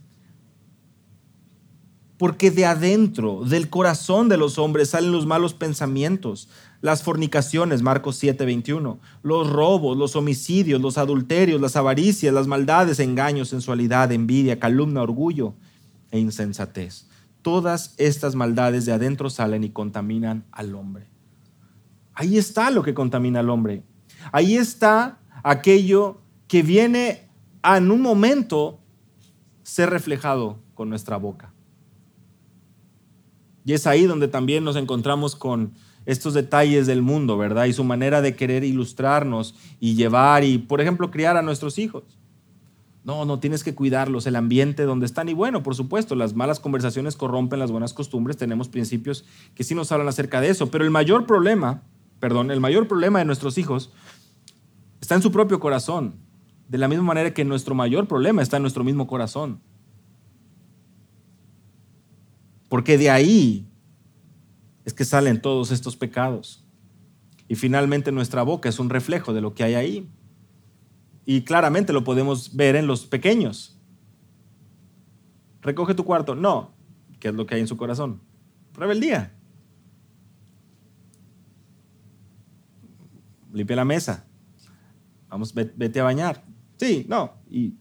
porque 2.16 2.50
de 2.50 2.66
adentro, 2.66 3.44
del 3.44 3.68
corazón 3.70 4.28
de 4.28 4.36
los 4.36 4.58
hombres 4.58 4.90
salen 4.90 5.12
los 5.12 5.26
malos 5.26 5.54
pensamientos, 5.54 6.48
las 6.84 7.02
fornicaciones, 7.02 7.80
Marcos 7.80 8.16
7, 8.16 8.44
21, 8.44 9.00
los 9.22 9.50
robos, 9.50 9.96
los 9.96 10.16
homicidios, 10.16 10.82
los 10.82 10.98
adulterios, 10.98 11.58
las 11.58 11.76
avaricias, 11.76 12.34
las 12.34 12.46
maldades, 12.46 13.00
engaños, 13.00 13.48
sensualidad, 13.48 14.12
envidia, 14.12 14.60
calumnia, 14.60 15.00
orgullo 15.00 15.54
e 16.10 16.18
insensatez. 16.18 17.06
Todas 17.40 17.94
estas 17.96 18.34
maldades 18.34 18.84
de 18.84 18.92
adentro 18.92 19.30
salen 19.30 19.64
y 19.64 19.70
contaminan 19.70 20.44
al 20.52 20.74
hombre. 20.74 21.06
Ahí 22.12 22.36
está 22.36 22.70
lo 22.70 22.82
que 22.82 22.92
contamina 22.92 23.40
al 23.40 23.48
hombre. 23.48 23.82
Ahí 24.30 24.56
está 24.56 25.20
aquello 25.42 26.20
que 26.48 26.62
viene 26.62 27.30
a, 27.62 27.78
en 27.78 27.90
un 27.90 28.02
momento 28.02 28.78
ser 29.62 29.88
reflejado 29.88 30.58
con 30.74 30.90
nuestra 30.90 31.16
boca. 31.16 31.54
Y 33.64 33.72
es 33.72 33.86
ahí 33.86 34.04
donde 34.04 34.28
también 34.28 34.64
nos 34.64 34.76
encontramos 34.76 35.34
con 35.34 35.72
estos 36.06 36.34
detalles 36.34 36.86
del 36.86 37.02
mundo, 37.02 37.36
¿verdad? 37.38 37.64
Y 37.66 37.72
su 37.72 37.84
manera 37.84 38.20
de 38.20 38.36
querer 38.36 38.64
ilustrarnos 38.64 39.54
y 39.80 39.94
llevar 39.94 40.44
y, 40.44 40.58
por 40.58 40.80
ejemplo, 40.80 41.10
criar 41.10 41.36
a 41.36 41.42
nuestros 41.42 41.78
hijos. 41.78 42.04
No, 43.04 43.26
no 43.26 43.38
tienes 43.38 43.62
que 43.62 43.74
cuidarlos, 43.74 44.26
el 44.26 44.36
ambiente 44.36 44.84
donde 44.84 45.04
están. 45.04 45.28
Y 45.28 45.34
bueno, 45.34 45.62
por 45.62 45.74
supuesto, 45.74 46.14
las 46.14 46.34
malas 46.34 46.58
conversaciones 46.58 47.16
corrompen 47.16 47.58
las 47.58 47.70
buenas 47.70 47.92
costumbres. 47.92 48.38
Tenemos 48.38 48.68
principios 48.68 49.26
que 49.54 49.62
sí 49.62 49.74
nos 49.74 49.92
hablan 49.92 50.08
acerca 50.08 50.40
de 50.40 50.48
eso. 50.48 50.70
Pero 50.70 50.84
el 50.84 50.90
mayor 50.90 51.26
problema, 51.26 51.82
perdón, 52.18 52.50
el 52.50 52.60
mayor 52.60 52.88
problema 52.88 53.18
de 53.18 53.26
nuestros 53.26 53.58
hijos 53.58 53.92
está 55.02 55.14
en 55.14 55.22
su 55.22 55.30
propio 55.30 55.60
corazón. 55.60 56.14
De 56.68 56.78
la 56.78 56.88
misma 56.88 57.04
manera 57.04 57.34
que 57.34 57.44
nuestro 57.44 57.74
mayor 57.74 58.08
problema 58.08 58.40
está 58.40 58.56
en 58.56 58.62
nuestro 58.62 58.84
mismo 58.84 59.06
corazón. 59.06 59.60
Porque 62.70 62.96
de 62.96 63.10
ahí 63.10 63.66
es 64.84 64.94
que 64.94 65.04
salen 65.04 65.40
todos 65.40 65.70
estos 65.70 65.96
pecados. 65.96 66.64
Y 67.48 67.56
finalmente 67.56 68.12
nuestra 68.12 68.42
boca 68.42 68.68
es 68.68 68.78
un 68.78 68.90
reflejo 68.90 69.32
de 69.32 69.40
lo 69.40 69.54
que 69.54 69.64
hay 69.64 69.74
ahí. 69.74 70.10
Y 71.26 71.42
claramente 71.42 71.92
lo 71.92 72.04
podemos 72.04 72.54
ver 72.54 72.76
en 72.76 72.86
los 72.86 73.06
pequeños. 73.06 73.78
Recoge 75.62 75.94
tu 75.94 76.04
cuarto. 76.04 76.34
No, 76.34 76.72
¿qué 77.20 77.28
es 77.28 77.34
lo 77.34 77.46
que 77.46 77.54
hay 77.54 77.60
en 77.62 77.68
su 77.68 77.76
corazón? 77.76 78.20
Rebeldía. 78.74 79.32
Limpia 83.52 83.76
la 83.76 83.84
mesa. 83.84 84.26
Vamos, 85.28 85.54
vete 85.54 86.00
a 86.00 86.04
bañar. 86.04 86.44
Sí, 86.76 87.06
no. 87.08 87.32
Y 87.48 87.74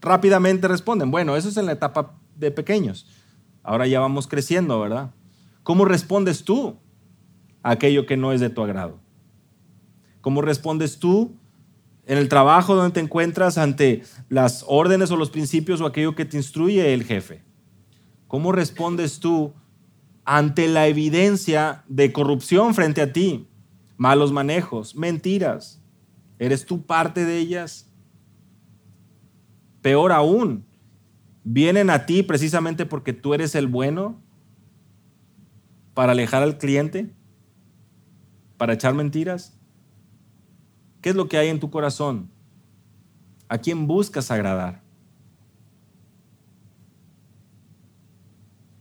rápidamente 0.00 0.68
responden, 0.68 1.10
bueno, 1.10 1.36
eso 1.36 1.48
es 1.48 1.56
en 1.56 1.66
la 1.66 1.72
etapa 1.72 2.18
de 2.36 2.50
pequeños. 2.50 3.06
Ahora 3.62 3.86
ya 3.86 4.00
vamos 4.00 4.28
creciendo, 4.28 4.78
¿verdad? 4.78 5.10
¿Cómo 5.66 5.84
respondes 5.84 6.44
tú 6.44 6.76
a 7.64 7.72
aquello 7.72 8.06
que 8.06 8.16
no 8.16 8.32
es 8.32 8.40
de 8.40 8.50
tu 8.50 8.62
agrado? 8.62 9.00
¿Cómo 10.20 10.40
respondes 10.40 11.00
tú 11.00 11.34
en 12.04 12.18
el 12.18 12.28
trabajo 12.28 12.76
donde 12.76 12.94
te 12.94 13.00
encuentras 13.00 13.58
ante 13.58 14.04
las 14.28 14.64
órdenes 14.68 15.10
o 15.10 15.16
los 15.16 15.30
principios 15.30 15.80
o 15.80 15.86
aquello 15.86 16.14
que 16.14 16.24
te 16.24 16.36
instruye 16.36 16.94
el 16.94 17.02
jefe? 17.02 17.42
¿Cómo 18.28 18.52
respondes 18.52 19.18
tú 19.18 19.54
ante 20.24 20.68
la 20.68 20.86
evidencia 20.86 21.82
de 21.88 22.12
corrupción 22.12 22.72
frente 22.72 23.02
a 23.02 23.12
ti? 23.12 23.48
Malos 23.96 24.30
manejos, 24.30 24.94
mentiras. 24.94 25.82
¿Eres 26.38 26.64
tú 26.64 26.86
parte 26.86 27.24
de 27.24 27.38
ellas? 27.38 27.90
Peor 29.82 30.12
aún, 30.12 30.64
vienen 31.42 31.90
a 31.90 32.06
ti 32.06 32.22
precisamente 32.22 32.86
porque 32.86 33.12
tú 33.12 33.34
eres 33.34 33.56
el 33.56 33.66
bueno 33.66 34.24
para 35.96 36.12
alejar 36.12 36.42
al 36.42 36.58
cliente, 36.58 37.10
para 38.58 38.74
echar 38.74 38.92
mentiras. 38.92 39.56
¿Qué 41.00 41.08
es 41.08 41.16
lo 41.16 41.26
que 41.26 41.38
hay 41.38 41.48
en 41.48 41.58
tu 41.58 41.70
corazón? 41.70 42.28
¿A 43.48 43.56
quién 43.56 43.86
buscas 43.86 44.30
agradar? 44.30 44.82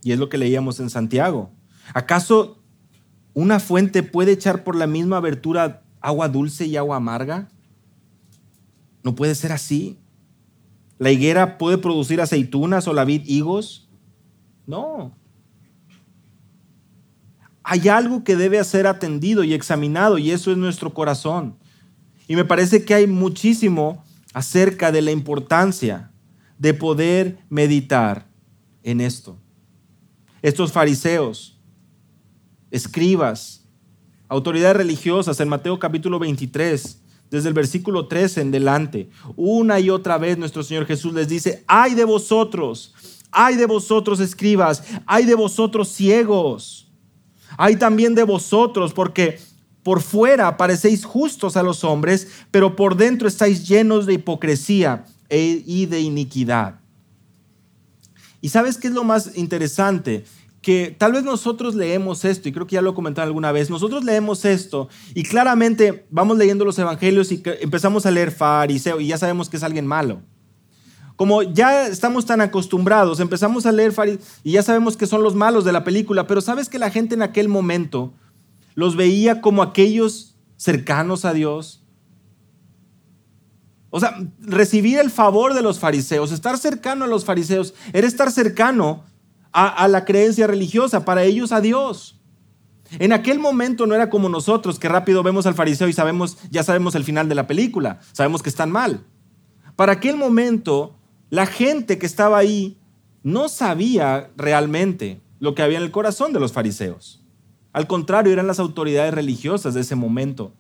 Y 0.04 0.12
es 0.12 0.20
lo 0.20 0.28
que 0.28 0.38
leíamos 0.38 0.82
en 0.82 0.90
Santiago. 0.90 1.52
¿Acaso 1.94 2.62
una 3.34 3.62
fuente 3.62 4.04
puede 4.04 4.34
echar 4.34 4.66
por 4.66 4.76
la 4.76 4.86
misma 4.86 5.16
abertura 5.16 5.84
agua 6.02 6.28
dulce 6.28 6.66
y 6.66 6.76
agua 6.76 6.98
amarga? 6.98 7.48
No 9.04 9.16
puede 9.16 9.36
ser 9.36 9.54
así. 9.54 9.98
¿La 10.98 11.12
higuera 11.12 11.58
puede 11.58 11.78
producir 11.78 12.20
aceitunas 12.20 12.90
o 12.90 12.94
la 12.94 13.06
vid 13.06 13.24
higos? 13.26 13.90
No. 14.68 15.14
Hay 17.68 17.90
algo 17.90 18.24
que 18.24 18.36
debe 18.36 18.64
ser 18.64 18.86
atendido 18.86 19.44
y 19.44 19.56
examinado 19.56 20.20
y 20.20 20.30
eso 20.30 20.52
es 20.52 20.58
nuestro 20.58 20.94
corazón. 20.94 21.58
Y 22.28 22.36
me 22.36 22.46
parece 22.46 22.86
que 22.86 22.94
hay 22.94 23.08
muchísimo 23.08 24.04
acerca 24.34 24.92
de 24.92 25.02
la 25.02 25.10
importancia 25.10 26.12
de 26.60 26.76
poder 26.76 27.40
meditar 27.50 28.28
en 28.84 29.02
esto. 29.02 29.40
Estos 30.44 30.72
fariseos, 30.72 31.60
escribas, 32.70 33.66
autoridades 34.28 34.78
religiosas 34.78 35.40
en 35.40 35.50
Mateo 35.50 35.80
capítulo 35.80 36.20
23, 36.20 37.02
desde 37.32 37.48
el 37.48 37.56
versículo 37.56 38.08
13 38.08 38.42
en 38.42 38.52
delante, 38.52 39.10
una 39.36 39.80
y 39.80 39.90
otra 39.90 40.20
vez 40.20 40.38
nuestro 40.38 40.62
Señor 40.62 40.86
Jesús 40.86 41.16
les 41.16 41.28
dice, 41.28 41.64
ay 41.66 41.96
de 41.96 42.06
vosotros, 42.06 42.94
ay 43.32 43.56
de 43.56 43.66
vosotros 43.66 44.20
escribas, 44.20 44.84
ay 45.08 45.26
de 45.26 45.34
vosotros 45.34 45.88
ciegos, 45.88 46.85
ay 47.58 47.76
también 47.76 48.16
de 48.16 48.24
vosotros, 48.24 48.94
porque 48.94 49.40
por 49.84 50.02
fuera 50.02 50.58
parecéis 50.58 51.06
justos 51.06 51.58
a 51.58 51.64
los 51.64 51.84
hombres, 51.84 52.28
pero 52.52 52.76
por 52.76 52.98
dentro 52.98 53.28
estáis 53.28 53.68
llenos 53.68 54.06
de 54.06 54.14
hipocresía 54.14 55.06
e, 55.30 55.64
y 55.66 55.86
de 55.86 56.02
iniquidad. 56.02 56.80
¿Y 58.42 58.50
sabes 58.50 58.78
qué 58.78 58.88
es 58.88 58.94
lo 58.94 59.04
más 59.04 59.38
interesante? 59.38 60.26
que 60.66 60.96
tal 60.98 61.12
vez 61.12 61.24
nosotros 61.24 61.76
leemos 61.76 62.26
esto, 62.26 62.50
y 62.50 62.52
creo 62.52 62.66
que 62.66 62.74
ya 62.74 62.82
lo 62.82 62.90
he 62.90 62.94
comentado 62.96 63.28
alguna 63.28 63.52
vez, 63.52 63.70
nosotros 63.70 64.04
leemos 64.04 64.46
esto 64.46 64.90
y 65.14 65.22
claramente 65.22 66.08
vamos 66.10 66.40
leyendo 66.40 66.66
los 66.66 66.80
evangelios 66.80 67.32
y 67.32 67.44
empezamos 67.62 68.08
a 68.08 68.10
leer 68.10 68.32
fariseo 68.32 69.00
y 69.00 69.06
ya 69.06 69.20
sabemos 69.20 69.48
que 69.48 69.58
es 69.58 69.64
alguien 69.64 69.86
malo. 69.86 70.24
Como 71.16 71.44
ya 71.44 71.88
estamos 71.88 72.26
tan 72.26 72.42
acostumbrados, 72.42 73.20
empezamos 73.20 73.66
a 73.66 73.72
leer 73.72 73.94
y 74.44 74.52
ya 74.52 74.64
sabemos 74.64 74.98
que 74.98 75.08
son 75.08 75.24
los 75.24 75.34
malos 75.34 75.64
de 75.64 75.72
la 75.72 75.84
película, 75.84 76.28
pero 76.28 76.42
sabes 76.42 76.68
que 76.68 76.80
la 76.80 76.90
gente 76.90 77.16
en 77.16 77.22
aquel 77.22 77.48
momento 77.48 78.14
los 78.74 78.98
veía 78.98 79.40
como 79.40 79.64
aquellos 79.64 80.36
cercanos 80.58 81.24
a 81.24 81.34
Dios. 81.34 81.84
O 83.90 84.00
sea, 84.02 84.18
recibir 84.40 85.00
el 85.00 85.10
favor 85.10 85.54
de 85.54 85.62
los 85.62 85.80
fariseos, 85.80 86.34
estar 86.34 86.58
cercano 86.58 87.06
a 87.06 87.08
los 87.08 87.24
fariseos, 87.24 87.74
era 87.94 88.08
estar 88.08 88.30
cercano 88.30 89.06
a, 89.54 89.88
la 89.88 90.04
creencia 90.04 90.48
religiosa, 90.48 91.06
para 91.06 91.24
ellos 91.24 91.54
a 91.54 91.62
Dios. 91.62 92.20
En 93.00 93.14
aquel 93.14 93.40
momento 93.40 93.88
no 93.88 93.96
era 93.96 94.10
como 94.10 94.28
nosotros, 94.28 94.80
que 94.80 94.90
rápido 94.90 95.24
vemos 95.24 95.46
al 95.46 95.56
fariseo 95.56 95.88
y 95.88 95.94
sabemos, 95.94 96.38
ya 96.52 96.62
sabemos 96.62 96.94
el 96.96 97.06
final 97.06 97.30
de 97.30 97.36
la 97.36 97.48
película, 97.48 98.00
sabemos 98.12 98.44
que 98.44 98.50
están 98.50 98.70
mal. 98.70 99.06
Para 99.78 99.94
aquel 99.94 100.18
momento, 100.18 100.95
la 101.36 101.46
gente 101.46 101.98
que 101.98 102.06
estaba 102.06 102.38
ahí 102.38 102.78
no 103.22 103.50
sabía 103.50 104.32
realmente 104.38 105.20
lo 105.40 105.54
que 105.54 105.64
había 105.64 105.78
en 105.78 105.84
el 105.84 105.92
corazón 105.92 106.32
de 106.32 106.40
los 106.40 106.54
fariseos. 106.54 107.22
Al 107.74 107.88
contrario, 107.88 108.32
eran 108.32 108.48
las 108.48 108.60
autoridades 108.60 109.14
religiosas 109.14 109.74
de 109.74 109.82
ese 109.82 109.96
momento. 109.96 110.54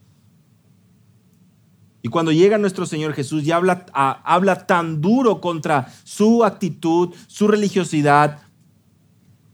Y 2.01 2.09
cuando 2.09 2.33
llega 2.33 2.57
nuestro 2.57 2.85
Señor 2.85 3.13
Jesús 3.13 3.45
y 3.45 3.51
habla, 3.51 3.85
habla 3.93 4.67
tan 4.67 4.99
duro 4.99 5.39
contra 5.39 5.93
su 6.03 6.43
actitud, 6.43 7.15
su 7.27 7.47
religiosidad, 7.47 8.41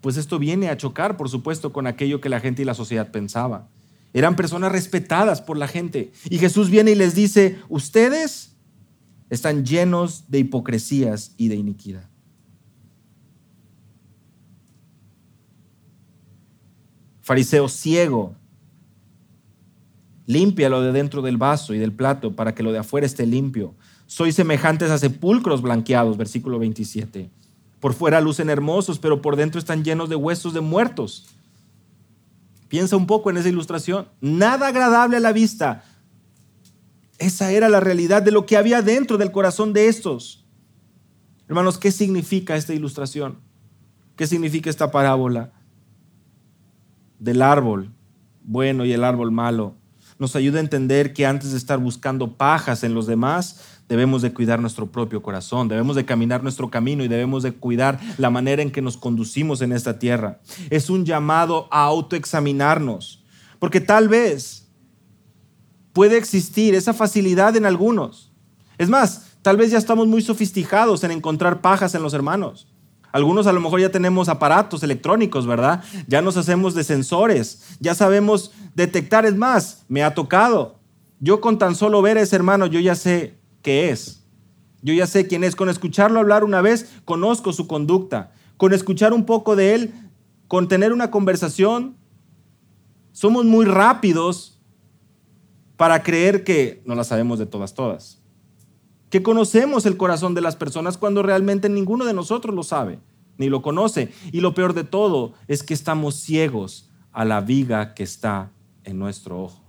pues 0.02 0.18
esto 0.18 0.40
viene 0.40 0.70
a 0.70 0.78
chocar, 0.78 1.18
por 1.18 1.30
supuesto, 1.30 1.72
con 1.72 1.86
aquello 1.86 2.20
que 2.20 2.30
la 2.30 2.40
gente 2.40 2.64
y 2.64 2.66
la 2.66 2.74
sociedad 2.74 3.12
pensaba. 3.12 3.68
Eran 4.12 4.36
personas 4.36 4.72
respetadas 4.72 5.40
por 5.40 5.56
la 5.56 5.68
gente. 5.68 6.12
Y 6.32 6.40
Jesús 6.40 6.72
viene 6.72 6.92
y 6.92 6.96
les 6.96 7.14
dice, 7.14 7.60
ustedes 7.70 8.51
están 9.32 9.66
llenos 9.66 10.26
de 10.28 10.38
hipocresías 10.40 11.34
y 11.38 11.48
de 11.48 11.56
iniquidad. 11.56 12.08
Fariseo 17.22 17.68
ciego, 17.68 18.36
limpia 20.28 20.70
lo 20.70 20.84
de 20.84 20.92
dentro 20.92 21.24
del 21.24 21.38
vaso 21.38 21.74
y 21.74 21.80
del 21.80 21.94
plato 21.94 22.36
para 22.36 22.54
que 22.54 22.62
lo 22.62 22.72
de 22.72 22.78
afuera 22.78 23.08
esté 23.08 23.26
limpio. 23.26 23.74
Soy 24.06 24.32
semejantes 24.32 24.92
a 24.92 25.00
sepulcros 25.00 25.64
blanqueados, 25.64 26.16
versículo 26.18 26.60
27 26.60 27.32
por 27.82 27.96
fuera 27.96 28.22
lucen 28.22 28.50
hermosos, 28.50 29.00
pero 29.00 29.22
por 29.22 29.36
dentro 29.36 29.60
están 29.60 29.84
llenos 29.84 30.08
de 30.08 30.16
huesos 30.16 30.54
de 30.54 30.62
muertos. 30.62 31.26
Piensa 32.70 32.96
un 32.96 33.08
poco 33.08 33.32
en 33.32 33.38
esa 33.38 33.50
ilustración. 33.50 34.08
Nada 34.22 34.68
agradable 34.68 35.18
a 35.18 35.20
la 35.20 35.34
vista. 35.34 35.84
Esa 37.22 37.52
era 37.52 37.70
la 37.70 37.80
realidad 37.80 38.24
de 38.24 38.32
lo 38.32 38.48
que 38.48 38.58
había 38.58 38.82
dentro 38.82 39.20
del 39.20 39.32
corazón 39.32 39.74
de 39.74 39.88
estos. 39.88 40.44
Hermanos, 41.48 41.78
¿qué 41.78 41.92
significa 41.92 42.56
esta 42.56 42.74
ilustración? 42.74 43.38
¿Qué 44.16 44.26
significa 44.26 44.72
esta 44.72 44.90
parábola? 44.90 45.54
Del 47.20 47.44
árbol 47.44 47.92
bueno 48.44 48.86
y 48.86 48.94
el 48.94 49.04
árbol 49.04 49.32
malo. 49.32 49.76
Nos 50.18 50.36
ayuda 50.36 50.58
a 50.58 50.62
entender 50.62 51.14
que 51.14 51.28
antes 51.28 51.52
de 51.52 51.60
estar 51.60 51.78
buscando 51.78 52.38
pajas 52.38 52.84
en 52.84 52.96
los 52.96 53.06
demás, 53.06 53.82
debemos 53.88 54.24
de 54.24 54.34
cuidar 54.34 54.60
nuestro 54.60 54.92
propio 54.92 55.22
corazón, 55.22 55.68
debemos 55.68 55.96
de 55.96 56.06
caminar 56.06 56.42
nuestro 56.42 56.72
camino 56.72 57.04
y 57.04 57.08
debemos 57.08 57.44
de 57.44 57.52
cuidar 57.52 58.00
la 58.18 58.32
manera 58.32 58.64
en 58.64 58.72
que 58.72 58.82
nos 58.82 58.98
conducimos 58.98 59.62
en 59.62 59.74
esta 59.74 60.00
tierra. 60.00 60.40
Es 60.72 60.90
un 60.90 61.06
llamado 61.06 61.68
a 61.70 61.84
autoexaminarnos, 61.84 63.24
porque 63.60 63.80
tal 63.80 64.10
vez 64.10 64.61
puede 65.94 66.18
existir 66.18 66.76
esa 66.76 66.94
facilidad 66.94 67.56
en 67.56 67.66
algunos. 67.66 68.32
Es 68.78 68.90
más, 68.90 69.38
tal 69.42 69.58
vez 69.58 69.72
ya 69.72 69.78
estamos 69.78 70.08
muy 70.08 70.22
sofisticados 70.22 71.04
en 71.04 71.12
encontrar 71.12 71.62
pajas 71.62 71.96
en 71.96 72.04
los 72.04 72.14
hermanos. 72.14 72.68
Algunos 73.12 73.46
a 73.48 73.54
lo 73.54 73.60
mejor 73.60 73.82
ya 73.82 73.92
tenemos 73.92 74.30
aparatos 74.30 74.84
electrónicos, 74.84 75.46
¿verdad? 75.46 75.84
Ya 76.08 76.22
nos 76.22 76.38
hacemos 76.38 76.74
de 76.74 76.84
sensores, 76.84 77.62
ya 77.80 77.94
sabemos 77.94 78.52
detectar. 78.74 79.26
Es 79.26 79.36
más, 79.36 79.84
me 79.90 80.04
ha 80.04 80.14
tocado. 80.14 80.80
Yo 81.20 81.42
con 81.42 81.58
tan 81.58 81.76
solo 81.76 82.02
ver 82.02 82.18
a 82.18 82.22
ese 82.22 82.36
hermano, 82.36 82.68
yo 82.68 82.80
ya 82.80 82.96
sé 82.96 83.38
qué 83.62 83.90
es. 83.90 84.24
Yo 84.82 84.94
ya 84.94 85.08
sé 85.08 85.28
quién 85.28 85.44
es. 85.44 85.56
Con 85.56 85.70
escucharlo 85.70 86.20
hablar 86.20 86.44
una 86.44 86.62
vez, 86.62 86.90
conozco 87.04 87.52
su 87.54 87.68
conducta. 87.68 88.32
Con 88.58 88.74
escuchar 88.74 89.14
un 89.14 89.26
poco 89.26 89.56
de 89.56 89.76
él, 89.76 89.94
con 90.48 90.68
tener 90.68 90.94
una 90.94 91.12
conversación, 91.12 91.98
somos 93.12 93.46
muy 93.46 93.66
rápidos 93.66 94.61
para 95.82 96.04
creer 96.04 96.44
que 96.44 96.84
no 96.86 96.94
la 96.94 97.04
sabemos 97.04 97.40
de 97.40 97.48
todas, 97.48 97.74
todas. 97.74 98.22
Que 99.10 99.24
conocemos 99.24 99.88
el 99.88 99.98
corazón 99.98 100.36
de 100.36 100.42
las 100.42 100.56
personas 100.56 100.96
cuando 100.96 101.24
realmente 101.24 101.70
ninguno 101.70 102.06
de 102.06 102.14
nosotros 102.14 102.54
lo 102.54 102.62
sabe, 102.62 103.00
ni 103.40 103.50
lo 103.50 103.64
conoce. 103.64 104.12
Y 104.32 104.42
lo 104.42 104.54
peor 104.54 104.76
de 104.76 104.84
todo 104.84 105.34
es 105.48 105.64
que 105.64 105.74
estamos 105.74 106.14
ciegos 106.14 106.92
a 107.12 107.26
la 107.26 107.42
viga 107.42 107.96
que 107.96 108.04
está 108.04 108.52
en 108.84 109.00
nuestro 109.00 109.42
ojo 109.42 109.62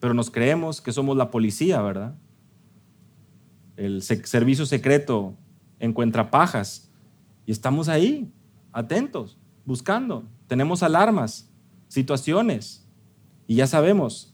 pero 0.00 0.14
nos 0.14 0.30
creemos 0.30 0.80
que 0.80 0.92
somos 0.92 1.16
la 1.16 1.30
policía, 1.30 1.80
¿verdad? 1.82 2.14
El 3.76 4.02
servicio 4.02 4.64
secreto 4.66 5.36
encuentra 5.78 6.30
pajas. 6.30 6.90
Y 7.46 7.52
estamos 7.52 7.88
ahí, 7.88 8.32
atentos, 8.72 9.38
buscando. 9.66 10.24
Tenemos 10.46 10.82
alarmas, 10.82 11.50
situaciones. 11.88 12.89
Y 13.50 13.56
ya 13.56 13.66
sabemos. 13.66 14.32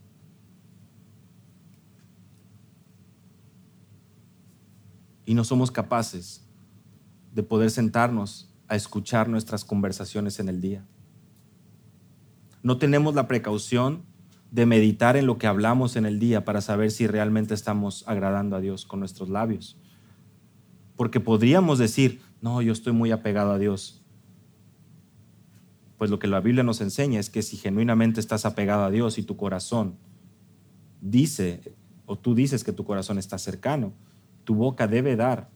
Y 5.24 5.32
no 5.32 5.42
somos 5.42 5.70
capaces 5.70 6.46
de 7.32 7.42
poder 7.42 7.70
sentarnos 7.70 8.52
a 8.68 8.76
escuchar 8.76 9.30
nuestras 9.30 9.64
conversaciones 9.64 10.38
en 10.38 10.50
el 10.50 10.60
día. 10.60 10.84
No 12.62 12.76
tenemos 12.76 13.14
la 13.14 13.26
precaución 13.26 14.02
de 14.50 14.66
meditar 14.66 15.16
en 15.16 15.24
lo 15.24 15.38
que 15.38 15.46
hablamos 15.46 15.96
en 15.96 16.04
el 16.04 16.18
día 16.18 16.44
para 16.44 16.60
saber 16.60 16.90
si 16.90 17.06
realmente 17.06 17.54
estamos 17.54 18.04
agradando 18.06 18.54
a 18.54 18.60
Dios 18.60 18.84
con 18.84 19.00
nuestros 19.00 19.30
labios. 19.30 19.78
Porque 20.94 21.20
podríamos 21.20 21.78
decir, 21.78 22.20
no, 22.42 22.60
yo 22.60 22.70
estoy 22.70 22.92
muy 22.92 23.12
apegado 23.12 23.52
a 23.52 23.58
Dios. 23.58 24.04
Pues 25.98 26.10
lo 26.10 26.18
que 26.18 26.26
la 26.26 26.40
Biblia 26.40 26.62
nos 26.62 26.80
enseña 26.80 27.20
es 27.20 27.30
que 27.30 27.42
si 27.42 27.56
genuinamente 27.56 28.20
estás 28.20 28.44
apegado 28.44 28.84
a 28.84 28.90
Dios 28.90 29.18
y 29.18 29.22
tu 29.22 29.36
corazón 29.36 29.96
dice, 31.00 31.74
o 32.04 32.16
tú 32.16 32.34
dices 32.34 32.64
que 32.64 32.72
tu 32.72 32.84
corazón 32.84 33.18
está 33.18 33.38
cercano, 33.38 33.92
tu 34.44 34.54
boca 34.54 34.86
debe 34.86 35.16
dar 35.16 35.48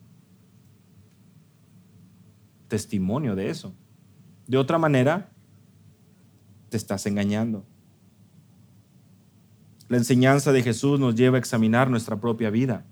testimonio 2.69 3.35
de 3.35 3.51
eso. 3.51 3.75
De 4.47 4.57
otra 4.57 4.79
manera, 4.79 5.31
te 6.71 6.77
estás 6.77 7.05
engañando. 7.07 7.65
La 9.89 9.97
enseñanza 9.97 10.53
de 10.53 10.63
Jesús 10.63 10.99
nos 10.99 11.17
lleva 11.17 11.37
a 11.37 11.41
examinar 11.41 11.91
nuestra 11.91 12.21
propia 12.21 12.49
vida, 12.49 12.87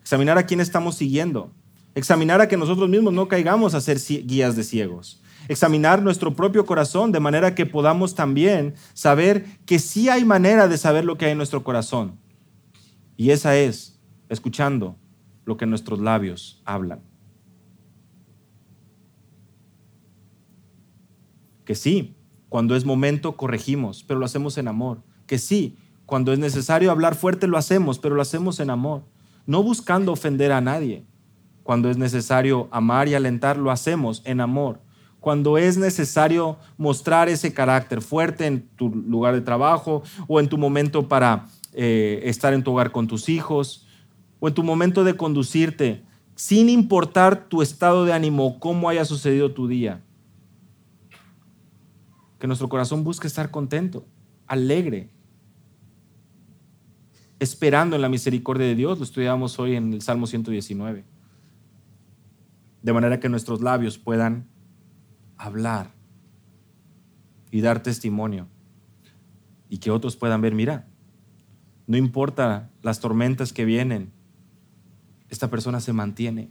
examinar 0.00 0.36
a 0.36 0.46
quién 0.46 0.60
estamos 0.60 0.96
siguiendo, 0.96 1.52
examinar 1.94 2.40
a 2.40 2.48
que 2.48 2.56
nosotros 2.56 2.88
mismos 2.88 3.14
no 3.14 3.28
caigamos 3.28 3.74
a 3.74 3.80
ser 3.80 3.98
guías 4.26 4.56
de 4.56 4.64
ciegos, 4.64 5.22
examinar 5.48 6.02
nuestro 6.02 6.34
propio 6.34 6.66
corazón 6.66 7.12
de 7.12 7.20
manera 7.20 7.54
que 7.54 7.66
podamos 7.66 8.14
también 8.14 8.74
saber 8.92 9.44
que 9.66 9.78
sí 9.78 10.08
hay 10.08 10.24
manera 10.24 10.68
de 10.68 10.78
saber 10.78 11.04
lo 11.04 11.16
que 11.16 11.26
hay 11.26 11.32
en 11.32 11.38
nuestro 11.38 11.64
corazón. 11.64 12.18
Y 13.16 13.30
esa 13.30 13.56
es 13.56 13.98
escuchando 14.28 14.96
lo 15.44 15.56
que 15.56 15.66
nuestros 15.66 16.00
labios 16.00 16.62
hablan. 16.64 17.00
Que 21.64 21.74
sí, 21.74 22.16
cuando 22.48 22.76
es 22.76 22.84
momento 22.84 23.36
corregimos, 23.36 24.04
pero 24.04 24.20
lo 24.20 24.26
hacemos 24.26 24.58
en 24.58 24.68
amor. 24.68 25.02
Que 25.26 25.38
sí, 25.38 25.78
cuando 26.06 26.32
es 26.32 26.38
necesario 26.38 26.90
hablar 26.90 27.14
fuerte 27.14 27.46
lo 27.46 27.56
hacemos, 27.56 27.98
pero 27.98 28.14
lo 28.14 28.22
hacemos 28.22 28.60
en 28.60 28.70
amor, 28.70 29.04
no 29.46 29.62
buscando 29.62 30.12
ofender 30.12 30.52
a 30.52 30.60
nadie. 30.60 31.04
Cuando 31.62 31.90
es 31.90 31.96
necesario 31.96 32.68
amar 32.70 33.08
y 33.08 33.14
alentar, 33.14 33.56
lo 33.56 33.70
hacemos 33.70 34.20
en 34.26 34.40
amor. 34.42 34.80
Cuando 35.24 35.56
es 35.56 35.78
necesario 35.78 36.58
mostrar 36.76 37.30
ese 37.30 37.54
carácter 37.54 38.02
fuerte 38.02 38.44
en 38.44 38.68
tu 38.76 38.90
lugar 38.90 39.34
de 39.34 39.40
trabajo 39.40 40.02
o 40.28 40.38
en 40.38 40.50
tu 40.50 40.58
momento 40.58 41.08
para 41.08 41.46
eh, 41.72 42.20
estar 42.24 42.52
en 42.52 42.62
tu 42.62 42.72
hogar 42.72 42.92
con 42.92 43.06
tus 43.06 43.30
hijos 43.30 43.86
o 44.38 44.48
en 44.48 44.52
tu 44.52 44.62
momento 44.62 45.02
de 45.02 45.16
conducirte, 45.16 46.02
sin 46.34 46.68
importar 46.68 47.48
tu 47.48 47.62
estado 47.62 48.04
de 48.04 48.12
ánimo, 48.12 48.60
cómo 48.60 48.86
haya 48.90 49.06
sucedido 49.06 49.52
tu 49.52 49.66
día. 49.66 50.02
Que 52.38 52.46
nuestro 52.46 52.68
corazón 52.68 53.02
busque 53.02 53.26
estar 53.26 53.50
contento, 53.50 54.04
alegre, 54.46 55.08
esperando 57.38 57.96
en 57.96 58.02
la 58.02 58.10
misericordia 58.10 58.66
de 58.66 58.74
Dios. 58.74 58.98
Lo 58.98 59.04
estudiamos 59.04 59.58
hoy 59.58 59.76
en 59.76 59.94
el 59.94 60.02
Salmo 60.02 60.26
119. 60.26 61.02
De 62.82 62.92
manera 62.92 63.20
que 63.20 63.30
nuestros 63.30 63.62
labios 63.62 63.96
puedan 63.96 64.52
hablar 65.36 65.92
y 67.50 67.60
dar 67.60 67.82
testimonio 67.82 68.48
y 69.68 69.78
que 69.78 69.90
otros 69.90 70.16
puedan 70.16 70.40
ver, 70.40 70.54
mira, 70.54 70.86
no 71.86 71.96
importa 71.96 72.70
las 72.82 73.00
tormentas 73.00 73.52
que 73.52 73.64
vienen, 73.64 74.12
esta 75.28 75.50
persona 75.50 75.80
se 75.80 75.92
mantiene. 75.92 76.50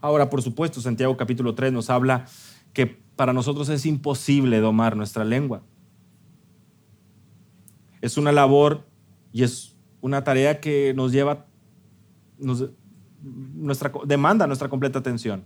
Ahora, 0.00 0.30
por 0.30 0.42
supuesto, 0.42 0.80
Santiago 0.80 1.16
capítulo 1.16 1.54
3 1.54 1.72
nos 1.72 1.90
habla 1.90 2.26
que 2.72 2.86
para 2.86 3.32
nosotros 3.32 3.68
es 3.68 3.84
imposible 3.86 4.60
domar 4.60 4.96
nuestra 4.96 5.24
lengua. 5.24 5.62
Es 8.00 8.16
una 8.16 8.32
labor 8.32 8.86
y 9.32 9.42
es 9.42 9.76
una 10.00 10.22
tarea 10.22 10.60
que 10.60 10.94
nos 10.94 11.12
lleva, 11.12 11.46
nuestra, 12.38 13.90
demanda 14.06 14.46
nuestra 14.46 14.68
completa 14.68 15.00
atención. 15.00 15.44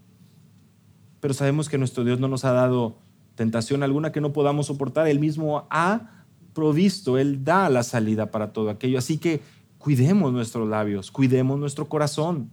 Pero 1.23 1.35
sabemos 1.35 1.69
que 1.69 1.79
nuestro 1.79 2.03
Dios 2.03 2.19
no 2.19 2.27
nos 2.27 2.45
ha 2.45 2.51
dado 2.51 2.99
tentación 3.37 3.85
alguna 3.85 4.11
que 4.11 4.21
no 4.21 4.33
podamos 4.33 4.67
soportar. 4.67 5.07
Él 5.07 5.21
mismo 5.21 5.69
ha 5.71 6.25
provisto, 6.53 7.17
Él 7.17 7.45
da 7.45 7.69
la 7.69 7.85
salida 7.85 8.33
para 8.33 8.53
todo 8.53 8.71
aquello. 8.71 8.99
Así 8.99 9.19
que 9.19 9.41
cuidemos 9.79 10.33
nuestros 10.33 10.69
labios, 10.69 11.13
cuidemos 11.13 11.61
nuestro 11.61 11.89
corazón, 11.89 12.51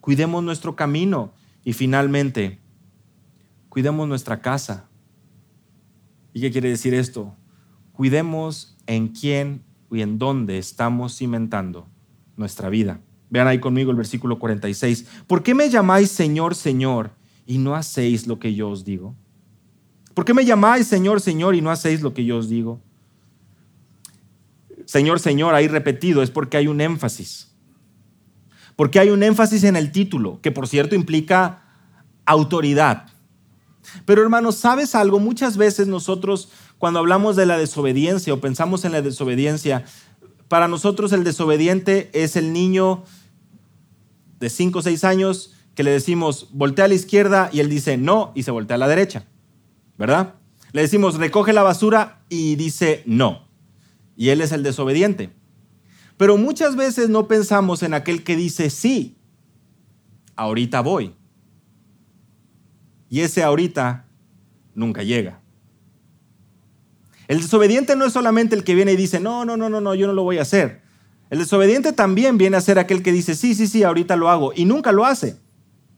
cuidemos 0.00 0.44
nuestro 0.44 0.76
camino 0.76 1.32
y 1.64 1.72
finalmente, 1.72 2.60
cuidemos 3.68 4.06
nuestra 4.06 4.40
casa. 4.40 4.88
¿Y 6.32 6.42
qué 6.42 6.52
quiere 6.52 6.68
decir 6.68 6.94
esto? 6.94 7.34
Cuidemos 7.90 8.76
en 8.86 9.08
quién 9.08 9.64
y 9.90 10.02
en 10.02 10.16
dónde 10.16 10.58
estamos 10.58 11.18
cimentando 11.18 11.88
nuestra 12.36 12.68
vida. 12.68 13.00
Vean 13.30 13.48
ahí 13.48 13.58
conmigo 13.58 13.90
el 13.90 13.96
versículo 13.96 14.38
46. 14.38 15.24
¿Por 15.26 15.42
qué 15.42 15.56
me 15.56 15.68
llamáis 15.68 16.12
Señor, 16.12 16.54
Señor 16.54 17.18
y 17.46 17.58
no 17.58 17.74
hacéis 17.74 18.26
lo 18.26 18.38
que 18.38 18.54
yo 18.54 18.70
os 18.70 18.84
digo? 18.84 19.14
¿Por 20.14 20.24
qué 20.24 20.34
me 20.34 20.44
llamáis 20.44 20.86
Señor, 20.86 21.20
Señor 21.20 21.54
y 21.54 21.60
no 21.60 21.70
hacéis 21.70 22.02
lo 22.02 22.14
que 22.14 22.24
yo 22.24 22.38
os 22.38 22.48
digo? 22.48 22.80
Señor, 24.86 25.20
Señor, 25.20 25.54
ahí 25.54 25.68
repetido 25.68 26.22
es 26.22 26.30
porque 26.30 26.56
hay 26.56 26.66
un 26.66 26.80
énfasis. 26.80 27.52
Porque 28.76 28.98
hay 28.98 29.10
un 29.10 29.22
énfasis 29.22 29.64
en 29.64 29.76
el 29.76 29.92
título, 29.92 30.40
que 30.40 30.50
por 30.50 30.66
cierto 30.66 30.94
implica 30.94 31.62
autoridad. 32.24 33.06
Pero 34.04 34.22
hermanos, 34.22 34.56
¿sabes 34.56 34.94
algo? 34.94 35.20
Muchas 35.20 35.56
veces 35.56 35.86
nosotros 35.86 36.48
cuando 36.78 36.98
hablamos 36.98 37.36
de 37.36 37.46
la 37.46 37.58
desobediencia 37.58 38.32
o 38.32 38.40
pensamos 38.40 38.84
en 38.84 38.92
la 38.92 39.02
desobediencia, 39.02 39.84
para 40.48 40.66
nosotros 40.66 41.12
el 41.12 41.24
desobediente 41.24 42.10
es 42.12 42.36
el 42.36 42.52
niño 42.52 43.04
de 44.40 44.50
5 44.50 44.78
o 44.78 44.82
6 44.82 45.04
años 45.04 45.54
que 45.80 45.84
le 45.84 45.92
decimos, 45.92 46.48
voltea 46.52 46.84
a 46.84 46.88
la 46.88 46.94
izquierda 46.94 47.48
y 47.54 47.60
él 47.60 47.70
dice 47.70 47.96
no 47.96 48.32
y 48.34 48.42
se 48.42 48.50
voltea 48.50 48.74
a 48.74 48.78
la 48.78 48.86
derecha, 48.86 49.24
¿verdad? 49.96 50.34
Le 50.72 50.82
decimos, 50.82 51.14
recoge 51.14 51.54
la 51.54 51.62
basura 51.62 52.20
y 52.28 52.56
dice 52.56 53.02
no. 53.06 53.48
Y 54.14 54.28
él 54.28 54.42
es 54.42 54.52
el 54.52 54.62
desobediente. 54.62 55.30
Pero 56.18 56.36
muchas 56.36 56.76
veces 56.76 57.08
no 57.08 57.28
pensamos 57.28 57.82
en 57.82 57.94
aquel 57.94 58.24
que 58.24 58.36
dice 58.36 58.68
sí, 58.68 59.16
ahorita 60.36 60.82
voy. 60.82 61.14
Y 63.08 63.20
ese 63.20 63.42
ahorita 63.42 64.04
nunca 64.74 65.02
llega. 65.02 65.40
El 67.26 67.40
desobediente 67.40 67.96
no 67.96 68.04
es 68.04 68.12
solamente 68.12 68.54
el 68.54 68.64
que 68.64 68.74
viene 68.74 68.92
y 68.92 68.96
dice, 68.96 69.18
no, 69.18 69.46
no, 69.46 69.56
no, 69.56 69.70
no, 69.70 69.80
no, 69.80 69.94
yo 69.94 70.06
no 70.06 70.12
lo 70.12 70.24
voy 70.24 70.36
a 70.36 70.42
hacer. 70.42 70.82
El 71.30 71.38
desobediente 71.38 71.94
también 71.94 72.36
viene 72.36 72.58
a 72.58 72.60
ser 72.60 72.78
aquel 72.78 73.02
que 73.02 73.12
dice, 73.12 73.34
sí, 73.34 73.54
sí, 73.54 73.66
sí, 73.66 73.82
ahorita 73.82 74.16
lo 74.16 74.28
hago 74.28 74.52
y 74.54 74.66
nunca 74.66 74.92
lo 74.92 75.06
hace. 75.06 75.38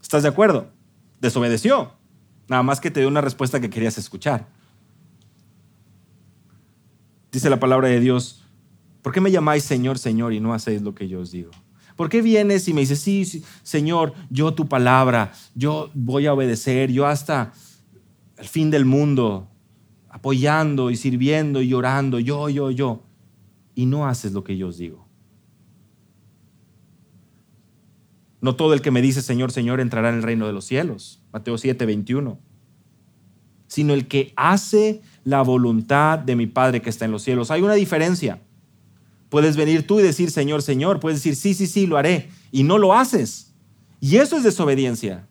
¿Estás 0.02 0.24
de 0.24 0.28
acuerdo? 0.28 0.70
Desobedeció. 1.20 1.92
Nada 2.48 2.62
más 2.62 2.80
que 2.80 2.90
te 2.90 3.00
dio 3.00 3.08
una 3.08 3.20
respuesta 3.20 3.60
que 3.60 3.70
querías 3.70 3.96
escuchar. 3.96 4.48
Dice 7.30 7.48
la 7.48 7.60
palabra 7.60 7.88
de 7.88 8.00
Dios, 8.00 8.44
¿por 9.00 9.12
qué 9.12 9.20
me 9.22 9.30
llamáis 9.30 9.64
Señor, 9.64 9.98
Señor 9.98 10.34
y 10.34 10.40
no 10.40 10.52
hacéis 10.52 10.82
lo 10.82 10.94
que 10.94 11.08
yo 11.08 11.20
os 11.20 11.30
digo? 11.30 11.50
¿Por 11.96 12.08
qué 12.08 12.20
vienes 12.20 12.68
y 12.68 12.74
me 12.74 12.80
dices, 12.82 13.00
sí, 13.00 13.44
Señor, 13.62 14.12
yo 14.28 14.54
tu 14.54 14.68
palabra, 14.68 15.32
yo 15.54 15.90
voy 15.94 16.26
a 16.26 16.34
obedecer, 16.34 16.90
yo 16.90 17.06
hasta 17.06 17.52
el 18.36 18.48
fin 18.48 18.70
del 18.70 18.84
mundo 18.84 19.48
apoyando 20.08 20.90
y 20.90 20.96
sirviendo 20.96 21.62
y 21.62 21.68
llorando, 21.68 22.18
yo, 22.18 22.48
yo, 22.48 22.70
yo, 22.70 23.02
y 23.74 23.86
no 23.86 24.06
haces 24.06 24.32
lo 24.32 24.44
que 24.44 24.56
yo 24.56 24.68
os 24.68 24.76
digo. 24.76 25.06
No 28.42 28.56
todo 28.56 28.74
el 28.74 28.82
que 28.82 28.90
me 28.90 29.00
dice 29.00 29.22
Señor, 29.22 29.52
Señor 29.52 29.80
entrará 29.80 30.10
en 30.10 30.16
el 30.16 30.22
reino 30.22 30.46
de 30.46 30.52
los 30.52 30.66
cielos, 30.66 31.22
Mateo 31.32 31.56
7, 31.56 31.86
21, 31.86 32.38
sino 33.68 33.94
el 33.94 34.08
que 34.08 34.34
hace 34.36 35.00
la 35.24 35.40
voluntad 35.42 36.18
de 36.18 36.36
mi 36.36 36.46
Padre 36.46 36.82
que 36.82 36.90
está 36.90 37.06
en 37.06 37.12
los 37.12 37.22
cielos. 37.22 37.50
Hay 37.50 37.62
una 37.62 37.74
diferencia. 37.74 38.40
Puedes 39.30 39.56
venir 39.56 39.86
tú 39.86 40.00
y 40.00 40.02
decir 40.02 40.30
Señor, 40.30 40.60
Señor, 40.60 41.00
puedes 41.00 41.20
decir 41.20 41.36
sí, 41.36 41.54
sí, 41.54 41.66
sí, 41.66 41.86
lo 41.86 41.96
haré, 41.96 42.28
y 42.50 42.64
no 42.64 42.76
lo 42.76 42.92
haces. 42.92 43.54
Y 44.00 44.16
eso 44.16 44.36
es 44.36 44.42
desobediencia. 44.42 45.28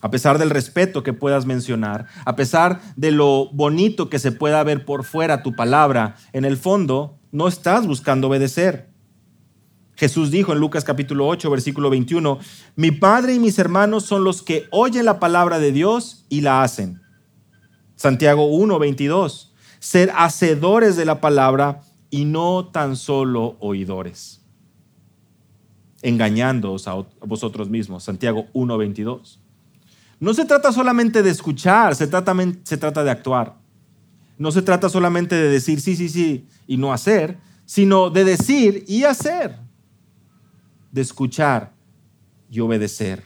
a 0.00 0.10
pesar 0.10 0.38
del 0.38 0.50
respeto 0.50 1.02
que 1.02 1.12
puedas 1.12 1.46
mencionar, 1.46 2.06
a 2.24 2.36
pesar 2.36 2.80
de 2.96 3.10
lo 3.10 3.50
bonito 3.52 4.08
que 4.08 4.18
se 4.18 4.32
pueda 4.32 4.62
ver 4.64 4.84
por 4.84 5.04
fuera 5.04 5.42
tu 5.42 5.54
palabra, 5.54 6.16
en 6.32 6.44
el 6.44 6.56
fondo 6.56 7.18
no 7.32 7.48
estás 7.48 7.86
buscando 7.86 8.28
obedecer. 8.28 8.89
Jesús 10.00 10.30
dijo 10.30 10.54
en 10.54 10.60
Lucas 10.60 10.82
capítulo 10.82 11.28
8, 11.28 11.50
versículo 11.50 11.90
21, 11.90 12.38
mi 12.74 12.90
Padre 12.90 13.34
y 13.34 13.38
mis 13.38 13.58
hermanos 13.58 14.06
son 14.06 14.24
los 14.24 14.40
que 14.40 14.66
oyen 14.70 15.04
la 15.04 15.20
palabra 15.20 15.58
de 15.58 15.72
Dios 15.72 16.24
y 16.30 16.40
la 16.40 16.62
hacen. 16.62 17.02
Santiago 17.96 18.46
1, 18.46 18.78
22, 18.78 19.52
ser 19.78 20.10
hacedores 20.16 20.96
de 20.96 21.04
la 21.04 21.20
palabra 21.20 21.82
y 22.08 22.24
no 22.24 22.70
tan 22.72 22.96
solo 22.96 23.58
oidores, 23.60 24.40
engañándoos 26.00 26.88
a 26.88 26.94
vosotros 27.20 27.68
mismos. 27.68 28.02
Santiago 28.02 28.46
1, 28.54 28.78
22. 28.78 29.38
No 30.18 30.32
se 30.32 30.46
trata 30.46 30.72
solamente 30.72 31.22
de 31.22 31.28
escuchar, 31.28 31.94
se 31.94 32.06
trata, 32.06 32.34
se 32.62 32.78
trata 32.78 33.04
de 33.04 33.10
actuar. 33.10 33.58
No 34.38 34.50
se 34.50 34.62
trata 34.62 34.88
solamente 34.88 35.34
de 35.34 35.50
decir 35.50 35.78
sí, 35.78 35.94
sí, 35.94 36.08
sí 36.08 36.46
y 36.66 36.78
no 36.78 36.90
hacer, 36.90 37.36
sino 37.66 38.08
de 38.08 38.24
decir 38.24 38.86
y 38.88 39.04
hacer 39.04 39.68
de 40.92 41.00
escuchar 41.00 41.72
y 42.50 42.60
obedecer. 42.60 43.24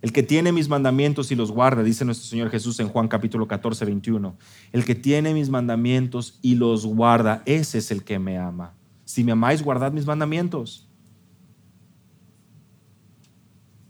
El 0.00 0.12
que 0.12 0.22
tiene 0.22 0.52
mis 0.52 0.68
mandamientos 0.68 1.32
y 1.32 1.34
los 1.34 1.50
guarda, 1.50 1.82
dice 1.82 2.04
nuestro 2.04 2.28
Señor 2.28 2.50
Jesús 2.50 2.78
en 2.78 2.88
Juan 2.88 3.08
capítulo 3.08 3.48
14, 3.48 3.84
21. 3.84 4.36
El 4.72 4.84
que 4.84 4.94
tiene 4.94 5.34
mis 5.34 5.50
mandamientos 5.50 6.38
y 6.40 6.54
los 6.54 6.86
guarda, 6.86 7.42
ese 7.46 7.78
es 7.78 7.90
el 7.90 8.04
que 8.04 8.18
me 8.18 8.38
ama. 8.38 8.74
Si 9.04 9.24
me 9.24 9.32
amáis, 9.32 9.62
guardad 9.62 9.90
mis 9.92 10.06
mandamientos. 10.06 10.88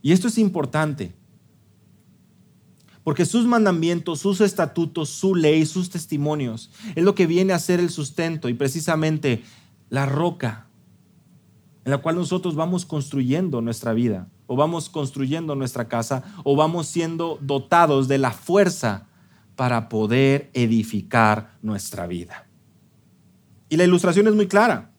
Y 0.00 0.12
esto 0.12 0.28
es 0.28 0.38
importante, 0.38 1.12
porque 3.04 3.26
sus 3.26 3.46
mandamientos, 3.46 4.20
sus 4.20 4.40
estatutos, 4.40 5.10
su 5.10 5.34
ley, 5.34 5.66
sus 5.66 5.90
testimonios, 5.90 6.70
es 6.94 7.04
lo 7.04 7.14
que 7.14 7.26
viene 7.26 7.52
a 7.52 7.58
ser 7.58 7.80
el 7.80 7.90
sustento 7.90 8.48
y 8.48 8.54
precisamente 8.54 9.42
la 9.90 10.06
roca 10.06 10.67
en 11.88 11.92
la 11.92 12.02
cual 12.02 12.16
nosotros 12.16 12.54
vamos 12.54 12.84
construyendo 12.84 13.62
nuestra 13.62 13.94
vida, 13.94 14.28
o 14.46 14.56
vamos 14.56 14.90
construyendo 14.90 15.54
nuestra 15.54 15.88
casa, 15.88 16.22
o 16.44 16.54
vamos 16.54 16.86
siendo 16.86 17.38
dotados 17.40 18.08
de 18.08 18.18
la 18.18 18.30
fuerza 18.30 19.06
para 19.56 19.88
poder 19.88 20.50
edificar 20.52 21.54
nuestra 21.62 22.06
vida. 22.06 22.46
Y 23.70 23.78
la 23.78 23.84
ilustración 23.84 24.26
es 24.28 24.34
muy 24.34 24.48
clara. 24.48 24.90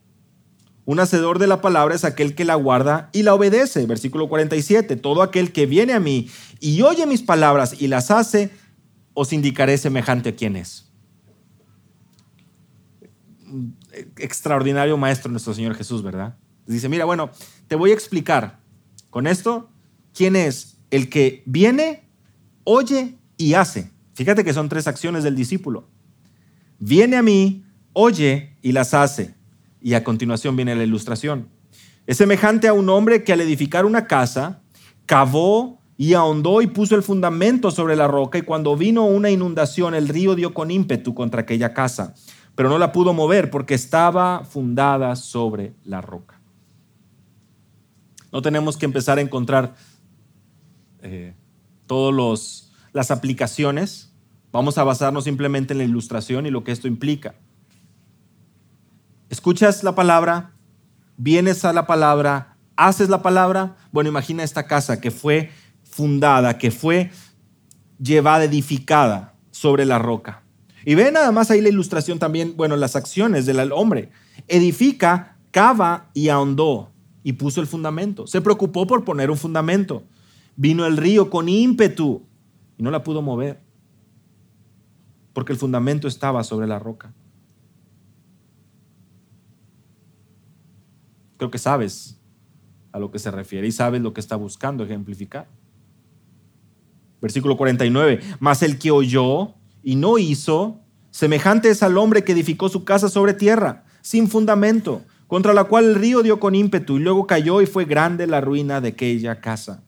Un 0.86 1.00
hacedor 1.00 1.38
de 1.38 1.46
la 1.46 1.62
palabra 1.62 1.94
es 1.94 2.06
aquel 2.06 2.34
que 2.34 2.44
la 2.44 2.56
guarda 2.56 3.12
y 3.14 3.22
la 3.22 3.36
obedece. 3.36 3.86
Versículo 3.86 4.28
47. 4.28 4.96
Todo 4.96 5.22
aquel 5.22 5.52
que 5.52 5.68
viene 5.68 5.94
a 5.94 6.00
mí 6.00 6.28
y 6.60 6.82
oye 6.82 7.06
mis 7.06 7.22
palabras 7.22 7.80
y 7.80 7.88
las 7.88 8.10
hace, 8.10 8.50
os 9.14 9.32
indicaré 9.32 9.78
semejante 9.78 10.30
a 10.30 10.36
quien 10.36 10.56
es. 10.56 10.92
Extraordinario 14.18 14.98
maestro 14.98 15.30
nuestro 15.30 15.54
Señor 15.54 15.76
Jesús, 15.76 16.02
¿verdad? 16.02 16.36
Dice, 16.74 16.88
mira, 16.88 17.06
bueno, 17.06 17.32
te 17.68 17.76
voy 17.76 17.92
a 17.92 17.94
explicar 17.94 18.60
con 19.10 19.26
esto 19.26 19.72
quién 20.14 20.36
es 20.36 20.78
el 20.92 21.10
que 21.10 21.42
viene, 21.46 22.08
oye 22.64 23.18
y 23.38 23.56
hace. 23.56 23.92
Fíjate 24.14 24.44
que 24.44 24.54
son 24.54 24.70
tres 24.70 24.88
acciones 24.88 25.24
del 25.24 25.36
discípulo. 25.36 25.88
Viene 26.78 27.18
a 27.18 27.24
mí, 27.24 27.66
oye 27.94 28.56
y 28.62 28.72
las 28.72 28.94
hace. 28.94 29.34
Y 29.82 29.94
a 29.94 30.04
continuación 30.04 30.56
viene 30.56 30.76
la 30.76 30.84
ilustración. 30.84 31.50
Es 32.06 32.18
semejante 32.18 32.68
a 32.68 32.74
un 32.74 32.90
hombre 32.90 33.24
que 33.24 33.34
al 33.34 33.42
edificar 33.42 33.86
una 33.86 34.06
casa, 34.06 34.62
cavó 35.06 35.82
y 35.98 36.14
ahondó 36.14 36.62
y 36.62 36.68
puso 36.68 36.96
el 36.96 37.04
fundamento 37.04 37.72
sobre 37.72 37.96
la 37.96 38.08
roca 38.08 38.38
y 38.38 38.44
cuando 38.44 38.76
vino 38.76 39.06
una 39.06 39.32
inundación 39.32 39.96
el 39.96 40.08
río 40.08 40.36
dio 40.36 40.54
con 40.54 40.70
ímpetu 40.70 41.16
contra 41.16 41.42
aquella 41.42 41.74
casa, 41.74 42.14
pero 42.56 42.70
no 42.70 42.78
la 42.78 42.92
pudo 42.92 43.14
mover 43.14 43.50
porque 43.50 43.74
estaba 43.74 44.44
fundada 44.44 45.16
sobre 45.16 45.74
la 45.84 46.02
roca. 46.02 46.39
No 48.32 48.42
tenemos 48.42 48.78
que 48.78 48.86
empezar 48.86 49.18
a 49.18 49.22
encontrar 49.22 49.76
eh, 51.02 51.34
todas 51.88 52.72
las 52.94 53.12
aplicaciones. 53.12 54.14
Vamos 54.52 54.78
a 54.78 54.84
basarnos 54.84 55.24
simplemente 55.24 55.74
en 55.74 55.80
la 55.80 55.84
ilustración 55.84 56.46
y 56.46 56.52
lo 56.52 56.64
que 56.64 56.72
esto 56.72 56.88
implica. 56.88 57.36
Escuchas 59.30 59.84
la 59.84 59.94
palabra, 59.94 60.54
vienes 61.18 61.66
a 61.66 61.74
la 61.74 61.86
palabra, 61.86 62.58
haces 62.76 63.10
la 63.10 63.22
palabra. 63.22 63.78
Bueno, 63.92 64.10
imagina 64.10 64.44
esta 64.44 64.66
casa 64.66 65.00
que 65.02 65.12
fue 65.12 65.52
fundada, 65.84 66.58
que 66.58 66.72
fue 66.72 67.12
llevada, 68.00 68.46
edificada 68.46 69.36
sobre 69.52 69.86
la 69.86 70.00
roca. 70.00 70.44
Y 70.86 70.96
ve 70.96 71.12
nada 71.12 71.32
más 71.32 71.52
ahí 71.52 71.62
la 71.62 71.70
ilustración 71.70 72.20
también, 72.20 72.56
bueno, 72.56 72.76
las 72.76 72.96
acciones 72.96 73.46
del 73.46 73.72
hombre. 73.72 74.12
Edifica, 74.48 75.38
cava 75.52 76.10
y 76.14 76.30
ahondó 76.30 76.92
y 77.24 77.34
puso 77.34 77.62
el 77.62 77.68
fundamento. 77.68 78.28
Se 78.28 78.42
preocupó 78.42 78.88
por 78.88 79.04
poner 79.04 79.30
un 79.30 79.38
fundamento. 79.38 80.04
Vino 80.56 80.86
el 80.86 80.98
río 80.98 81.30
con 81.30 81.50
ímpetu 81.50 82.24
y 82.78 82.84
no 82.84 82.92
la 82.92 83.04
pudo 83.04 83.22
mover 83.22 83.70
porque 85.34 85.54
el 85.54 85.60
fundamento 85.60 86.08
estaba 86.08 86.44
sobre 86.44 86.68
la 86.68 86.80
roca. 86.80 87.14
Creo 91.38 91.50
que 91.50 91.58
sabes 91.58 92.20
a 92.92 93.00
lo 93.00 93.10
que 93.12 93.20
se 93.20 93.32
refiere 93.32 93.66
y 93.66 93.72
sabes 93.72 94.02
lo 94.02 94.14
que 94.14 94.20
está 94.20 94.36
buscando 94.36 94.84
ejemplificar. 94.84 95.48
Versículo 97.22 97.56
49. 97.56 98.20
Mas 98.40 98.64
el 98.64 98.80
que 98.80 98.92
oyó 98.92 99.54
y 99.82 99.96
no 99.96 100.18
hizo, 100.18 100.82
semejante 101.12 101.70
es 101.70 101.84
al 101.84 101.98
hombre 101.98 102.24
que 102.26 102.34
edificó 102.34 102.68
su 102.68 102.84
casa 102.84 103.08
sobre 103.08 103.34
tierra, 103.34 103.86
sin 104.02 104.28
fundamento 104.28 105.04
contra 105.30 105.54
la 105.54 105.66
cual 105.66 105.86
el 105.86 105.96
río 105.96 106.24
dio 106.24 106.40
con 106.40 106.56
ímpetu 106.56 106.98
y 106.98 107.02
luego 107.02 107.28
cayó 107.28 107.62
y 107.62 107.68
fue 107.68 107.86
grande 107.86 108.26
la 108.26 108.42
ruina 108.42 108.82
de 108.82 108.90
aquella 108.90 109.40
casa. 109.40 109.84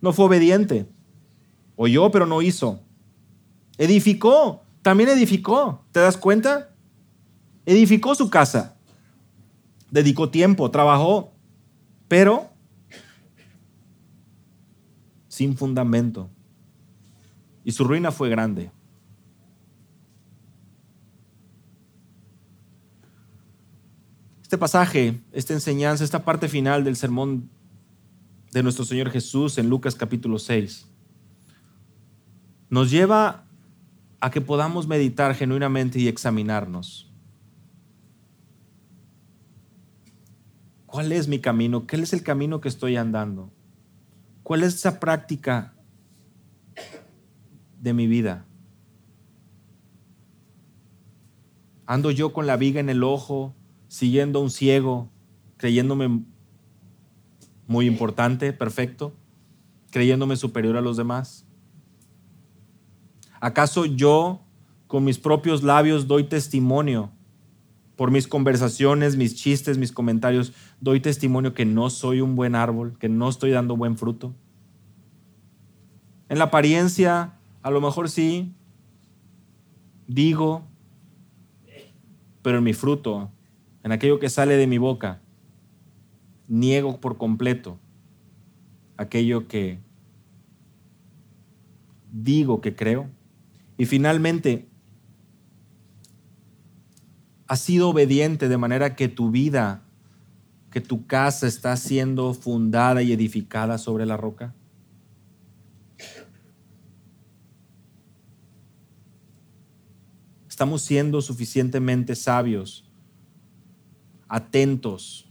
No 0.00 0.12
fue 0.12 0.26
obediente. 0.26 0.88
Oyó, 1.74 2.08
pero 2.12 2.24
no 2.24 2.40
hizo. 2.40 2.80
Edificó, 3.76 4.62
también 4.82 5.08
edificó. 5.10 5.84
¿Te 5.90 5.98
das 5.98 6.16
cuenta? 6.16 6.70
Edificó 7.66 8.14
su 8.14 8.30
casa. 8.30 8.76
Dedicó 9.90 10.30
tiempo, 10.30 10.70
trabajó, 10.70 11.32
pero 12.06 12.50
sin 15.26 15.56
fundamento. 15.56 16.30
Y 17.64 17.72
su 17.72 17.82
ruina 17.82 18.12
fue 18.12 18.28
grande. 18.28 18.70
Este 24.48 24.56
pasaje, 24.56 25.20
esta 25.32 25.52
enseñanza, 25.52 26.04
esta 26.04 26.24
parte 26.24 26.48
final 26.48 26.82
del 26.82 26.96
sermón 26.96 27.50
de 28.50 28.62
nuestro 28.62 28.86
Señor 28.86 29.10
Jesús 29.10 29.58
en 29.58 29.68
Lucas 29.68 29.94
capítulo 29.94 30.38
6, 30.38 30.86
nos 32.70 32.90
lleva 32.90 33.44
a 34.20 34.30
que 34.30 34.40
podamos 34.40 34.86
meditar 34.86 35.34
genuinamente 35.34 35.98
y 35.98 36.08
examinarnos. 36.08 37.12
¿Cuál 40.86 41.12
es 41.12 41.28
mi 41.28 41.40
camino? 41.40 41.86
¿Qué 41.86 41.96
es 41.96 42.14
el 42.14 42.22
camino 42.22 42.62
que 42.62 42.70
estoy 42.70 42.96
andando? 42.96 43.52
¿Cuál 44.44 44.62
es 44.62 44.76
esa 44.76 44.98
práctica 44.98 45.74
de 47.82 47.92
mi 47.92 48.06
vida? 48.06 48.46
¿Ando 51.84 52.10
yo 52.10 52.32
con 52.32 52.46
la 52.46 52.56
viga 52.56 52.80
en 52.80 52.88
el 52.88 53.04
ojo, 53.04 53.54
siguiendo 53.88 54.38
a 54.38 54.42
un 54.42 54.50
ciego, 54.50 55.10
creyéndome 55.56 56.22
muy 57.66 57.86
importante, 57.86 58.52
perfecto, 58.52 59.14
creyéndome 59.90 60.36
superior 60.36 60.76
a 60.76 60.80
los 60.80 60.96
demás? 60.96 61.46
¿Acaso 63.40 63.84
yo 63.84 64.40
con 64.86 65.04
mis 65.04 65.18
propios 65.18 65.62
labios 65.62 66.06
doy 66.06 66.24
testimonio 66.24 67.10
por 67.96 68.10
mis 68.10 68.28
conversaciones, 68.28 69.16
mis 69.16 69.34
chistes, 69.34 69.76
mis 69.76 69.92
comentarios, 69.92 70.52
doy 70.80 71.00
testimonio 71.00 71.52
que 71.52 71.64
no 71.64 71.90
soy 71.90 72.20
un 72.20 72.36
buen 72.36 72.54
árbol, 72.54 72.96
que 72.98 73.08
no 73.08 73.28
estoy 73.28 73.50
dando 73.50 73.76
buen 73.76 73.98
fruto? 73.98 74.34
En 76.28 76.38
la 76.38 76.44
apariencia, 76.44 77.34
a 77.62 77.70
lo 77.70 77.80
mejor 77.80 78.08
sí, 78.08 78.54
digo, 80.06 80.62
pero 82.42 82.58
en 82.58 82.64
mi 82.64 82.72
fruto 82.72 83.30
en 83.82 83.92
aquello 83.92 84.18
que 84.18 84.30
sale 84.30 84.56
de 84.56 84.66
mi 84.66 84.78
boca, 84.78 85.20
niego 86.48 87.00
por 87.00 87.18
completo 87.18 87.78
aquello 88.98 89.48
que 89.48 89.78
digo 92.12 92.60
que 92.60 92.74
creo. 92.74 93.08
Y 93.78 93.86
finalmente, 93.86 94.68
has 97.46 97.60
sido 97.60 97.88
obediente 97.88 98.48
de 98.48 98.58
manera 98.58 98.96
que 98.96 99.08
tu 99.08 99.30
vida, 99.30 99.82
que 100.70 100.82
tu 100.82 101.06
casa 101.06 101.46
está 101.46 101.74
siendo 101.76 102.34
fundada 102.34 103.02
y 103.02 103.12
edificada 103.12 103.78
sobre 103.78 104.04
la 104.04 104.18
roca. 104.18 104.54
Estamos 110.48 110.82
siendo 110.82 111.22
suficientemente 111.22 112.16
sabios 112.16 112.87
atentos, 114.28 115.28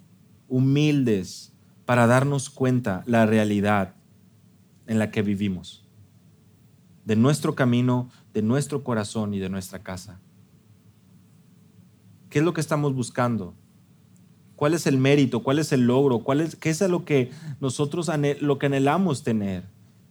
humildes, 0.47 1.53
para 1.85 2.07
darnos 2.07 2.49
cuenta 2.49 3.03
la 3.05 3.25
realidad 3.25 3.95
en 4.87 4.99
la 4.99 5.11
que 5.11 5.21
vivimos, 5.21 5.85
de 7.05 7.15
nuestro 7.15 7.55
camino, 7.55 8.09
de 8.33 8.41
nuestro 8.41 8.83
corazón 8.83 9.33
y 9.33 9.39
de 9.39 9.49
nuestra 9.49 9.79
casa. 9.79 10.19
¿Qué 12.29 12.39
es 12.39 12.45
lo 12.45 12.53
que 12.53 12.61
estamos 12.61 12.93
buscando? 12.93 13.53
¿Cuál 14.57 14.73
es 14.73 14.87
el 14.87 14.97
mérito? 14.97 15.43
¿Cuál 15.43 15.59
es 15.59 15.71
el 15.71 15.85
logro? 15.85 16.19
¿Cuál 16.19 16.41
es, 16.41 16.55
¿Qué 16.55 16.71
es 16.71 16.81
lo 16.81 17.05
que 17.05 17.31
nosotros 17.61 18.09
lo 18.41 18.57
que 18.59 18.65
anhelamos 18.65 19.23
tener? 19.23 19.63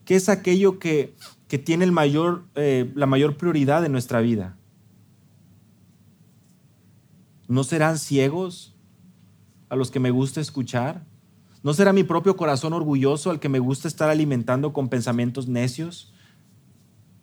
¿Qué 0.04 0.14
es 0.14 0.28
aquello 0.28 0.78
que, 0.78 1.14
tiene 1.64 1.84
el 1.84 1.92
mayor, 1.92 2.44
eh, 2.54 2.90
la 2.94 3.06
mayor 3.06 3.36
prioridad 3.36 3.84
en 3.84 3.92
nuestra 3.92 4.20
vida? 4.20 4.56
¿No 7.48 7.64
serán 7.64 7.98
ciegos 7.98 8.75
los 9.76 9.90
que 9.90 10.00
me 10.00 10.10
gusta 10.10 10.40
escuchar? 10.40 11.04
¿No 11.62 11.72
será 11.72 11.92
mi 11.92 12.04
propio 12.04 12.36
corazón 12.36 12.72
orgulloso 12.72 13.30
al 13.30 13.40
que 13.40 13.48
me 13.48 13.58
gusta 13.58 13.88
estar 13.88 14.08
alimentando 14.08 14.72
con 14.72 14.88
pensamientos 14.88 15.48
necios? 15.48 16.14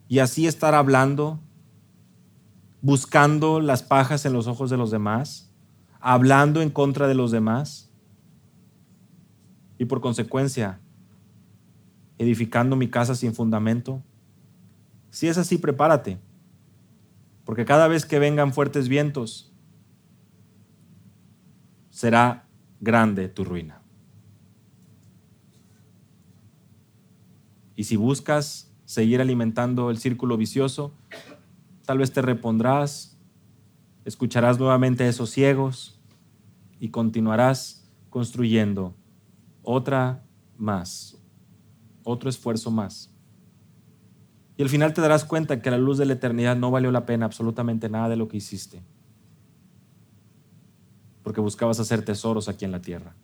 Y 0.08 0.20
así 0.20 0.48
estar 0.48 0.76
hablando, 0.76 1.40
buscando 2.82 3.62
las 3.62 3.84
pajas 3.84 4.26
en 4.26 4.34
los 4.34 4.48
ojos 4.48 4.70
de 4.70 4.78
los 4.78 4.92
demás, 4.92 5.50
hablando 6.00 6.62
en 6.62 6.70
contra 6.70 7.08
de 7.08 7.16
los 7.16 7.32
demás 7.32 7.90
y 9.78 9.86
por 9.86 10.02
consecuencia 10.02 10.82
edificando 12.18 12.76
mi 12.76 12.90
casa 12.90 13.16
sin 13.16 13.34
fundamento. 13.34 14.04
Si 15.10 15.28
es 15.28 15.38
así, 15.38 15.58
prepárate, 15.58 16.20
porque 17.46 17.66
cada 17.66 17.88
vez 17.88 18.06
que 18.06 18.20
vengan 18.20 18.54
fuertes 18.54 18.88
vientos, 18.88 19.53
será 21.94 22.48
grande 22.82 23.30
tu 23.30 23.44
ruina. 23.44 23.80
Y 27.76 27.84
si 27.84 27.98
buscas 27.98 28.74
seguir 28.86 29.22
alimentando 29.22 29.92
el 29.92 30.00
círculo 30.00 30.36
vicioso, 30.36 30.92
tal 31.86 32.00
vez 32.00 32.12
te 32.12 32.24
repondrás, 32.24 33.20
escucharás 34.06 34.58
nuevamente 34.58 35.08
esos 35.08 35.30
ciegos 35.30 36.02
y 36.80 36.90
continuarás 36.90 37.88
construyendo 38.10 38.96
otra 39.62 40.26
más, 40.58 41.22
otro 42.04 42.28
esfuerzo 42.28 42.72
más. 42.72 43.14
Y 44.58 44.64
al 44.64 44.70
final 44.70 44.94
te 44.94 45.02
darás 45.02 45.26
cuenta 45.26 45.62
que 45.62 45.70
la 45.70 45.78
luz 45.78 46.00
de 46.00 46.08
la 46.08 46.14
eternidad 46.14 46.56
no 46.56 46.72
valió 46.72 46.92
la 46.92 47.06
pena 47.06 47.28
absolutamente 47.28 47.88
nada 47.88 48.10
de 48.10 48.16
lo 48.16 48.28
que 48.28 48.38
hiciste, 48.38 48.82
porque 51.24 51.42
buscabas 51.42 51.80
hacer 51.80 52.04
tesoros 52.04 52.50
aquí 52.50 52.66
en 52.66 52.72
la 52.72 52.82
tierra. 52.82 53.16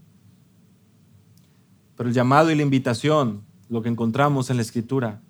Pero 1.95 2.10
el 2.10 2.16
llamado 2.16 2.50
y 2.50 2.56
la 2.56 2.64
invitación, 2.64 3.43
lo 3.68 3.82
que 3.82 3.89
encontramos 3.89 4.50
en 4.50 4.56
la 4.56 4.62
escritura, 4.62 5.22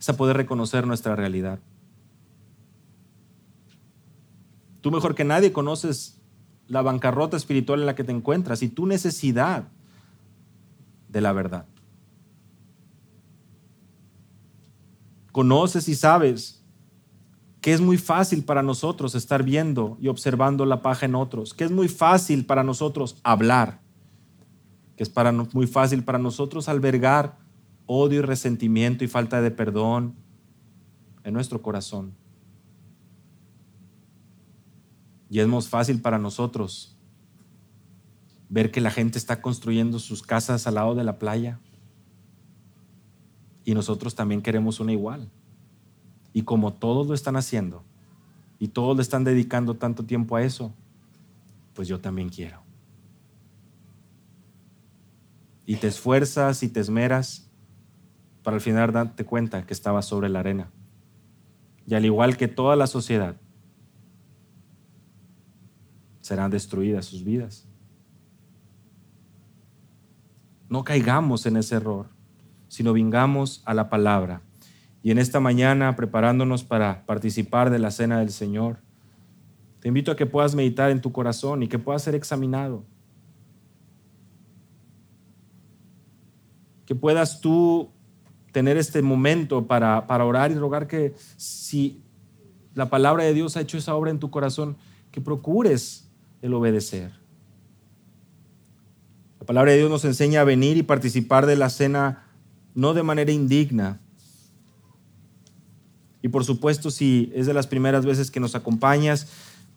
es 0.00 0.08
a 0.08 0.16
poder 0.16 0.36
reconocer 0.36 0.86
nuestra 0.86 1.14
realidad. 1.14 1.60
Tú 4.80 4.90
mejor 4.90 5.14
que 5.14 5.24
nadie 5.24 5.52
conoces 5.52 6.20
la 6.68 6.82
bancarrota 6.82 7.36
espiritual 7.36 7.80
en 7.80 7.86
la 7.86 7.94
que 7.94 8.04
te 8.04 8.12
encuentras 8.12 8.62
y 8.62 8.68
tu 8.68 8.86
necesidad 8.86 9.68
de 11.08 11.20
la 11.20 11.32
verdad. 11.32 11.66
Conoces 15.32 15.88
y 15.88 15.94
sabes 15.94 16.53
que 17.64 17.72
es 17.72 17.80
muy 17.80 17.96
fácil 17.96 18.44
para 18.44 18.62
nosotros 18.62 19.14
estar 19.14 19.42
viendo 19.42 19.96
y 19.98 20.08
observando 20.08 20.66
la 20.66 20.82
paja 20.82 21.06
en 21.06 21.14
otros, 21.14 21.54
que 21.54 21.64
es 21.64 21.70
muy 21.70 21.88
fácil 21.88 22.44
para 22.44 22.62
nosotros 22.62 23.18
hablar, 23.22 23.80
que 24.98 25.02
es 25.02 25.08
para, 25.08 25.32
muy 25.32 25.66
fácil 25.66 26.04
para 26.04 26.18
nosotros 26.18 26.68
albergar 26.68 27.38
odio 27.86 28.18
y 28.18 28.20
resentimiento 28.20 29.02
y 29.02 29.08
falta 29.08 29.40
de 29.40 29.50
perdón 29.50 30.14
en 31.22 31.32
nuestro 31.32 31.62
corazón. 31.62 32.12
Y 35.30 35.40
es 35.40 35.48
más 35.48 35.66
fácil 35.66 36.02
para 36.02 36.18
nosotros 36.18 36.98
ver 38.50 38.70
que 38.72 38.82
la 38.82 38.90
gente 38.90 39.16
está 39.16 39.40
construyendo 39.40 40.00
sus 40.00 40.22
casas 40.22 40.66
al 40.66 40.74
lado 40.74 40.94
de 40.94 41.04
la 41.04 41.18
playa. 41.18 41.60
Y 43.64 43.72
nosotros 43.72 44.14
también 44.14 44.42
queremos 44.42 44.80
una 44.80 44.92
igual. 44.92 45.30
Y 46.34 46.42
como 46.42 46.74
todos 46.74 47.06
lo 47.06 47.14
están 47.14 47.36
haciendo 47.36 47.82
y 48.58 48.68
todos 48.68 48.96
le 48.96 49.02
están 49.02 49.24
dedicando 49.24 49.76
tanto 49.76 50.04
tiempo 50.04 50.36
a 50.36 50.42
eso, 50.42 50.74
pues 51.72 51.88
yo 51.88 52.00
también 52.00 52.28
quiero. 52.28 52.60
Y 55.64 55.76
te 55.76 55.86
esfuerzas 55.86 56.62
y 56.62 56.68
te 56.68 56.80
esmeras 56.80 57.48
para 58.42 58.56
al 58.56 58.60
final 58.60 58.92
darte 58.92 59.24
cuenta 59.24 59.64
que 59.64 59.72
estabas 59.72 60.04
sobre 60.04 60.28
la 60.28 60.40
arena. 60.40 60.70
Y 61.86 61.94
al 61.94 62.04
igual 62.04 62.36
que 62.36 62.48
toda 62.48 62.76
la 62.76 62.86
sociedad, 62.86 63.36
serán 66.20 66.50
destruidas 66.50 67.04
sus 67.04 67.22
vidas. 67.22 67.66
No 70.68 70.82
caigamos 70.82 71.46
en 71.46 71.58
ese 71.58 71.76
error, 71.76 72.08
sino 72.68 72.92
vingamos 72.92 73.62
a 73.66 73.74
la 73.74 73.88
palabra. 73.88 74.40
Y 75.04 75.10
en 75.10 75.18
esta 75.18 75.38
mañana, 75.38 75.96
preparándonos 75.96 76.64
para 76.64 77.04
participar 77.04 77.68
de 77.68 77.78
la 77.78 77.90
cena 77.90 78.20
del 78.20 78.30
Señor, 78.30 78.78
te 79.80 79.88
invito 79.88 80.10
a 80.10 80.16
que 80.16 80.24
puedas 80.24 80.54
meditar 80.54 80.90
en 80.90 81.02
tu 81.02 81.12
corazón 81.12 81.62
y 81.62 81.68
que 81.68 81.78
puedas 81.78 82.00
ser 82.00 82.14
examinado. 82.14 82.86
Que 86.86 86.94
puedas 86.94 87.42
tú 87.42 87.90
tener 88.50 88.78
este 88.78 89.02
momento 89.02 89.66
para, 89.66 90.06
para 90.06 90.24
orar 90.24 90.50
y 90.50 90.54
rogar 90.54 90.86
que 90.86 91.12
si 91.36 92.02
la 92.72 92.88
palabra 92.88 93.24
de 93.24 93.34
Dios 93.34 93.58
ha 93.58 93.60
hecho 93.60 93.76
esa 93.76 93.94
obra 93.94 94.10
en 94.10 94.18
tu 94.18 94.30
corazón, 94.30 94.78
que 95.10 95.20
procures 95.20 96.10
el 96.40 96.54
obedecer. 96.54 97.12
La 99.38 99.44
palabra 99.44 99.72
de 99.72 99.78
Dios 99.78 99.90
nos 99.90 100.06
enseña 100.06 100.40
a 100.40 100.44
venir 100.44 100.78
y 100.78 100.82
participar 100.82 101.44
de 101.44 101.56
la 101.56 101.68
cena 101.68 102.24
no 102.74 102.94
de 102.94 103.02
manera 103.02 103.32
indigna. 103.32 104.00
Y 106.24 106.28
por 106.28 106.42
supuesto, 106.42 106.90
si 106.90 107.30
es 107.34 107.44
de 107.44 107.52
las 107.52 107.66
primeras 107.66 108.06
veces 108.06 108.30
que 108.30 108.40
nos 108.40 108.54
acompañas, 108.54 109.28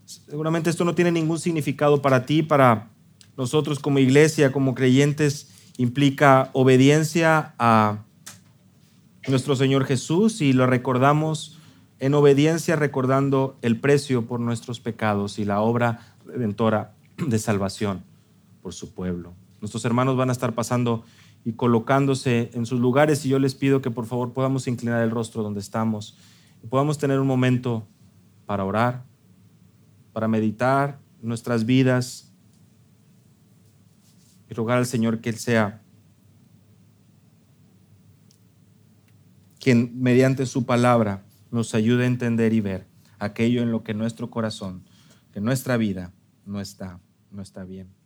seguramente 0.05 0.69
esto 0.69 0.85
no 0.85 0.95
tiene 0.95 1.11
ningún 1.11 1.39
significado 1.39 2.01
para 2.01 2.25
ti, 2.25 2.41
para 2.41 2.87
nosotros 3.35 3.79
como 3.79 3.99
iglesia, 3.99 4.53
como 4.53 4.73
creyentes, 4.73 5.49
implica 5.75 6.49
obediencia 6.53 7.53
a 7.59 8.05
nuestro 9.27 9.57
Señor 9.57 9.83
Jesús 9.83 10.39
y 10.39 10.53
lo 10.53 10.67
recordamos 10.67 11.59
en 11.99 12.13
obediencia 12.13 12.77
recordando 12.77 13.57
el 13.61 13.77
precio 13.77 14.25
por 14.25 14.39
nuestros 14.39 14.79
pecados 14.79 15.39
y 15.39 15.43
la 15.43 15.59
obra 15.59 16.15
redentora 16.25 16.93
de 17.17 17.39
salvación 17.39 18.05
por 18.61 18.73
su 18.73 18.93
pueblo. 18.93 19.33
Nuestros 19.59 19.83
hermanos 19.83 20.15
van 20.15 20.29
a 20.29 20.31
estar 20.31 20.55
pasando 20.55 21.03
y 21.43 21.51
colocándose 21.51 22.51
en 22.53 22.65
sus 22.65 22.79
lugares 22.79 23.25
y 23.25 23.29
yo 23.29 23.37
les 23.37 23.53
pido 23.53 23.81
que 23.81 23.91
por 23.91 24.05
favor 24.05 24.31
podamos 24.31 24.65
inclinar 24.69 25.03
el 25.03 25.11
rostro 25.11 25.43
donde 25.43 25.59
estamos 25.59 26.15
podamos 26.67 26.97
tener 26.97 27.19
un 27.19 27.27
momento 27.27 27.87
para 28.45 28.63
orar, 28.63 29.03
para 30.13 30.27
meditar 30.27 30.99
nuestras 31.21 31.65
vidas 31.65 32.33
y 34.49 34.53
rogar 34.53 34.77
al 34.77 34.85
Señor 34.85 35.19
que 35.19 35.29
Él 35.29 35.37
sea 35.37 35.81
quien 39.67 40.01
mediante 40.01 40.45
su 40.45 40.65
palabra 40.65 41.25
nos 41.51 41.75
ayude 41.75 42.05
a 42.05 42.07
entender 42.07 42.53
y 42.53 42.61
ver 42.61 42.87
aquello 43.19 43.61
en 43.61 43.69
lo 43.69 43.83
que 43.83 43.93
nuestro 43.93 44.29
corazón, 44.29 44.85
que 45.33 45.41
nuestra 45.41 45.75
vida 45.75 46.13
no 46.45 46.61
está, 46.61 47.01
no 47.31 47.41
está 47.41 47.65
bien. 47.65 47.96